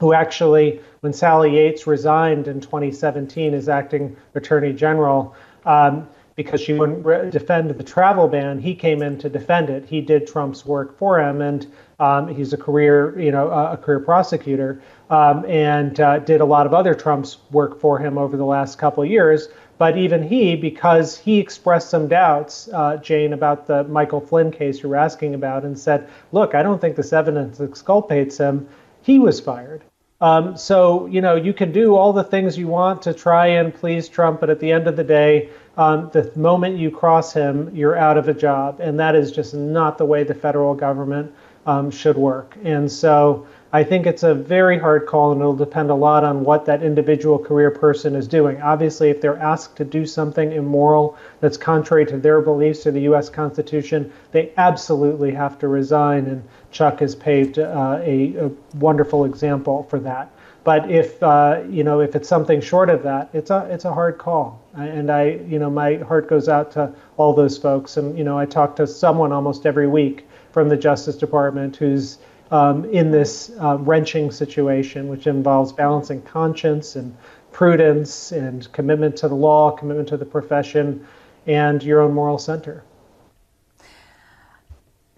who 0.00 0.12
actually, 0.12 0.80
when 1.00 1.14
Sally 1.14 1.56
Yates 1.56 1.86
resigned 1.86 2.46
in 2.46 2.60
2017 2.60 3.54
as 3.54 3.70
acting 3.70 4.14
attorney 4.34 4.74
general, 4.74 5.34
um, 5.64 6.06
because 6.34 6.60
she 6.60 6.72
wouldn't 6.72 7.04
re- 7.04 7.30
defend 7.30 7.70
the 7.70 7.84
travel 7.84 8.26
ban, 8.28 8.58
he 8.58 8.74
came 8.74 9.02
in 9.02 9.18
to 9.18 9.28
defend 9.28 9.70
it. 9.70 9.86
He 9.86 10.00
did 10.00 10.26
Trump's 10.26 10.64
work 10.64 10.98
for 10.98 11.20
him, 11.20 11.40
and 11.40 11.66
um, 12.02 12.26
he's 12.26 12.52
a 12.52 12.56
career, 12.56 13.16
you 13.16 13.30
know, 13.30 13.48
a 13.48 13.76
career 13.76 14.00
prosecutor, 14.00 14.82
um, 15.08 15.44
and 15.46 16.00
uh, 16.00 16.18
did 16.18 16.40
a 16.40 16.44
lot 16.44 16.66
of 16.66 16.74
other 16.74 16.94
Trump's 16.94 17.38
work 17.52 17.78
for 17.78 17.96
him 17.96 18.18
over 18.18 18.36
the 18.36 18.44
last 18.44 18.76
couple 18.76 19.04
of 19.04 19.08
years. 19.08 19.48
But 19.78 19.96
even 19.96 20.20
he, 20.26 20.56
because 20.56 21.16
he 21.16 21.38
expressed 21.38 21.90
some 21.90 22.08
doubts, 22.08 22.68
uh, 22.72 22.96
Jane, 22.96 23.32
about 23.32 23.68
the 23.68 23.84
Michael 23.84 24.20
Flynn 24.20 24.50
case 24.50 24.82
you 24.82 24.88
were 24.88 24.96
asking 24.96 25.34
about, 25.34 25.64
and 25.64 25.78
said, 25.78 26.08
"Look, 26.32 26.56
I 26.56 26.62
don't 26.64 26.80
think 26.80 26.96
this 26.96 27.12
evidence 27.12 27.60
exculpates 27.60 28.36
him." 28.36 28.66
He 29.02 29.20
was 29.20 29.38
fired. 29.38 29.82
Um, 30.20 30.56
so, 30.56 31.06
you 31.06 31.20
know, 31.20 31.34
you 31.34 31.52
can 31.52 31.72
do 31.72 31.96
all 31.96 32.12
the 32.12 32.22
things 32.24 32.56
you 32.56 32.68
want 32.68 33.02
to 33.02 33.14
try 33.14 33.46
and 33.46 33.74
please 33.74 34.08
Trump, 34.08 34.38
but 34.40 34.50
at 34.50 34.60
the 34.60 34.70
end 34.70 34.86
of 34.86 34.96
the 34.96 35.04
day, 35.04 35.50
um, 35.76 36.10
the 36.12 36.30
moment 36.36 36.78
you 36.78 36.92
cross 36.92 37.32
him, 37.32 37.70
you're 37.74 37.96
out 37.96 38.16
of 38.16 38.28
a 38.28 38.34
job. 38.34 38.78
And 38.78 39.00
that 39.00 39.16
is 39.16 39.32
just 39.32 39.52
not 39.52 39.98
the 39.98 40.04
way 40.04 40.22
the 40.22 40.34
federal 40.34 40.74
government 40.74 41.32
um, 41.66 41.90
should 41.90 42.16
work. 42.16 42.56
And 42.64 42.90
so 42.90 43.46
I 43.74 43.84
think 43.84 44.06
it's 44.06 44.22
a 44.22 44.34
very 44.34 44.78
hard 44.78 45.06
call, 45.06 45.32
and 45.32 45.40
it'll 45.40 45.56
depend 45.56 45.90
a 45.90 45.94
lot 45.94 46.24
on 46.24 46.44
what 46.44 46.66
that 46.66 46.82
individual 46.82 47.38
career 47.38 47.70
person 47.70 48.14
is 48.14 48.28
doing. 48.28 48.60
Obviously, 48.60 49.08
if 49.08 49.22
they're 49.22 49.38
asked 49.38 49.76
to 49.76 49.84
do 49.84 50.04
something 50.04 50.52
immoral 50.52 51.16
that's 51.40 51.56
contrary 51.56 52.04
to 52.06 52.18
their 52.18 52.42
beliefs 52.42 52.86
or 52.86 52.90
the 52.90 53.00
U.S. 53.02 53.30
Constitution, 53.30 54.12
they 54.32 54.52
absolutely 54.58 55.32
have 55.32 55.58
to 55.60 55.68
resign. 55.68 56.26
And 56.26 56.42
Chuck 56.70 57.00
has 57.00 57.14
paved 57.14 57.58
uh, 57.58 57.98
a, 58.02 58.36
a 58.36 58.50
wonderful 58.74 59.24
example 59.24 59.84
for 59.84 59.98
that. 60.00 60.30
But 60.64 60.90
if 60.90 61.20
uh, 61.22 61.62
you 61.68 61.82
know 61.82 62.00
if 62.00 62.14
it's 62.14 62.28
something 62.28 62.60
short 62.60 62.88
of 62.88 63.02
that, 63.02 63.30
it's 63.32 63.50
a 63.50 63.66
it's 63.70 63.84
a 63.84 63.92
hard 63.92 64.18
call. 64.18 64.62
And 64.76 65.10
I 65.10 65.40
you 65.48 65.58
know 65.58 65.70
my 65.70 65.96
heart 65.96 66.28
goes 66.28 66.48
out 66.48 66.72
to 66.72 66.94
all 67.16 67.32
those 67.32 67.58
folks. 67.58 67.96
And 67.96 68.16
you 68.16 68.22
know 68.22 68.38
I 68.38 68.46
talk 68.46 68.76
to 68.76 68.86
someone 68.86 69.32
almost 69.32 69.66
every 69.66 69.88
week 69.88 70.26
from 70.52 70.68
the 70.68 70.76
Justice 70.76 71.16
Department 71.16 71.76
who's 71.76 72.18
um, 72.52 72.84
in 72.84 73.10
this 73.10 73.50
uh, 73.60 73.78
wrenching 73.78 74.30
situation, 74.30 75.08
which 75.08 75.26
involves 75.26 75.72
balancing 75.72 76.20
conscience 76.22 76.96
and 76.96 77.16
prudence 77.50 78.30
and 78.30 78.70
commitment 78.72 79.16
to 79.16 79.28
the 79.28 79.34
law, 79.34 79.70
commitment 79.70 80.08
to 80.08 80.18
the 80.18 80.26
profession, 80.26 81.06
and 81.46 81.82
your 81.82 82.00
own 82.00 82.12
moral 82.12 82.38
center. 82.38 82.84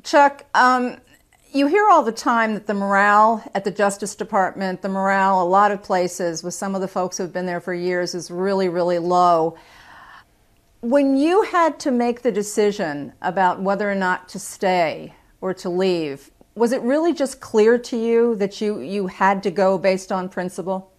Chuck, 0.05 0.45
um, 0.55 0.99
you 1.53 1.67
hear 1.67 1.89
all 1.89 2.03
the 2.03 2.13
time 2.13 2.55
that 2.55 2.67
the 2.67 2.75
morale 2.75 3.43
at 3.55 3.65
the 3.65 3.71
Justice 3.71 4.15
Department, 4.15 4.83
the 4.83 4.89
morale 4.89 5.43
a 5.43 5.45
lot 5.45 5.73
of 5.73 5.83
places 5.83 6.43
with 6.43 6.55
some 6.55 6.75
of 6.75 6.81
the 6.81 6.89
folks 6.89 7.19
who've 7.19 7.33
been 7.33 7.47
there 7.47 7.61
for 7.61 7.75
years 7.75 8.15
is 8.15 8.31
really, 8.31 8.69
really 8.69 8.99
low. 8.99 9.57
When 10.81 11.17
you 11.17 11.43
had 11.43 11.81
to 11.81 11.91
make 11.91 12.23
the 12.23 12.31
decision 12.31 13.13
about 13.23 13.61
whether 13.61 13.91
or 13.91 13.95
not 13.95 14.29
to 14.31 14.39
stay 14.39 15.15
or 15.45 15.53
to 15.53 15.69
leave, 15.69 16.31
was 16.55 16.73
it 16.73 16.81
really 16.81 17.13
just 17.13 17.39
clear 17.41 17.77
to 17.77 17.97
you 17.97 18.35
that 18.37 18.61
you, 18.61 18.81
you 18.81 19.07
had 19.09 19.43
to 19.43 19.51
go 19.51 19.77
based 19.77 20.11
on 20.11 20.29
principle? 20.29 20.91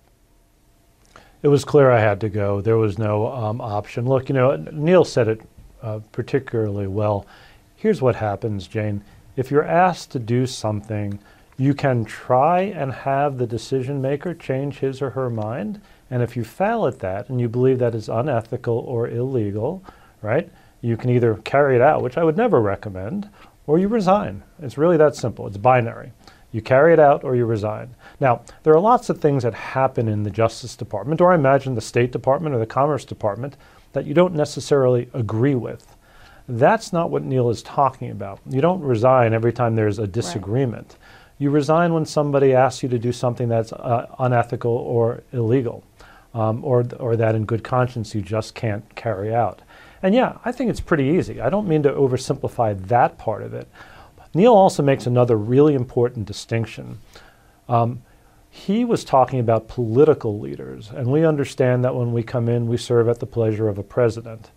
it 1.45 1.47
was 1.49 1.63
clear 1.63 1.91
I 1.91 1.99
had 1.99 2.21
to 2.21 2.29
go. 2.29 2.59
There 2.59 2.77
was 2.77 2.97
no 2.97 3.27
um, 3.31 3.61
option. 3.61 4.07
Look, 4.07 4.29
you 4.29 4.33
know, 4.33 4.55
Neal 4.71 5.05
said 5.05 5.27
it 5.27 5.41
uh, 5.83 5.99
particularly 6.11 6.87
well. 6.87 7.27
Here's 7.75 8.01
what 8.01 8.15
happens, 8.15 8.65
Jane. 8.65 9.03
If 9.35 9.51
you're 9.51 9.63
asked 9.63 10.09
to 10.13 10.19
do 10.19 10.47
something, 10.47 11.19
you 11.55 11.75
can 11.75 12.03
try 12.03 12.61
and 12.61 12.91
have 12.91 13.37
the 13.37 13.45
decision 13.45 14.01
maker 14.01 14.33
change 14.33 14.79
his 14.79 15.03
or 15.03 15.11
her 15.11 15.29
mind. 15.29 15.81
And 16.09 16.23
if 16.23 16.35
you 16.35 16.43
fail 16.43 16.87
at 16.87 16.97
that 16.99 17.29
and 17.29 17.39
you 17.39 17.47
believe 17.47 17.77
that 17.77 17.93
is 17.93 18.09
unethical 18.09 18.79
or 18.79 19.07
illegal, 19.07 19.83
right, 20.23 20.51
you 20.81 20.97
can 20.97 21.11
either 21.11 21.35
carry 21.43 21.75
it 21.75 21.81
out, 21.81 22.01
which 22.01 22.17
I 22.17 22.23
would 22.23 22.37
never 22.37 22.59
recommend, 22.59 23.29
or 23.67 23.79
you 23.79 23.87
resign. 23.87 24.43
It's 24.61 24.77
really 24.77 24.97
that 24.97 25.15
simple. 25.15 25.47
It's 25.47 25.57
binary. 25.57 26.11
You 26.51 26.61
carry 26.61 26.93
it 26.93 26.99
out 26.99 27.23
or 27.23 27.35
you 27.35 27.45
resign. 27.45 27.95
Now, 28.19 28.41
there 28.63 28.73
are 28.73 28.79
lots 28.79 29.09
of 29.09 29.19
things 29.19 29.43
that 29.43 29.53
happen 29.53 30.07
in 30.07 30.23
the 30.23 30.29
Justice 30.29 30.75
Department, 30.75 31.19
or 31.19 31.31
I 31.31 31.35
imagine 31.35 31.75
the 31.75 31.81
State 31.81 32.11
Department 32.11 32.55
or 32.55 32.59
the 32.59 32.65
Commerce 32.65 33.03
Department, 33.03 33.57
that 33.93 34.05
you 34.05 34.13
don't 34.13 34.33
necessarily 34.33 35.09
agree 35.13 35.55
with. 35.55 35.95
That's 36.47 36.93
not 36.93 37.09
what 37.09 37.23
Neal 37.23 37.49
is 37.49 37.63
talking 37.63 38.11
about. 38.11 38.39
You 38.47 38.61
don't 38.61 38.81
resign 38.81 39.33
every 39.33 39.51
time 39.51 39.75
there's 39.75 39.99
a 39.99 40.07
disagreement. 40.07 40.87
Right. 40.91 41.39
You 41.39 41.49
resign 41.49 41.93
when 41.93 42.05
somebody 42.05 42.53
asks 42.53 42.83
you 42.83 42.89
to 42.89 42.99
do 42.99 43.11
something 43.11 43.49
that's 43.49 43.73
uh, 43.73 44.07
unethical 44.19 44.71
or 44.71 45.23
illegal, 45.33 45.83
um, 46.33 46.63
or, 46.63 46.85
or 46.99 47.17
that 47.17 47.35
in 47.35 47.45
good 47.45 47.63
conscience 47.63 48.15
you 48.15 48.21
just 48.21 48.55
can't 48.55 48.95
carry 48.95 49.33
out. 49.33 49.61
And 50.03 50.13
yeah, 50.13 50.37
I 50.45 50.51
think 50.51 50.69
it's 50.69 50.79
pretty 50.79 51.05
easy. 51.05 51.41
I 51.41 51.49
don't 51.49 51.67
mean 51.67 51.83
to 51.83 51.91
oversimplify 51.91 52.87
that 52.87 53.17
part 53.17 53.43
of 53.43 53.53
it. 53.53 53.67
Neal 54.33 54.53
also 54.53 54.83
makes 54.83 55.07
another 55.07 55.37
really 55.37 55.73
important 55.73 56.25
distinction. 56.25 56.99
Um, 57.69 58.01
he 58.49 58.85
was 58.85 59.03
talking 59.03 59.39
about 59.39 59.67
political 59.67 60.39
leaders, 60.39 60.89
and 60.89 61.11
we 61.11 61.25
understand 61.25 61.83
that 61.83 61.95
when 61.95 62.13
we 62.13 62.23
come 62.23 62.47
in, 62.47 62.67
we 62.67 62.77
serve 62.77 63.09
at 63.09 63.19
the 63.19 63.25
pleasure 63.25 63.67
of 63.67 63.77
a 63.77 63.83
president. 63.83 64.51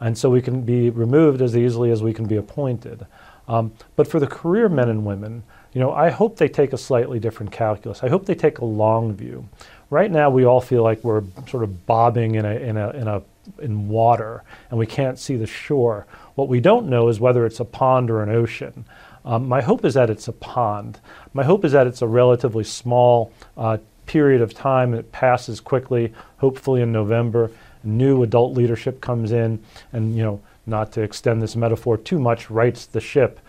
And 0.00 0.18
so 0.18 0.30
we 0.30 0.42
can 0.42 0.62
be 0.62 0.90
removed 0.90 1.40
as 1.40 1.56
easily 1.56 1.90
as 1.90 2.02
we 2.02 2.12
can 2.12 2.26
be 2.26 2.36
appointed. 2.36 3.06
Um, 3.48 3.72
but 3.94 4.08
for 4.08 4.20
the 4.20 4.26
career 4.26 4.68
men 4.68 4.88
and 4.88 5.04
women, 5.04 5.42
you 5.72 5.80
know, 5.80 5.92
I 5.92 6.10
hope 6.10 6.36
they 6.36 6.48
take 6.48 6.72
a 6.72 6.78
slightly 6.78 7.18
different 7.18 7.52
calculus. 7.52 8.02
I 8.02 8.08
hope 8.08 8.26
they 8.26 8.34
take 8.34 8.58
a 8.58 8.64
long 8.64 9.14
view. 9.14 9.48
Right 9.90 10.10
now, 10.10 10.28
we 10.30 10.44
all 10.44 10.60
feel 10.60 10.82
like 10.82 11.02
we're 11.04 11.22
sort 11.46 11.62
of 11.62 11.86
bobbing 11.86 12.34
in 12.34 12.44
a, 12.44 12.54
in 12.54 12.76
a, 12.76 12.90
in 12.90 13.08
a 13.08 13.22
in 13.60 13.88
water 13.88 14.44
and 14.70 14.78
we 14.78 14.86
can't 14.86 15.18
see 15.18 15.36
the 15.36 15.46
shore. 15.46 16.06
What 16.34 16.48
we 16.48 16.60
don't 16.60 16.88
know 16.88 17.08
is 17.08 17.20
whether 17.20 17.44
it's 17.46 17.60
a 17.60 17.64
pond 17.64 18.10
or 18.10 18.22
an 18.22 18.30
ocean. 18.30 18.84
Um, 19.24 19.48
my 19.48 19.62
hope 19.62 19.84
is 19.84 19.94
that 19.94 20.10
it's 20.10 20.28
a 20.28 20.32
pond. 20.32 21.00
My 21.32 21.44
hope 21.44 21.64
is 21.64 21.72
that 21.72 21.86
it's 21.86 22.02
a 22.02 22.06
relatively 22.06 22.64
small 22.64 23.32
uh, 23.56 23.78
period 24.06 24.40
of 24.42 24.54
time. 24.54 24.94
It 24.94 25.12
passes 25.12 25.60
quickly, 25.60 26.12
hopefully 26.38 26.82
in 26.82 26.92
November. 26.92 27.50
New 27.84 28.22
adult 28.22 28.56
leadership 28.56 29.00
comes 29.00 29.32
in 29.32 29.62
and, 29.92 30.16
you 30.16 30.22
know, 30.22 30.40
not 30.66 30.92
to 30.92 31.02
extend 31.02 31.42
this 31.42 31.56
metaphor 31.56 31.96
too 31.96 32.18
much, 32.18 32.50
rights 32.50 32.86
the 32.86 33.00
ship. 33.00 33.40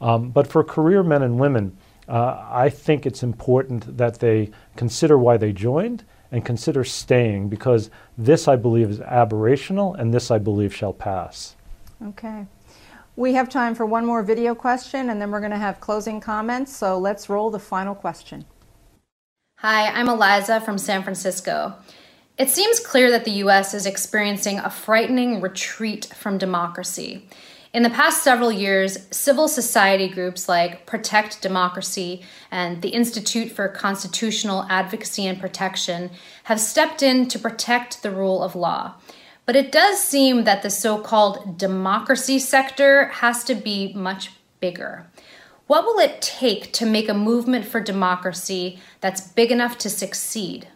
Um, 0.00 0.30
but 0.30 0.46
for 0.46 0.62
career 0.62 1.02
men 1.02 1.22
and 1.22 1.38
women, 1.38 1.76
uh, 2.08 2.46
I 2.50 2.68
think 2.70 3.04
it's 3.04 3.22
important 3.22 3.96
that 3.98 4.20
they 4.20 4.50
consider 4.76 5.18
why 5.18 5.36
they 5.36 5.52
joined 5.52 6.04
and 6.30 6.44
consider 6.44 6.84
staying 6.84 7.48
because 7.48 7.90
this, 8.16 8.48
I 8.48 8.56
believe, 8.56 8.90
is 8.90 9.00
aberrational 9.00 9.98
and 9.98 10.12
this, 10.12 10.30
I 10.30 10.38
believe, 10.38 10.74
shall 10.74 10.92
pass. 10.92 11.56
Okay. 12.02 12.46
We 13.16 13.34
have 13.34 13.48
time 13.48 13.74
for 13.74 13.84
one 13.84 14.06
more 14.06 14.22
video 14.22 14.54
question 14.54 15.10
and 15.10 15.20
then 15.20 15.30
we're 15.30 15.40
going 15.40 15.52
to 15.52 15.58
have 15.58 15.80
closing 15.80 16.20
comments. 16.20 16.76
So 16.76 16.98
let's 16.98 17.28
roll 17.28 17.50
the 17.50 17.58
final 17.58 17.94
question. 17.94 18.44
Hi, 19.58 19.88
I'm 19.88 20.08
Eliza 20.08 20.60
from 20.60 20.78
San 20.78 21.02
Francisco. 21.02 21.74
It 22.38 22.48
seems 22.48 22.78
clear 22.78 23.10
that 23.10 23.24
the 23.24 23.42
US 23.42 23.74
is 23.74 23.86
experiencing 23.86 24.60
a 24.60 24.70
frightening 24.70 25.40
retreat 25.40 26.06
from 26.14 26.38
democracy. 26.38 27.28
In 27.78 27.84
the 27.84 27.90
past 27.90 28.24
several 28.24 28.50
years, 28.50 29.06
civil 29.12 29.46
society 29.46 30.08
groups 30.08 30.48
like 30.48 30.84
Protect 30.84 31.40
Democracy 31.40 32.24
and 32.50 32.82
the 32.82 32.88
Institute 32.88 33.52
for 33.52 33.68
Constitutional 33.68 34.66
Advocacy 34.68 35.24
and 35.28 35.38
Protection 35.38 36.10
have 36.42 36.58
stepped 36.58 37.04
in 37.04 37.28
to 37.28 37.38
protect 37.38 38.02
the 38.02 38.10
rule 38.10 38.42
of 38.42 38.56
law. 38.56 38.94
But 39.46 39.54
it 39.54 39.70
does 39.70 40.02
seem 40.02 40.42
that 40.42 40.62
the 40.62 40.70
so 40.70 40.98
called 40.98 41.56
democracy 41.56 42.40
sector 42.40 43.04
has 43.10 43.44
to 43.44 43.54
be 43.54 43.92
much 43.92 44.32
bigger. 44.58 45.06
What 45.68 45.84
will 45.84 46.00
it 46.00 46.20
take 46.20 46.72
to 46.72 46.84
make 46.84 47.08
a 47.08 47.14
movement 47.14 47.64
for 47.64 47.78
democracy 47.78 48.80
that's 49.00 49.20
big 49.20 49.52
enough 49.52 49.78
to 49.78 49.88
succeed? 49.88 50.66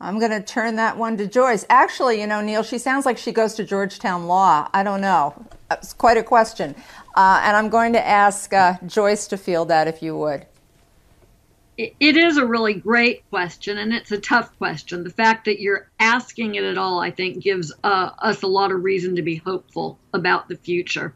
I'm 0.00 0.18
going 0.18 0.30
to 0.30 0.42
turn 0.42 0.76
that 0.76 0.98
one 0.98 1.16
to 1.16 1.26
Joyce. 1.26 1.64
Actually, 1.70 2.20
you 2.20 2.26
know, 2.26 2.42
Neal, 2.42 2.62
she 2.62 2.78
sounds 2.78 3.06
like 3.06 3.16
she 3.16 3.32
goes 3.32 3.54
to 3.54 3.64
Georgetown 3.64 4.26
Law. 4.26 4.68
I 4.74 4.82
don't 4.82 5.00
know. 5.00 5.34
It's 5.70 5.94
quite 5.94 6.18
a 6.18 6.22
question. 6.22 6.74
Uh, 7.16 7.40
and 7.42 7.56
I'm 7.56 7.70
going 7.70 7.94
to 7.94 8.06
ask 8.06 8.52
uh, 8.52 8.74
Joyce 8.86 9.26
to 9.28 9.38
field 9.38 9.68
that 9.68 9.88
if 9.88 10.02
you 10.02 10.16
would. 10.18 10.46
It 11.78 12.16
is 12.16 12.38
a 12.38 12.46
really 12.46 12.72
great 12.72 13.28
question, 13.28 13.76
and 13.76 13.92
it's 13.92 14.10
a 14.10 14.18
tough 14.18 14.56
question. 14.56 15.04
The 15.04 15.10
fact 15.10 15.44
that 15.44 15.60
you're 15.60 15.90
asking 16.00 16.54
it 16.54 16.64
at 16.64 16.78
all, 16.78 17.00
I 17.00 17.10
think, 17.10 17.42
gives 17.42 17.70
uh, 17.84 18.10
us 18.18 18.42
a 18.42 18.46
lot 18.46 18.72
of 18.72 18.82
reason 18.82 19.16
to 19.16 19.22
be 19.22 19.36
hopeful 19.36 19.98
about 20.14 20.48
the 20.48 20.56
future 20.56 21.14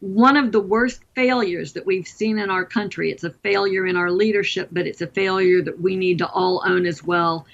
one 0.00 0.36
of 0.36 0.52
the 0.52 0.60
worst 0.60 1.02
failures 1.14 1.72
that 1.74 1.86
we've 1.86 2.06
seen 2.06 2.38
in 2.38 2.50
our 2.50 2.64
country, 2.64 3.10
it's 3.10 3.24
a 3.24 3.30
failure 3.30 3.86
in 3.86 3.96
our 3.96 4.10
leadership, 4.10 4.68
but 4.72 4.86
it's 4.86 5.00
a 5.00 5.06
failure 5.06 5.62
that 5.62 5.80
we 5.80 5.96
need 5.96 6.18
to 6.18 6.28
all 6.28 6.62
own 6.64 6.86
as 6.86 7.02
well, 7.02 7.46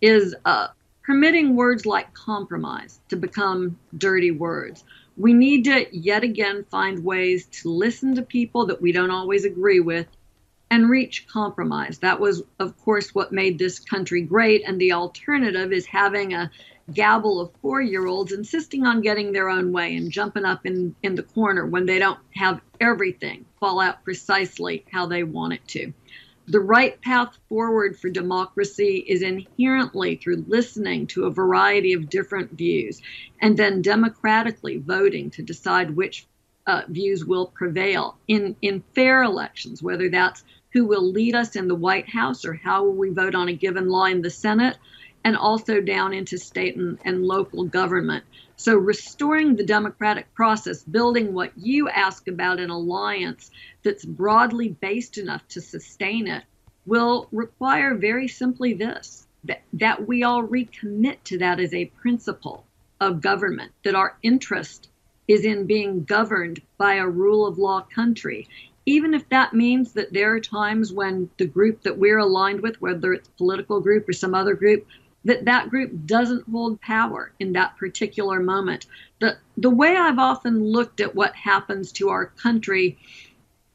is 0.00 0.34
uh, 0.44 0.68
permitting 1.02 1.56
words 1.56 1.86
like 1.86 2.12
compromise 2.14 3.00
to 3.08 3.16
become 3.16 3.78
dirty 3.96 4.30
words. 4.30 4.84
We 5.16 5.32
need 5.32 5.64
to 5.64 5.86
yet 5.96 6.22
again 6.22 6.64
find 6.70 7.04
ways 7.04 7.46
to 7.46 7.70
listen 7.70 8.14
to 8.14 8.22
people 8.22 8.66
that 8.66 8.80
we 8.80 8.92
don't 8.92 9.10
always 9.10 9.44
agree 9.44 9.80
with 9.80 10.06
and 10.70 10.90
reach 10.90 11.26
compromise. 11.26 11.98
That 11.98 12.20
was, 12.20 12.42
of 12.58 12.78
course, 12.78 13.14
what 13.14 13.32
made 13.32 13.58
this 13.58 13.78
country 13.78 14.20
great. 14.20 14.62
And 14.66 14.80
the 14.80 14.92
alternative 14.92 15.72
is 15.72 15.86
having 15.86 16.34
a 16.34 16.50
gabble 16.92 17.40
of 17.40 17.50
four 17.60 17.80
year 17.80 18.06
olds 18.06 18.32
insisting 18.32 18.86
on 18.86 19.00
getting 19.00 19.32
their 19.32 19.48
own 19.48 19.72
way 19.72 19.96
and 19.96 20.10
jumping 20.10 20.44
up 20.44 20.64
in, 20.64 20.94
in 21.02 21.14
the 21.14 21.22
corner 21.22 21.66
when 21.66 21.86
they 21.86 21.98
don't 21.98 22.20
have 22.34 22.60
everything 22.80 23.44
fall 23.60 23.80
out 23.80 24.04
precisely 24.04 24.84
how 24.90 25.06
they 25.06 25.22
want 25.22 25.52
it 25.52 25.66
to. 25.68 25.92
The 26.46 26.60
right 26.60 26.98
path 27.02 27.36
forward 27.50 27.98
for 27.98 28.08
democracy 28.08 29.04
is 29.06 29.20
inherently 29.20 30.16
through 30.16 30.46
listening 30.48 31.06
to 31.08 31.24
a 31.24 31.30
variety 31.30 31.92
of 31.92 32.08
different 32.08 32.52
views 32.52 33.02
and 33.40 33.54
then 33.54 33.82
democratically 33.82 34.78
voting 34.78 35.30
to 35.32 35.42
decide 35.42 35.94
which 35.94 36.26
uh, 36.66 36.82
views 36.88 37.24
will 37.24 37.46
prevail 37.48 38.16
in, 38.28 38.56
in 38.62 38.82
fair 38.94 39.22
elections, 39.22 39.82
whether 39.82 40.08
that's 40.08 40.42
who 40.72 40.86
will 40.86 41.10
lead 41.12 41.34
us 41.34 41.54
in 41.54 41.68
the 41.68 41.74
White 41.74 42.08
House 42.08 42.46
or 42.46 42.54
how 42.54 42.84
will 42.84 42.94
we 42.94 43.10
vote 43.10 43.34
on 43.34 43.48
a 43.48 43.52
given 43.52 43.88
law 43.88 44.04
in 44.04 44.22
the 44.22 44.30
Senate 44.30 44.78
and 45.28 45.36
also 45.36 45.78
down 45.78 46.14
into 46.14 46.38
state 46.38 46.74
and, 46.74 46.98
and 47.04 47.22
local 47.22 47.62
government. 47.62 48.24
So, 48.56 48.74
restoring 48.74 49.56
the 49.56 49.66
democratic 49.66 50.32
process, 50.32 50.82
building 50.82 51.34
what 51.34 51.52
you 51.54 51.90
ask 51.90 52.28
about 52.28 52.60
an 52.60 52.70
alliance 52.70 53.50
that's 53.82 54.06
broadly 54.06 54.70
based 54.70 55.18
enough 55.18 55.46
to 55.48 55.60
sustain 55.60 56.26
it, 56.28 56.44
will 56.86 57.28
require 57.30 57.94
very 57.94 58.26
simply 58.26 58.72
this 58.72 59.26
that, 59.44 59.60
that 59.74 60.08
we 60.08 60.22
all 60.22 60.42
recommit 60.48 61.18
to 61.24 61.36
that 61.38 61.60
as 61.60 61.74
a 61.74 61.92
principle 62.00 62.64
of 62.98 63.20
government, 63.20 63.72
that 63.84 63.94
our 63.94 64.16
interest 64.22 64.88
is 65.28 65.44
in 65.44 65.66
being 65.66 66.04
governed 66.04 66.62
by 66.78 66.94
a 66.94 67.06
rule 67.06 67.46
of 67.46 67.58
law 67.58 67.82
country. 67.94 68.48
Even 68.86 69.12
if 69.12 69.28
that 69.28 69.52
means 69.52 69.92
that 69.92 70.10
there 70.10 70.32
are 70.32 70.40
times 70.40 70.90
when 70.90 71.28
the 71.36 71.46
group 71.46 71.82
that 71.82 71.98
we're 71.98 72.18
aligned 72.18 72.62
with, 72.62 72.80
whether 72.80 73.12
it's 73.12 73.28
political 73.36 73.78
group 73.80 74.08
or 74.08 74.14
some 74.14 74.34
other 74.34 74.54
group, 74.54 74.86
that 75.24 75.44
that 75.44 75.68
group 75.68 75.92
doesn't 76.06 76.48
hold 76.50 76.80
power 76.80 77.32
in 77.38 77.52
that 77.52 77.76
particular 77.76 78.40
moment. 78.40 78.86
The, 79.20 79.36
the 79.56 79.70
way 79.70 79.96
I've 79.96 80.18
often 80.18 80.64
looked 80.64 81.00
at 81.00 81.14
what 81.14 81.34
happens 81.34 81.92
to 81.92 82.08
our 82.08 82.26
country 82.26 82.98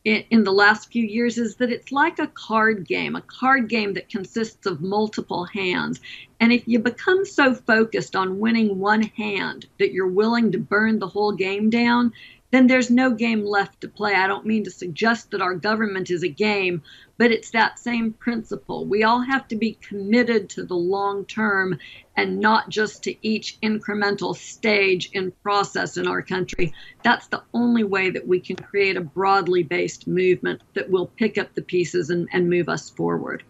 in, 0.05 0.23
in 0.29 0.43
the 0.43 0.51
last 0.51 0.91
few 0.91 1.05
years 1.05 1.37
is 1.37 1.55
that 1.57 1.71
it's 1.71 1.91
like 1.91 2.19
a 2.19 2.27
card 2.27 2.87
game, 2.87 3.15
a 3.15 3.21
card 3.21 3.69
game 3.69 3.93
that 3.93 4.09
consists 4.09 4.65
of 4.65 4.81
multiple 4.81 5.45
hands. 5.45 5.99
And 6.39 6.51
if 6.51 6.67
you 6.67 6.79
become 6.79 7.25
so 7.25 7.53
focused 7.53 8.15
on 8.15 8.39
winning 8.39 8.79
one 8.79 9.03
hand 9.03 9.65
that 9.79 9.93
you're 9.93 10.07
willing 10.07 10.51
to 10.51 10.57
burn 10.57 10.99
the 10.99 11.07
whole 11.07 11.31
game 11.31 11.69
down, 11.69 12.13
then 12.53 12.67
there's 12.67 12.91
no 12.91 13.09
game 13.09 13.43
left 13.43 13.81
to 13.81 13.87
play. 13.87 14.13
I 14.13 14.27
don't 14.27 14.45
mean 14.45 14.63
to 14.65 14.69
suggest 14.69 15.31
that 15.31 15.41
our 15.41 15.55
government 15.55 16.11
is 16.11 16.21
a 16.21 16.29
game, 16.29 16.83
but 17.17 17.31
it's 17.31 17.49
that 17.49 17.79
same 17.79 18.13
principle. 18.13 18.85
We 18.85 19.03
all 19.03 19.21
have 19.21 19.47
to 19.47 19.55
be 19.55 19.79
committed 19.81 20.51
to 20.51 20.63
the 20.63 20.75
long 20.75 21.25
term 21.25 21.79
and 22.15 22.39
not 22.39 22.69
just 22.69 23.01
to 23.05 23.27
each 23.27 23.59
incremental 23.61 24.35
stage 24.35 25.09
in 25.13 25.31
process 25.41 25.97
in 25.97 26.07
our 26.07 26.21
country. 26.21 26.71
That's 27.01 27.25
the 27.25 27.41
only 27.55 27.83
way 27.83 28.11
that 28.11 28.27
we 28.27 28.39
can 28.39 28.57
create 28.57 28.97
a 28.97 29.01
broadly 29.01 29.63
based 29.63 30.05
movement 30.05 30.61
that 30.75 30.91
will 30.91 31.07
pick 31.07 31.39
up 31.39 31.55
the 31.55 31.63
pieces 31.63 32.11
and, 32.11 32.29
and 32.33 32.51
move 32.51 32.69
us 32.69 32.87
forward. 32.87 33.41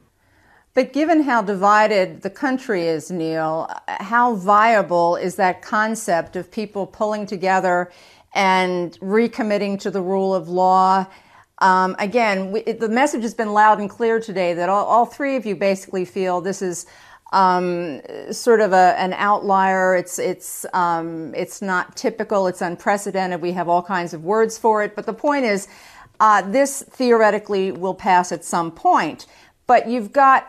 But 0.74 0.94
given 0.94 1.24
how 1.24 1.42
divided 1.42 2.22
the 2.22 2.32
country 2.32 2.88
is, 2.88 3.12
Neal, 3.12 3.70
how 3.88 4.36
viable 4.36 5.18
is 5.18 5.36
that 5.36 5.62
concept 5.62 6.36
of 6.36 6.50
people 6.50 6.88
pulling 6.88 7.28
together 7.28 7.92
and 8.34 9.00
recommitting 9.00 9.80
to 9.82 9.92
the 9.92 10.02
rule 10.02 10.34
of 10.34 10.50
law? 10.50 11.06
Um, 11.60 11.96
again, 12.00 12.52
we, 12.52 12.64
the 12.64 12.90
message 12.90 13.24
has 13.24 13.34
been 13.34 13.54
loud 13.54 13.80
and 13.80 13.90
clear 13.90 14.20
today 14.20 14.54
that 14.54 14.70
all, 14.70 14.86
all 14.86 15.06
three 15.06 15.36
of 15.36 15.46
you 15.46 15.56
basically 15.56 16.04
feel 16.04 16.42
this 16.42 16.62
is 16.62 16.86
um, 17.32 18.02
sort 18.32 18.62
of 18.62 18.74
a, 18.74 18.96
an 18.98 19.14
outlier. 19.14 19.96
It's 19.96 20.20
it's 20.20 20.66
um, 20.74 21.34
it's 21.36 21.62
not 21.62 21.96
typical. 21.96 22.48
It's 22.48 22.62
unprecedented. 22.62 23.42
We 23.42 23.52
have 23.54 23.68
all 23.68 23.82
kinds 23.82 24.14
of 24.14 24.24
words 24.24 24.58
for 24.58 24.84
it. 24.84 24.96
But 24.96 25.06
the 25.06 25.14
point 25.14 25.46
is, 25.46 25.68
uh, 26.20 26.44
this 26.44 26.84
theoretically 26.84 27.72
will 27.72 27.96
pass 27.96 28.32
at 28.32 28.46
some 28.46 28.72
point. 28.72 29.26
But 29.68 29.88
you've 29.88 30.12
got 30.12 30.48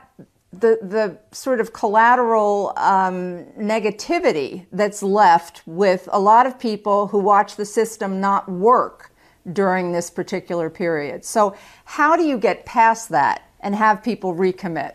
the 0.61 0.79
the 0.83 1.19
sort 1.33 1.61
of 1.61 1.73
collateral 1.73 2.73
um, 2.77 3.45
negativity 3.59 4.67
that's 4.73 5.03
left 5.03 5.63
with 5.67 6.09
a 6.13 6.21
lot 6.21 6.47
of 6.47 6.59
people 6.59 7.09
who 7.09 7.19
watch 7.19 7.57
the 7.57 7.65
system 7.65 8.21
not 8.21 8.49
work 8.49 9.13
during 9.53 9.93
this 9.93 10.11
particular 10.11 10.71
period. 10.71 11.25
So, 11.25 11.57
how 11.85 12.17
do 12.17 12.25
you 12.25 12.39
get 12.39 12.65
past 12.65 13.11
that 13.11 13.43
and 13.61 13.75
have 13.75 14.03
people 14.03 14.35
recommit? 14.35 14.95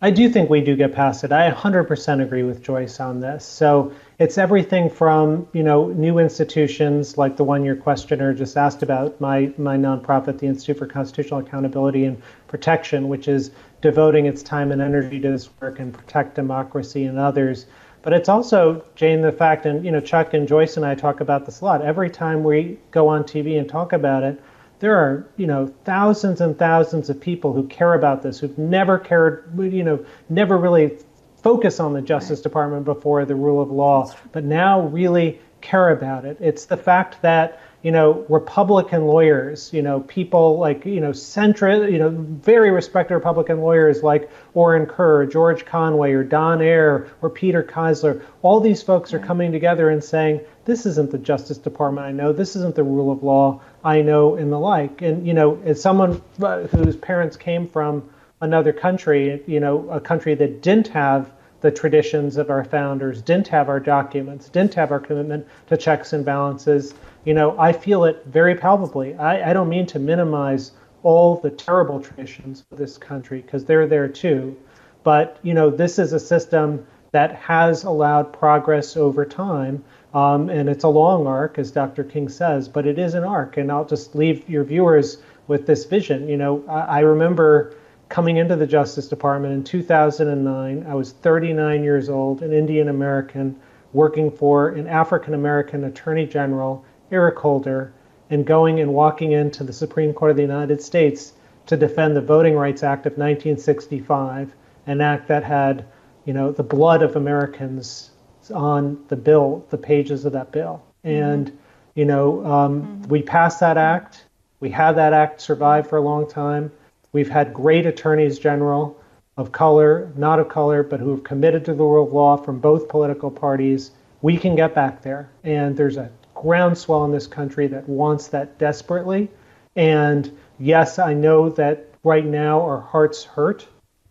I 0.00 0.12
do 0.12 0.28
think 0.28 0.48
we 0.48 0.60
do 0.60 0.76
get 0.76 0.94
past 0.94 1.24
it. 1.24 1.32
I 1.32 1.50
100% 1.50 2.22
agree 2.22 2.44
with 2.44 2.62
Joyce 2.62 3.00
on 3.00 3.18
this. 3.18 3.44
So 3.44 3.92
it's 4.20 4.38
everything 4.38 4.88
from 4.88 5.48
you 5.52 5.64
know 5.64 5.88
new 5.88 6.18
institutions 6.18 7.18
like 7.18 7.36
the 7.36 7.42
one 7.42 7.64
your 7.64 7.74
questioner 7.74 8.32
just 8.32 8.56
asked 8.56 8.84
about, 8.84 9.20
my 9.20 9.52
my 9.58 9.76
nonprofit, 9.76 10.38
the 10.38 10.46
Institute 10.46 10.78
for 10.78 10.86
Constitutional 10.86 11.40
Accountability 11.40 12.04
and 12.04 12.22
Protection, 12.46 13.08
which 13.08 13.26
is 13.26 13.50
devoting 13.80 14.26
its 14.26 14.42
time 14.42 14.72
and 14.72 14.82
energy 14.82 15.20
to 15.20 15.30
this 15.30 15.48
work 15.60 15.78
and 15.78 15.94
protect 15.94 16.34
democracy 16.34 17.04
and 17.04 17.18
others. 17.18 17.66
But 18.02 18.12
it's 18.12 18.28
also, 18.28 18.84
Jane, 18.94 19.22
the 19.22 19.32
fact, 19.32 19.66
and 19.66 19.84
you 19.84 19.90
know, 19.90 20.00
Chuck 20.00 20.34
and 20.34 20.46
Joyce 20.46 20.76
and 20.76 20.86
I 20.86 20.94
talk 20.94 21.20
about 21.20 21.46
this 21.46 21.60
a 21.60 21.64
lot. 21.64 21.82
Every 21.82 22.10
time 22.10 22.44
we 22.44 22.78
go 22.90 23.08
on 23.08 23.24
TV 23.24 23.58
and 23.58 23.68
talk 23.68 23.92
about 23.92 24.22
it, 24.22 24.42
there 24.80 24.96
are 24.96 25.28
you 25.36 25.46
know 25.46 25.66
thousands 25.84 26.40
and 26.40 26.56
thousands 26.58 27.10
of 27.10 27.20
people 27.20 27.52
who 27.52 27.66
care 27.66 27.94
about 27.94 28.22
this, 28.22 28.38
who've 28.38 28.56
never 28.56 28.98
cared, 28.98 29.50
you 29.58 29.82
know, 29.82 30.04
never 30.28 30.56
really 30.56 30.98
focus 31.42 31.80
on 31.80 31.92
the 31.92 32.02
Justice 32.02 32.40
Department 32.40 32.84
before 32.84 33.24
the 33.24 33.34
rule 33.34 33.60
of 33.60 33.70
law, 33.70 34.12
but 34.32 34.44
now 34.44 34.80
really 34.88 35.40
care 35.60 35.90
about 35.90 36.24
it. 36.24 36.36
It's 36.40 36.66
the 36.66 36.76
fact 36.76 37.20
that 37.22 37.60
you 37.82 37.92
know, 37.92 38.26
Republican 38.28 39.06
lawyers, 39.06 39.72
you 39.72 39.82
know, 39.82 40.00
people 40.00 40.58
like, 40.58 40.84
you 40.84 41.00
know, 41.00 41.10
centrist, 41.10 41.92
you 41.92 41.98
know, 41.98 42.10
very 42.10 42.72
respected 42.72 43.14
Republican 43.14 43.60
lawyers 43.60 44.02
like 44.02 44.28
Orin 44.54 44.86
Kerr, 44.86 45.26
George 45.26 45.64
Conway, 45.64 46.12
or 46.12 46.24
Don 46.24 46.60
Ayer, 46.60 47.08
or 47.22 47.30
Peter 47.30 47.62
Keisler, 47.62 48.22
all 48.42 48.58
these 48.58 48.82
folks 48.82 49.14
are 49.14 49.20
coming 49.20 49.52
together 49.52 49.90
and 49.90 50.02
saying, 50.02 50.40
this 50.64 50.86
isn't 50.86 51.12
the 51.12 51.18
Justice 51.18 51.58
Department 51.58 52.06
I 52.06 52.12
know, 52.12 52.32
this 52.32 52.56
isn't 52.56 52.74
the 52.74 52.82
rule 52.82 53.12
of 53.12 53.22
law 53.22 53.60
I 53.84 54.02
know, 54.02 54.34
and 54.34 54.50
the 54.50 54.58
like. 54.58 55.00
And, 55.00 55.24
you 55.24 55.34
know, 55.34 55.60
as 55.64 55.80
someone 55.80 56.20
uh, 56.42 56.62
whose 56.62 56.96
parents 56.96 57.36
came 57.36 57.68
from 57.68 58.10
another 58.40 58.72
country, 58.72 59.42
you 59.46 59.60
know, 59.60 59.88
a 59.88 60.00
country 60.00 60.34
that 60.34 60.62
didn't 60.62 60.88
have 60.88 61.30
the 61.60 61.70
traditions 61.70 62.36
of 62.36 62.50
our 62.50 62.64
founders, 62.64 63.22
didn't 63.22 63.48
have 63.48 63.68
our 63.68 63.80
documents, 63.80 64.48
didn't 64.48 64.74
have 64.74 64.92
our 64.92 65.00
commitment 65.00 65.46
to 65.68 65.76
checks 65.76 66.12
and 66.12 66.24
balances, 66.24 66.94
you 67.24 67.34
know, 67.34 67.58
I 67.58 67.72
feel 67.72 68.04
it 68.04 68.22
very 68.26 68.54
palpably. 68.54 69.14
I, 69.14 69.50
I 69.50 69.52
don't 69.52 69.68
mean 69.68 69.86
to 69.86 69.98
minimize 69.98 70.72
all 71.02 71.36
the 71.36 71.50
terrible 71.50 72.00
traditions 72.00 72.64
of 72.70 72.78
this 72.78 72.98
country 72.98 73.40
because 73.40 73.64
they're 73.64 73.86
there 73.86 74.08
too. 74.08 74.56
But, 75.04 75.38
you 75.42 75.54
know, 75.54 75.70
this 75.70 75.98
is 75.98 76.12
a 76.12 76.20
system 76.20 76.86
that 77.12 77.34
has 77.36 77.84
allowed 77.84 78.32
progress 78.32 78.96
over 78.96 79.24
time. 79.24 79.84
Um, 80.14 80.48
and 80.48 80.68
it's 80.68 80.84
a 80.84 80.88
long 80.88 81.26
arc, 81.26 81.58
as 81.58 81.70
Dr. 81.70 82.04
King 82.04 82.28
says, 82.28 82.68
but 82.68 82.86
it 82.86 82.98
is 82.98 83.14
an 83.14 83.24
arc. 83.24 83.56
And 83.56 83.70
I'll 83.70 83.84
just 83.84 84.14
leave 84.14 84.48
your 84.48 84.64
viewers 84.64 85.18
with 85.46 85.66
this 85.66 85.84
vision. 85.84 86.28
You 86.28 86.36
know, 86.36 86.64
I, 86.68 86.80
I 86.80 87.00
remember 87.00 87.74
coming 88.08 88.38
into 88.38 88.56
the 88.56 88.66
Justice 88.66 89.08
Department 89.08 89.54
in 89.54 89.64
2009. 89.64 90.86
I 90.88 90.94
was 90.94 91.12
39 91.12 91.82
years 91.82 92.08
old, 92.08 92.42
an 92.42 92.52
Indian 92.52 92.88
American, 92.88 93.58
working 93.92 94.30
for 94.30 94.70
an 94.70 94.86
African 94.86 95.34
American 95.34 95.84
attorney 95.84 96.26
general 96.26 96.84
Eric 97.10 97.38
Holder 97.38 97.92
and 98.30 98.46
going 98.46 98.80
and 98.80 98.92
walking 98.92 99.32
into 99.32 99.64
the 99.64 99.72
Supreme 99.72 100.12
Court 100.12 100.30
of 100.30 100.36
the 100.36 100.42
United 100.42 100.82
States 100.82 101.32
to 101.66 101.76
defend 101.76 102.16
the 102.16 102.20
Voting 102.20 102.54
Rights 102.54 102.82
Act 102.82 103.06
of 103.06 103.12
1965, 103.12 104.54
an 104.86 105.00
act 105.00 105.28
that 105.28 105.44
had, 105.44 105.84
you 106.24 106.32
know, 106.32 106.52
the 106.52 106.62
blood 106.62 107.02
of 107.02 107.16
Americans 107.16 108.10
on 108.54 109.02
the 109.08 109.16
bill, 109.16 109.64
the 109.70 109.78
pages 109.78 110.24
of 110.24 110.32
that 110.32 110.52
bill. 110.52 110.82
Mm-hmm. 111.04 111.22
And, 111.22 111.58
you 111.94 112.04
know, 112.04 112.44
um, 112.46 112.82
mm-hmm. 112.82 113.08
we 113.08 113.22
passed 113.22 113.60
that 113.60 113.76
act. 113.76 114.24
We 114.60 114.70
had 114.70 114.92
that 114.92 115.12
act 115.12 115.40
survive 115.40 115.88
for 115.88 115.96
a 115.96 116.02
long 116.02 116.28
time. 116.28 116.72
We've 117.12 117.28
had 117.28 117.54
great 117.54 117.86
attorneys 117.86 118.38
general 118.38 118.98
of 119.36 119.52
color, 119.52 120.10
not 120.16 120.40
of 120.40 120.48
color, 120.48 120.82
but 120.82 121.00
who 121.00 121.10
have 121.10 121.24
committed 121.24 121.64
to 121.66 121.72
the 121.72 121.84
rule 121.84 122.06
of 122.06 122.12
law 122.12 122.36
from 122.36 122.58
both 122.58 122.88
political 122.88 123.30
parties. 123.30 123.92
We 124.20 124.36
can 124.36 124.56
get 124.56 124.74
back 124.74 125.02
there. 125.02 125.30
And 125.44 125.76
there's 125.76 125.96
a 125.96 126.10
groundswell 126.42 127.04
in 127.04 127.12
this 127.12 127.26
country 127.26 127.66
that 127.66 127.88
wants 127.88 128.28
that 128.28 128.58
desperately. 128.58 129.28
And 129.76 130.36
yes, 130.58 130.98
I 130.98 131.14
know 131.14 131.50
that 131.50 131.86
right 132.04 132.24
now 132.24 132.60
our 132.62 132.80
hearts 132.80 133.24
hurt, 133.24 133.66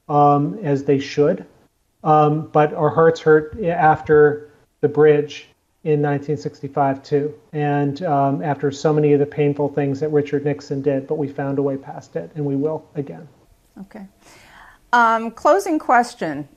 um, 0.10 0.60
as 0.62 0.84
they 0.84 1.00
should, 1.00 1.46
um, 2.04 2.48
but 2.48 2.74
our 2.74 2.90
hearts 2.90 3.20
hurt 3.22 3.62
after 3.64 4.52
the 4.82 4.88
bridge 4.88 5.48
in 5.84 6.02
1965 6.02 7.02
too, 7.02 7.34
and 7.54 8.04
um, 8.04 8.44
after 8.44 8.72
so 8.72 8.92
many 8.92 9.14
of 9.14 9.20
the 9.20 9.26
painful 9.26 9.70
things 9.70 10.02
that 10.02 10.10
Richard 10.10 10.44
Nixon 10.44 10.82
did. 10.82 11.08
But 11.08 11.16
we 11.16 11.28
found 11.28 11.60
a 11.60 11.62
way 11.62 11.78
past 11.78 12.16
it, 12.16 12.30
and 12.36 12.46
we 12.46 12.56
will 12.56 12.86
again. 12.96 13.28
Okay. 13.82 14.06
Um, 14.92 15.32
closing 15.32 15.80
question 15.80 16.48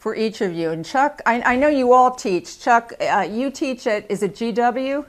for 0.00 0.16
each 0.16 0.40
of 0.40 0.54
you. 0.54 0.70
And 0.70 0.84
Chuck, 0.84 1.20
I, 1.26 1.42
I 1.42 1.56
know 1.56 1.68
you 1.68 1.92
all 1.92 2.10
teach. 2.10 2.58
Chuck, 2.58 2.94
uh, 3.00 3.28
you 3.30 3.50
teach 3.50 3.86
at, 3.86 4.10
is 4.10 4.22
it 4.22 4.34
GW? 4.34 5.04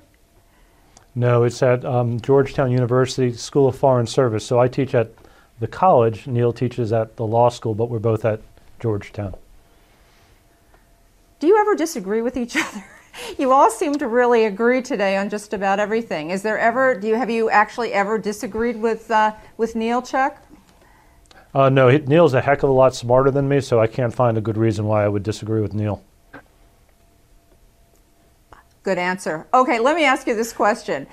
No, 1.16 1.44
it's 1.44 1.64
at 1.64 1.84
um, 1.86 2.20
Georgetown 2.20 2.72
University 2.72 3.32
School 3.32 3.70
of 3.70 3.78
Foreign 3.78 4.06
Service. 4.06 4.46
So 4.46 4.60
I 4.60 4.68
teach 4.68 4.94
at 4.94 5.12
the 5.62 5.68
college. 5.68 6.28
Neal 6.28 6.52
teaches 6.52 6.92
at 6.92 7.16
the 7.16 7.26
law 7.26 7.48
school, 7.48 7.74
but 7.74 7.90
we're 7.90 8.00
both 8.00 8.26
at 8.26 8.42
Georgetown. 8.82 9.34
Do 11.40 11.48
you 11.48 11.58
ever 11.58 11.74
disagree 11.74 12.22
with 12.22 12.36
each 12.36 12.56
other? 12.58 12.84
you 13.38 13.54
all 13.54 13.72
seem 13.72 13.98
to 13.98 14.08
really 14.10 14.44
agree 14.44 14.82
today 14.82 15.16
on 15.16 15.30
just 15.30 15.54
about 15.54 15.80
everything. 15.80 16.32
Is 16.32 16.42
there 16.44 16.60
ever? 16.60 16.96
Do 16.96 17.08
you 17.08 17.16
have 17.16 17.30
you 17.30 17.50
actually 17.50 17.94
ever 17.94 18.18
disagreed 18.18 18.76
with 18.76 19.10
uh, 19.10 19.34
with 19.58 19.76
Neal, 19.76 20.02
Chuck? 20.02 20.38
Uh, 21.54 21.70
no, 21.70 21.90
he, 21.90 22.00
Neal's 22.00 22.34
a 22.34 22.42
heck 22.42 22.64
of 22.64 22.70
a 22.70 22.74
lot 22.74 22.96
smarter 22.96 23.30
than 23.30 23.48
me, 23.50 23.60
so 23.60 23.80
I 23.80 23.88
can't 23.88 24.14
find 24.14 24.38
a 24.38 24.42
good 24.42 24.58
reason 24.58 24.86
why 24.86 25.04
I 25.04 25.08
would 25.08 25.24
disagree 25.24 25.62
with 25.62 25.74
Neal. 25.74 26.04
Good 28.84 28.98
answer. 28.98 29.48
Okay, 29.54 29.80
let 29.80 29.96
me 29.96 30.06
ask 30.06 30.26
you 30.26 30.36
this 30.36 30.54
question. 30.54 31.06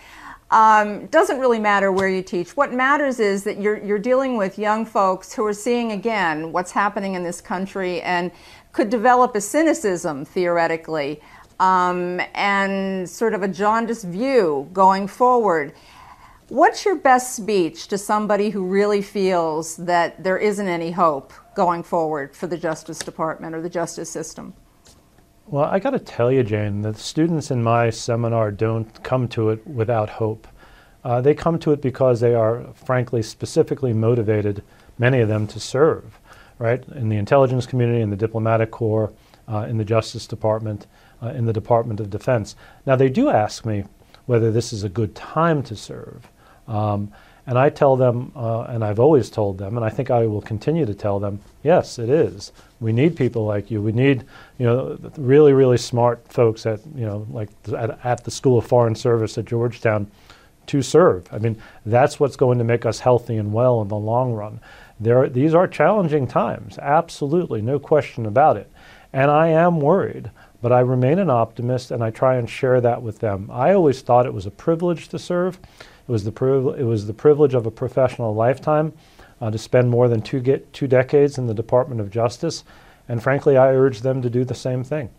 Um, 0.50 1.06
doesn't 1.06 1.38
really 1.38 1.58
matter 1.58 1.92
where 1.92 2.08
you 2.08 2.22
teach. 2.22 2.56
What 2.56 2.72
matters 2.72 3.20
is 3.20 3.44
that 3.44 3.60
you're, 3.60 3.76
you're 3.84 3.98
dealing 3.98 4.38
with 4.38 4.58
young 4.58 4.86
folks 4.86 5.34
who 5.34 5.44
are 5.44 5.52
seeing 5.52 5.92
again 5.92 6.52
what's 6.52 6.70
happening 6.70 7.14
in 7.14 7.22
this 7.22 7.42
country 7.42 8.00
and 8.00 8.30
could 8.72 8.88
develop 8.88 9.34
a 9.34 9.40
cynicism 9.40 10.24
theoretically 10.24 11.20
um, 11.60 12.20
and 12.34 13.08
sort 13.08 13.34
of 13.34 13.42
a 13.42 13.48
jaundiced 13.48 14.04
view 14.04 14.70
going 14.72 15.06
forward. 15.06 15.74
What's 16.48 16.86
your 16.86 16.96
best 16.96 17.36
speech 17.36 17.88
to 17.88 17.98
somebody 17.98 18.48
who 18.48 18.64
really 18.64 19.02
feels 19.02 19.76
that 19.76 20.24
there 20.24 20.38
isn't 20.38 20.66
any 20.66 20.90
hope 20.90 21.34
going 21.54 21.82
forward 21.82 22.34
for 22.34 22.46
the 22.46 22.56
Justice 22.56 23.00
Department 23.00 23.54
or 23.54 23.60
the 23.60 23.68
justice 23.68 24.08
system? 24.08 24.54
Well, 25.46 25.66
I 25.66 25.78
got 25.78 25.90
to 25.90 25.98
tell 25.98 26.32
you, 26.32 26.42
Jane, 26.42 26.80
the 26.80 26.94
students 26.94 27.50
in 27.50 27.62
my 27.62 27.90
seminar 27.90 28.50
don't 28.50 29.02
come 29.02 29.28
to 29.28 29.50
it 29.50 29.66
without 29.66 30.08
hope. 30.08 30.48
Uh, 31.04 31.20
they 31.20 31.34
come 31.34 31.58
to 31.58 31.72
it 31.72 31.82
because 31.82 32.20
they 32.20 32.34
are, 32.34 32.64
frankly, 32.72 33.22
specifically 33.22 33.92
motivated, 33.92 34.62
many 34.96 35.20
of 35.20 35.28
them, 35.28 35.46
to 35.48 35.60
serve, 35.60 36.18
right? 36.58 36.82
In 36.94 37.10
the 37.10 37.18
intelligence 37.18 37.66
community, 37.66 38.00
in 38.00 38.08
the 38.08 38.16
diplomatic 38.16 38.70
corps, 38.70 39.12
uh, 39.48 39.66
in 39.68 39.76
the 39.76 39.84
Justice 39.84 40.26
Department, 40.26 40.86
uh, 41.22 41.28
in 41.28 41.44
the 41.44 41.52
Department 41.52 42.00
of 42.00 42.08
Defense. 42.08 42.56
Now, 42.86 42.96
they 42.96 43.10
do 43.10 43.28
ask 43.28 43.66
me 43.66 43.84
whether 44.24 44.50
this 44.50 44.72
is 44.72 44.82
a 44.82 44.88
good 44.88 45.14
time 45.14 45.62
to 45.64 45.76
serve. 45.76 46.30
Um, 46.68 47.12
and 47.46 47.58
I 47.58 47.70
tell 47.70 47.96
them, 47.96 48.30
uh, 48.36 48.64
and 48.64 48.84
I've 48.84 49.00
always 49.00 49.30
told 49.30 49.56
them, 49.56 49.76
and 49.76 49.84
I 49.84 49.88
think 49.88 50.10
I 50.10 50.26
will 50.26 50.42
continue 50.42 50.84
to 50.84 50.92
tell 50.92 51.18
them, 51.18 51.40
yes, 51.62 51.98
it 51.98 52.10
is. 52.10 52.52
We 52.78 52.92
need 52.92 53.16
people 53.16 53.46
like 53.46 53.70
you. 53.70 53.80
We 53.80 53.92
need, 53.92 54.24
you 54.58 54.66
know, 54.66 54.98
really, 55.16 55.54
really 55.54 55.78
smart 55.78 56.30
folks 56.30 56.66
at, 56.66 56.80
you 56.94 57.06
know, 57.06 57.26
like 57.30 57.48
at, 57.74 57.98
at 58.04 58.24
the 58.24 58.30
School 58.30 58.58
of 58.58 58.66
Foreign 58.66 58.94
Service 58.94 59.38
at 59.38 59.46
Georgetown 59.46 60.10
to 60.66 60.82
serve. 60.82 61.26
I 61.32 61.38
mean, 61.38 61.56
that's 61.86 62.20
what's 62.20 62.36
going 62.36 62.58
to 62.58 62.64
make 62.64 62.84
us 62.84 63.00
healthy 63.00 63.38
and 63.38 63.50
well 63.50 63.80
in 63.80 63.88
the 63.88 63.96
long 63.96 64.34
run. 64.34 64.60
There, 65.00 65.26
these 65.28 65.54
are 65.54 65.66
challenging 65.66 66.26
times, 66.26 66.76
absolutely, 66.78 67.62
no 67.62 67.78
question 67.78 68.26
about 68.26 68.58
it. 68.58 68.70
And 69.12 69.30
I 69.30 69.48
am 69.48 69.80
worried, 69.80 70.30
but 70.60 70.72
I 70.72 70.80
remain 70.80 71.18
an 71.18 71.30
optimist 71.30 71.90
and 71.90 72.04
I 72.04 72.10
try 72.10 72.36
and 72.36 72.50
share 72.50 72.80
that 72.82 73.00
with 73.00 73.20
them. 73.20 73.48
I 73.50 73.72
always 73.72 74.02
thought 74.02 74.26
it 74.26 74.34
was 74.34 74.44
a 74.44 74.50
privilege 74.50 75.08
to 75.08 75.18
serve. 75.18 75.58
It 76.08 76.12
was 76.12 76.24
the, 76.24 76.32
priv- 76.32 76.78
it 76.78 76.84
was 76.84 77.06
the 77.06 77.12
privilege 77.12 77.52
of 77.52 77.66
a 77.66 77.70
professional 77.70 78.34
lifetime 78.34 78.94
uh, 79.42 79.50
to 79.50 79.58
spend 79.58 79.90
more 79.90 80.08
than 80.08 80.22
two, 80.22 80.40
get, 80.40 80.72
two 80.72 80.86
decades 80.86 81.36
in 81.36 81.46
the 81.46 81.54
Department 81.54 82.00
of 82.00 82.10
Justice. 82.10 82.64
And 83.08 83.22
frankly, 83.22 83.58
I 83.58 83.68
urge 83.74 84.00
them 84.00 84.22
to 84.22 84.30
do 84.30 84.44
the 84.44 84.54
same 84.54 84.82
thing. 84.84 85.10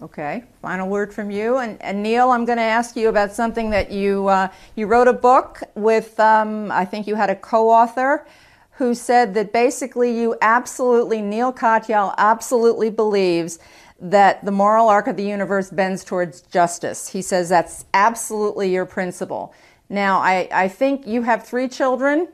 Okay, 0.00 0.44
final 0.62 0.88
word 0.88 1.12
from 1.12 1.30
you. 1.30 1.56
And, 1.56 1.80
and 1.82 2.02
Neal, 2.02 2.30
I'm 2.30 2.44
going 2.44 2.58
to 2.58 2.62
ask 2.62 2.94
you 2.94 3.08
about 3.08 3.32
something 3.32 3.70
that 3.70 3.90
you, 3.90 4.28
uh, 4.28 4.48
you 4.76 4.86
wrote 4.86 5.08
a 5.08 5.12
book 5.12 5.62
with, 5.74 6.20
um, 6.20 6.70
I 6.70 6.84
think 6.84 7.06
you 7.06 7.16
had 7.16 7.30
a 7.30 7.34
co 7.34 7.68
author 7.70 8.26
who 8.72 8.94
said 8.94 9.34
that 9.34 9.52
basically 9.52 10.16
you 10.16 10.36
absolutely, 10.40 11.20
Neal 11.20 11.52
Katyal 11.52 12.14
absolutely 12.16 12.90
believes 12.90 13.58
that 14.00 14.44
the 14.44 14.52
moral 14.52 14.88
arc 14.88 15.06
of 15.08 15.16
the 15.16 15.24
universe 15.24 15.70
bends 15.70 16.04
towards 16.04 16.42
justice. 16.42 17.08
He 17.08 17.22
says 17.22 17.48
that's 17.48 17.84
absolutely 17.92 18.72
your 18.72 18.86
principle. 18.86 19.52
Now, 19.88 20.18
I, 20.18 20.48
I 20.52 20.68
think 20.68 21.06
you 21.06 21.22
have 21.22 21.44
three 21.46 21.68
children 21.68 22.28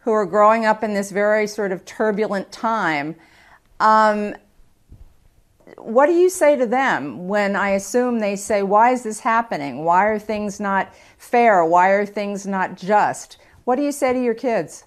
who 0.00 0.12
are 0.12 0.24
growing 0.24 0.64
up 0.64 0.82
in 0.82 0.94
this 0.94 1.10
very 1.10 1.46
sort 1.46 1.72
of 1.72 1.84
turbulent 1.84 2.50
time. 2.50 3.16
Um, 3.80 4.34
what 5.76 6.06
do 6.06 6.12
you 6.12 6.30
say 6.30 6.56
to 6.56 6.66
them 6.66 7.28
when 7.28 7.54
I 7.54 7.70
assume 7.70 8.18
they 8.18 8.36
say, 8.36 8.62
Why 8.62 8.90
is 8.92 9.02
this 9.02 9.20
happening? 9.20 9.84
Why 9.84 10.06
are 10.06 10.18
things 10.18 10.58
not 10.58 10.92
fair? 11.18 11.64
Why 11.64 11.90
are 11.90 12.06
things 12.06 12.46
not 12.46 12.76
just? 12.76 13.36
What 13.64 13.76
do 13.76 13.82
you 13.82 13.92
say 13.92 14.12
to 14.12 14.22
your 14.22 14.34
kids? 14.34 14.84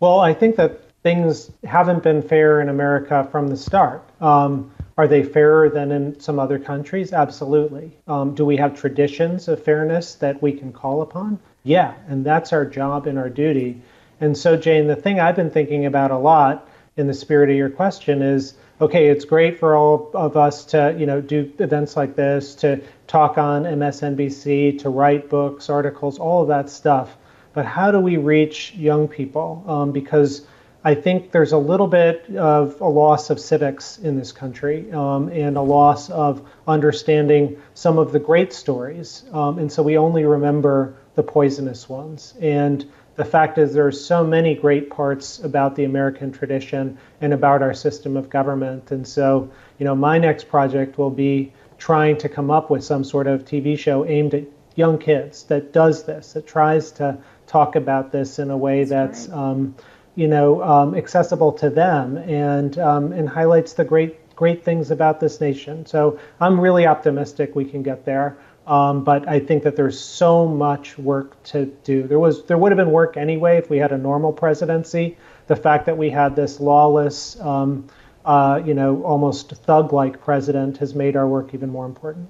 Well, 0.00 0.20
I 0.20 0.34
think 0.34 0.56
that 0.56 0.80
things 1.02 1.50
haven't 1.64 2.02
been 2.02 2.22
fair 2.22 2.60
in 2.60 2.68
America 2.68 3.26
from 3.30 3.48
the 3.48 3.56
start. 3.56 4.08
Um, 4.20 4.72
are 4.96 5.06
they 5.06 5.22
fairer 5.22 5.70
than 5.70 5.92
in 5.92 6.18
some 6.18 6.40
other 6.40 6.58
countries? 6.58 7.12
Absolutely. 7.12 7.96
Um, 8.08 8.34
do 8.34 8.44
we 8.44 8.56
have 8.56 8.78
traditions 8.78 9.46
of 9.46 9.62
fairness 9.62 10.16
that 10.16 10.42
we 10.42 10.52
can 10.52 10.72
call 10.72 11.02
upon? 11.02 11.38
Yeah, 11.62 11.94
and 12.08 12.26
that's 12.26 12.52
our 12.52 12.64
job 12.64 13.06
and 13.06 13.18
our 13.18 13.28
duty. 13.28 13.80
And 14.20 14.36
so, 14.36 14.56
Jane, 14.56 14.88
the 14.88 14.96
thing 14.96 15.20
I've 15.20 15.36
been 15.36 15.50
thinking 15.50 15.86
about 15.86 16.10
a 16.10 16.18
lot 16.18 16.68
in 16.96 17.06
the 17.06 17.14
spirit 17.14 17.50
of 17.50 17.56
your 17.56 17.70
question 17.70 18.22
is 18.22 18.54
okay, 18.80 19.08
it's 19.08 19.24
great 19.24 19.58
for 19.58 19.74
all 19.74 20.10
of 20.14 20.36
us 20.36 20.64
to, 20.66 20.94
you 20.96 21.06
know, 21.06 21.20
do 21.20 21.52
events 21.58 21.96
like 21.96 22.14
this, 22.14 22.54
to 22.56 22.80
talk 23.06 23.36
on 23.38 23.64
MSNBC, 23.64 24.78
to 24.80 24.88
write 24.88 25.28
books, 25.28 25.68
articles, 25.68 26.18
all 26.18 26.42
of 26.42 26.48
that 26.48 26.70
stuff. 26.70 27.16
But 27.54 27.66
how 27.66 27.90
do 27.90 27.98
we 27.98 28.18
reach 28.18 28.74
young 28.74 29.08
people? 29.08 29.64
Um, 29.66 29.90
because 29.90 30.46
I 30.84 30.94
think 30.94 31.32
there's 31.32 31.52
a 31.52 31.58
little 31.58 31.88
bit 31.88 32.30
of 32.36 32.80
a 32.80 32.88
loss 32.88 33.30
of 33.30 33.40
civics 33.40 33.98
in 33.98 34.16
this 34.16 34.30
country 34.30 34.90
um, 34.92 35.28
and 35.28 35.56
a 35.56 35.62
loss 35.62 36.08
of 36.08 36.48
understanding 36.68 37.60
some 37.74 37.98
of 37.98 38.12
the 38.12 38.20
great 38.20 38.52
stories. 38.52 39.24
Um, 39.32 39.58
and 39.58 39.72
so 39.72 39.82
we 39.82 39.98
only 39.98 40.24
remember 40.24 40.94
the 41.16 41.24
poisonous 41.24 41.88
ones. 41.88 42.34
And 42.40 42.88
the 43.16 43.24
fact 43.24 43.58
is, 43.58 43.74
there 43.74 43.86
are 43.88 43.92
so 43.92 44.22
many 44.22 44.54
great 44.54 44.88
parts 44.88 45.40
about 45.40 45.74
the 45.74 45.82
American 45.82 46.30
tradition 46.30 46.96
and 47.20 47.34
about 47.34 47.60
our 47.60 47.74
system 47.74 48.16
of 48.16 48.30
government. 48.30 48.92
And 48.92 49.06
so, 49.06 49.50
you 49.80 49.84
know, 49.84 49.96
my 49.96 50.18
next 50.18 50.48
project 50.48 50.96
will 50.96 51.10
be 51.10 51.52
trying 51.76 52.18
to 52.18 52.28
come 52.28 52.52
up 52.52 52.70
with 52.70 52.84
some 52.84 53.02
sort 53.02 53.26
of 53.26 53.44
TV 53.44 53.76
show 53.76 54.06
aimed 54.06 54.34
at 54.34 54.44
young 54.76 54.98
kids 54.98 55.42
that 55.44 55.72
does 55.72 56.04
this, 56.04 56.34
that 56.34 56.46
tries 56.46 56.92
to 56.92 57.18
talk 57.48 57.74
about 57.74 58.12
this 58.12 58.38
in 58.38 58.50
a 58.52 58.56
way 58.56 58.84
that's, 58.84 59.26
that's 59.26 59.36
um, 59.36 59.74
you 60.18 60.26
know, 60.26 60.60
um, 60.64 60.96
accessible 60.96 61.52
to 61.52 61.70
them 61.70 62.16
and 62.16 62.76
um, 62.80 63.12
and 63.12 63.28
highlights 63.28 63.74
the 63.74 63.84
great 63.84 64.34
great 64.34 64.64
things 64.64 64.90
about 64.90 65.20
this 65.20 65.40
nation. 65.40 65.86
So 65.86 66.18
I'm 66.40 66.60
really 66.60 66.88
optimistic 66.88 67.54
we 67.54 67.64
can 67.64 67.84
get 67.84 68.04
there. 68.04 68.36
Um, 68.66 69.04
but 69.04 69.28
I 69.28 69.38
think 69.38 69.62
that 69.62 69.76
there's 69.76 69.98
so 69.98 70.44
much 70.44 70.98
work 70.98 71.40
to 71.44 71.66
do. 71.84 72.02
There 72.02 72.18
was 72.18 72.44
there 72.46 72.58
would 72.58 72.72
have 72.72 72.76
been 72.76 72.90
work 72.90 73.16
anyway 73.16 73.58
if 73.58 73.70
we 73.70 73.78
had 73.78 73.92
a 73.92 73.96
normal 73.96 74.32
presidency. 74.32 75.16
The 75.46 75.54
fact 75.54 75.86
that 75.86 75.96
we 75.96 76.10
had 76.10 76.34
this 76.34 76.58
lawless, 76.58 77.38
um, 77.40 77.86
uh, 78.24 78.60
you 78.66 78.74
know, 78.74 79.04
almost 79.04 79.52
thug-like 79.52 80.20
president 80.20 80.78
has 80.78 80.96
made 80.96 81.14
our 81.14 81.28
work 81.28 81.54
even 81.54 81.70
more 81.70 81.86
important. 81.86 82.28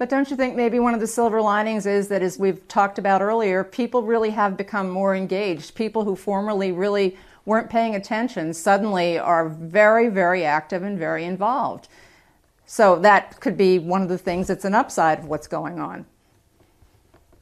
But 0.00 0.08
don't 0.08 0.30
you 0.30 0.36
think 0.36 0.56
maybe 0.56 0.80
one 0.80 0.94
of 0.94 1.00
the 1.00 1.06
silver 1.06 1.42
linings 1.42 1.84
is 1.84 2.08
that, 2.08 2.22
as 2.22 2.38
we've 2.38 2.66
talked 2.68 2.98
about 2.98 3.20
earlier, 3.20 3.62
people 3.62 4.02
really 4.02 4.30
have 4.30 4.56
become 4.56 4.88
more 4.88 5.14
engaged. 5.14 5.74
People 5.74 6.04
who 6.04 6.16
formerly 6.16 6.72
really 6.72 7.18
weren't 7.44 7.68
paying 7.68 7.94
attention 7.94 8.54
suddenly 8.54 9.18
are 9.18 9.50
very, 9.50 10.08
very 10.08 10.42
active 10.42 10.82
and 10.84 10.98
very 10.98 11.26
involved. 11.26 11.88
So 12.64 12.98
that 13.00 13.40
could 13.40 13.58
be 13.58 13.78
one 13.78 14.00
of 14.00 14.08
the 14.08 14.16
things 14.16 14.46
that's 14.46 14.64
an 14.64 14.74
upside 14.74 15.18
of 15.18 15.26
what's 15.26 15.46
going 15.46 15.78
on. 15.78 16.06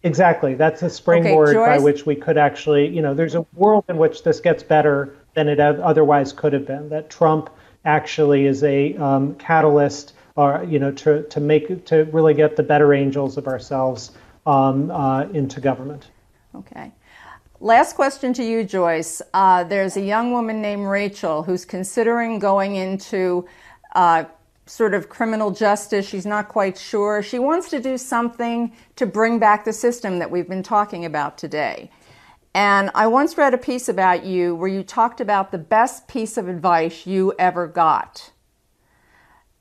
Exactly. 0.03 0.57
That's 0.57 0.83
a 0.83 0.91
springboard 0.91 1.55
okay, 1.55 1.77
by 1.77 1.79
which 1.79 2.07
we 2.07 2.17
could 2.17 2.37
actually, 2.37 2.89
you 2.89 3.03
know, 3.03 3.15
there's 3.15 3.37
a 3.37 3.47
world 3.55 3.85
in 3.89 3.99
which 3.99 4.25
this 4.25 4.41
gets 4.41 4.65
better 4.65 5.15
than 5.35 5.47
it 5.47 5.61
otherwise 5.61 6.33
could 6.33 6.55
have 6.55 6.67
been. 6.67 6.89
That 6.89 7.09
Trump 7.09 7.51
actually 7.85 8.47
is 8.47 8.65
a 8.65 8.97
um, 8.97 9.37
catalyst, 9.37 10.15
or 10.39 10.65
you 10.69 10.79
know, 10.79 10.93
to 10.93 11.25
to 11.25 11.41
make 11.41 11.85
to 11.87 12.05
really 12.13 12.33
get 12.33 12.55
the 12.55 12.63
better 12.63 12.95
angels 12.95 13.37
of 13.37 13.49
ourselves 13.49 14.13
um, 14.47 14.89
uh, 14.91 15.23
into 15.33 15.61
government. 15.61 16.07
Okay. 16.55 16.93
Last 17.61 17.97
question 17.97 18.33
to 18.35 18.45
you, 18.45 18.63
Joyce. 18.63 19.21
Uh, 19.35 19.65
there's 19.65 19.97
a 19.97 20.01
young 20.01 20.31
woman 20.31 20.63
named 20.63 20.87
Rachel 20.87 21.43
who's 21.43 21.65
considering 21.65 22.39
going 22.39 22.77
into 22.77 23.49
uh, 23.97 24.27
sort 24.65 24.95
of 24.95 25.09
criminal 25.09 25.51
justice. 25.51 26.07
She's 26.09 26.25
not 26.25 26.47
quite 26.47 26.79
sure. 26.79 27.21
She 27.21 27.41
wants 27.41 27.69
to 27.71 27.81
do 27.81 27.99
something 27.99 28.73
to 28.95 29.07
bring 29.07 29.41
back 29.41 29.65
the 29.65 29.73
system 29.73 30.21
that 30.21 30.31
we've 30.31 30.49
been 30.49 30.63
talking 30.63 31.05
about 31.05 31.37
today. 31.37 31.91
And 32.55 32.93
I 32.95 33.09
once 33.09 33.37
read 33.37 33.55
a 33.55 33.59
piece 33.59 33.89
about 33.89 34.25
you 34.25 34.55
where 34.55 34.69
you 34.69 34.85
talked 34.85 35.21
about 35.21 35.51
the 35.51 35.59
best 35.59 36.07
piece 36.07 36.37
of 36.37 36.49
advice 36.49 37.07
you 37.09 37.35
ever 37.41 37.67
got. 37.67 38.31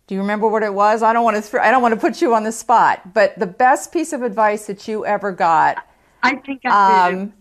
Do 0.07 0.15
you 0.15 0.21
remember 0.21 0.47
what 0.47 0.63
it 0.63 0.73
was? 0.73 1.03
I 1.03 1.13
don't 1.13 1.23
want 1.23 1.43
to 1.43 1.61
I 1.61 1.69
don't 1.69 1.81
want 1.81 1.93
to 1.93 1.99
put 1.99 2.21
you 2.21 2.33
on 2.33 2.43
the 2.43 2.51
spot, 2.51 3.13
but 3.13 3.37
the 3.37 3.47
best 3.47 3.91
piece 3.91 4.13
of 4.13 4.23
advice 4.23 4.65
that 4.67 4.87
you 4.87 5.05
ever 5.05 5.31
got. 5.31 5.85
I 6.23 6.35
think 6.35 6.61
I 6.65 7.11
um, 7.11 7.33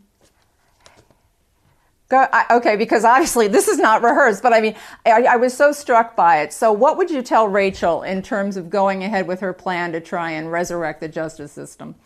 Go, 2.09 2.25
I, 2.33 2.47
okay, 2.53 2.77
because 2.77 3.05
obviously 3.05 3.49
this 3.49 3.67
is 3.67 3.79
not 3.79 4.01
rehearsed, 4.03 4.41
but 4.41 4.53
I 4.53 4.61
mean, 4.61 4.77
I, 5.05 5.23
I, 5.25 5.37
was 5.37 5.57
so 5.57 5.73
struck 5.73 6.15
by 6.15 6.41
it. 6.41 6.53
So, 6.53 6.71
what 6.71 6.97
would 6.99 7.11
you 7.11 7.21
tell 7.21 7.49
Rachel 7.49 8.05
in 8.05 8.23
terms 8.23 8.57
of 8.57 8.71
going 8.71 9.03
ahead 9.03 9.27
with 9.27 9.41
her 9.41 9.53
plan 9.53 9.91
to 9.91 10.01
try 10.01 10.31
and 10.31 10.53
resurrect 10.53 11.01
the 11.01 11.09
justice 11.09 11.51
system? 11.51 11.97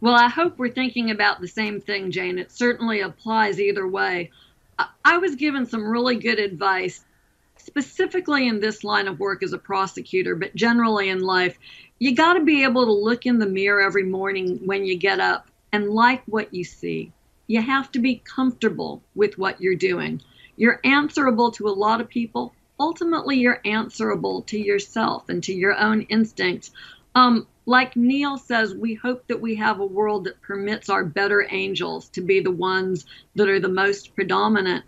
Well, 0.00 0.14
I 0.14 0.30
hope 0.30 0.56
we're 0.56 0.70
thinking 0.70 1.10
about 1.10 1.42
the 1.42 1.48
same 1.48 1.78
thing, 1.78 2.10
Jane. 2.10 2.38
It 2.38 2.50
certainly 2.50 3.02
applies 3.02 3.60
either 3.60 3.86
way. 3.86 4.30
I, 4.78 4.88
I 5.04 5.18
was 5.18 5.34
given 5.34 5.66
some 5.66 5.86
really 5.86 6.16
good 6.16 6.38
advice, 6.38 7.04
specifically 7.70 8.46
in 8.46 8.60
this 8.60 8.84
line 8.84 9.08
of 9.08 9.18
work 9.18 9.42
as 9.42 9.52
a 9.52 9.58
prosecutor, 9.58 10.34
but 10.34 10.54
generally 10.54 11.08
in 11.08 11.20
life. 11.20 11.58
You 11.98 12.14
got 12.14 12.34
to 12.34 12.44
be 12.44 12.64
able 12.64 12.86
to 12.86 12.92
look 12.92 13.26
in 13.26 13.38
the 13.38 13.46
mirror 13.46 13.80
every 13.82 14.04
morning 14.04 14.60
when 14.64 14.84
you 14.84 14.96
get 14.96 15.20
up 15.20 15.48
and 15.72 15.90
like 15.90 16.22
what 16.26 16.52
you 16.52 16.64
see 16.64 17.12
you 17.50 17.60
have 17.60 17.90
to 17.90 17.98
be 17.98 18.22
comfortable 18.24 19.02
with 19.16 19.36
what 19.36 19.60
you're 19.60 19.74
doing. 19.74 20.22
You're 20.56 20.78
answerable 20.84 21.50
to 21.52 21.66
a 21.66 21.74
lot 21.84 22.00
of 22.00 22.08
people. 22.08 22.54
Ultimately, 22.78 23.38
you're 23.40 23.60
answerable 23.64 24.42
to 24.42 24.56
yourself 24.56 25.28
and 25.28 25.42
to 25.42 25.52
your 25.52 25.76
own 25.76 26.02
instincts. 26.02 26.70
Um, 27.16 27.48
like 27.66 27.96
Neal 27.96 28.38
says, 28.38 28.72
we 28.72 28.94
hope 28.94 29.26
that 29.26 29.40
we 29.40 29.56
have 29.56 29.80
a 29.80 29.84
world 29.84 30.24
that 30.24 30.40
permits 30.42 30.88
our 30.88 31.04
better 31.04 31.44
angels 31.50 32.08
to 32.10 32.20
be 32.20 32.38
the 32.38 32.52
ones 32.52 33.04
that 33.34 33.48
are 33.48 33.58
the 33.58 33.68
most 33.68 34.14
predominant. 34.14 34.84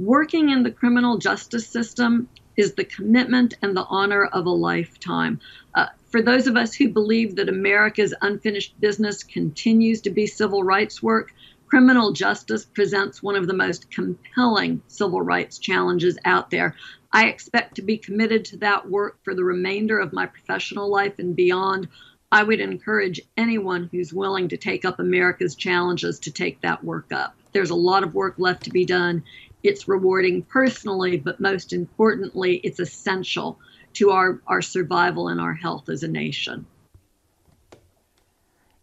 Working 0.00 0.48
in 0.48 0.62
the 0.62 0.70
criminal 0.70 1.18
justice 1.18 1.66
system 1.66 2.30
is 2.56 2.72
the 2.72 2.84
commitment 2.84 3.52
and 3.60 3.76
the 3.76 3.84
honor 3.84 4.24
of 4.24 4.46
a 4.46 4.50
lifetime. 4.50 5.40
Uh, 5.74 5.88
for 6.08 6.22
those 6.22 6.46
of 6.46 6.56
us 6.56 6.72
who 6.72 6.88
believe 6.88 7.36
that 7.36 7.50
America's 7.50 8.14
unfinished 8.22 8.80
business 8.80 9.22
continues 9.22 10.00
to 10.00 10.08
be 10.08 10.26
civil 10.26 10.64
rights 10.64 11.02
work, 11.02 11.34
criminal 11.66 12.12
justice 12.12 12.64
presents 12.64 13.22
one 13.22 13.36
of 13.36 13.46
the 13.46 13.52
most 13.52 13.90
compelling 13.90 14.80
civil 14.86 15.20
rights 15.20 15.58
challenges 15.58 16.16
out 16.24 16.50
there. 16.50 16.74
I 17.12 17.26
expect 17.28 17.74
to 17.74 17.82
be 17.82 17.98
committed 17.98 18.46
to 18.46 18.56
that 18.56 18.88
work 18.88 19.18
for 19.22 19.34
the 19.34 19.44
remainder 19.44 19.98
of 19.98 20.14
my 20.14 20.24
professional 20.24 20.88
life 20.88 21.18
and 21.18 21.36
beyond. 21.36 21.88
I 22.32 22.42
would 22.42 22.60
encourage 22.60 23.20
anyone 23.36 23.90
who's 23.92 24.14
willing 24.14 24.48
to 24.48 24.56
take 24.56 24.86
up 24.86 24.98
America's 24.98 25.56
challenges 25.56 26.20
to 26.20 26.30
take 26.30 26.62
that 26.62 26.82
work 26.82 27.12
up. 27.12 27.34
There's 27.52 27.70
a 27.70 27.74
lot 27.74 28.04
of 28.04 28.14
work 28.14 28.36
left 28.38 28.62
to 28.64 28.70
be 28.70 28.86
done. 28.86 29.24
It's 29.62 29.88
rewarding 29.88 30.42
personally, 30.42 31.16
but 31.16 31.40
most 31.40 31.72
importantly, 31.72 32.56
it's 32.58 32.80
essential 32.80 33.58
to 33.94 34.10
our, 34.10 34.40
our 34.46 34.62
survival 34.62 35.28
and 35.28 35.40
our 35.40 35.54
health 35.54 35.88
as 35.88 36.02
a 36.02 36.08
nation. 36.08 36.66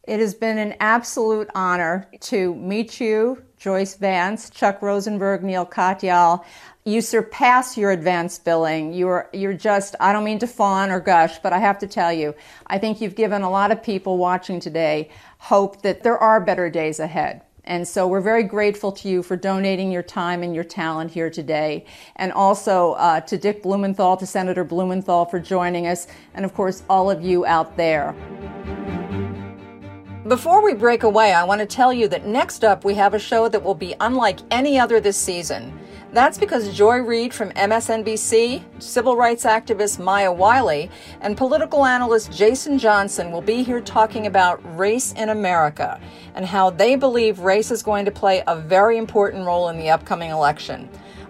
It 0.08 0.22
has 0.22 0.34
been 0.34 0.58
an 0.58 0.76
absolute 0.80 1.50
honor 1.54 2.08
to 2.22 2.56
meet 2.56 3.02
you, 3.02 3.44
Joyce 3.58 3.96
Vance, 3.96 4.50
Chuck 4.50 4.82
Rosenberg, 4.82 5.44
Neal 5.44 5.66
Katyal. 5.66 6.46
You 6.86 7.02
surpass 7.02 7.78
your 7.78 7.92
advanced 7.92 8.46
billing. 8.46 8.94
You're 8.94 9.30
you're 9.34 9.54
just 9.54 9.96
I 10.00 10.14
don't 10.14 10.24
mean 10.24 10.40
to 10.40 10.48
fawn 10.48 10.92
or 10.92 11.02
gush, 11.02 11.40
but 11.40 11.52
I 11.52 11.58
have 11.58 11.78
to 11.80 11.88
tell 11.88 12.14
you, 12.14 12.34
I 12.68 12.78
think 12.78 13.02
you've 13.02 13.16
given 13.16 13.42
a 13.42 13.50
lot 13.50 13.72
of 13.72 13.84
people 13.84 14.18
watching 14.18 14.62
today 14.62 15.10
hope 15.40 15.82
that 15.82 16.04
there 16.04 16.18
are 16.18 16.40
better 16.40 16.70
days 16.70 17.02
ahead. 17.02 17.42
And 17.68 17.86
so 17.86 18.08
we're 18.08 18.22
very 18.22 18.44
grateful 18.44 18.94
to 18.94 19.10
you 19.10 19.22
for 19.22 19.36
donating 19.36 19.92
your 19.92 20.02
time 20.02 20.42
and 20.42 20.56
your 20.56 20.64
talent 20.64 21.12
here 21.12 21.30
today. 21.30 21.84
And 22.16 22.32
also 22.32 22.94
uh, 22.94 23.20
to 23.22 23.38
Dick 23.38 23.62
Blumenthal, 23.62 24.16
to 24.18 24.26
Senator 24.26 24.64
Blumenthal 24.64 25.26
for 25.26 25.38
joining 25.38 25.86
us, 25.86 26.08
and 26.34 26.46
of 26.46 26.54
course, 26.54 26.84
all 26.90 27.12
of 27.12 27.22
you 27.22 27.46
out 27.46 27.76
there. 27.76 28.16
Before 30.30 30.64
we 30.64 30.74
break 30.74 31.04
away, 31.04 31.34
I 31.34 31.44
want 31.44 31.60
to 31.60 31.68
tell 31.68 31.92
you 31.92 32.08
that 32.08 32.26
next 32.26 32.64
up 32.64 32.86
we 32.86 32.94
have 32.96 33.14
a 33.14 33.20
show 33.20 33.50
that 33.50 33.62
will 33.62 33.76
be 33.76 33.94
unlike 34.00 34.40
any 34.50 34.80
other 34.80 35.02
this 35.02 35.18
season. 35.18 35.78
That's 36.14 36.38
because 36.38 36.74
Joy 36.74 37.00
Reid 37.00 37.34
from 37.34 37.52
MSNBC, 37.52 38.64
civil 38.80 39.18
rights 39.18 39.44
activist 39.44 40.00
Maya 40.00 40.32
Wiley, 40.32 40.90
and 41.20 41.36
political 41.36 41.86
analyst 41.86 42.32
Jason 42.32 42.80
Johnson 42.80 43.32
will 43.32 43.42
be 43.42 43.62
here 43.62 43.82
talking 43.82 44.26
about 44.26 44.62
race 44.78 45.12
in 45.14 45.30
America 45.30 46.00
and 46.34 46.46
how 46.46 46.70
they 46.70 46.96
believe 46.96 47.40
race 47.40 47.72
is 47.72 47.84
going 47.84 48.06
to 48.06 48.12
play 48.12 48.42
a 48.48 48.56
very 48.56 48.98
important 48.98 49.46
role 49.46 49.68
in 49.70 49.78
the 49.78 49.90
upcoming 49.90 50.32
election. 50.32 50.90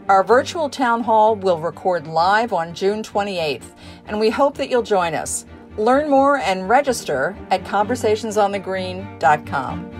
Our 0.09 0.23
virtual 0.23 0.69
town 0.69 1.03
hall 1.03 1.35
will 1.35 1.59
record 1.59 2.07
live 2.07 2.53
on 2.53 2.73
June 2.73 3.03
28th, 3.03 3.73
and 4.05 4.17
we 4.19 4.29
hope 4.29 4.55
that 4.57 4.69
you'll 4.69 4.83
join 4.83 5.15
us. 5.15 5.45
Learn 5.77 6.09
more 6.09 6.37
and 6.37 6.69
register 6.69 7.35
at 7.51 7.65
conversationsonthegreen.com. 7.65 9.97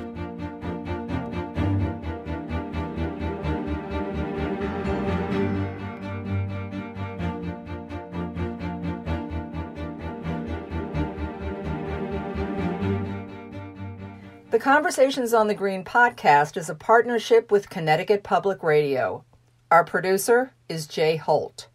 The 14.50 14.60
Conversations 14.60 15.34
on 15.34 15.48
the 15.48 15.54
Green 15.54 15.84
podcast 15.84 16.56
is 16.56 16.70
a 16.70 16.76
partnership 16.76 17.52
with 17.52 17.70
Connecticut 17.70 18.24
Public 18.24 18.64
Radio. 18.64 19.26
Our 19.70 19.84
producer 19.84 20.54
is 20.70 20.88
Jay 20.88 21.18
Holt. 21.18 21.68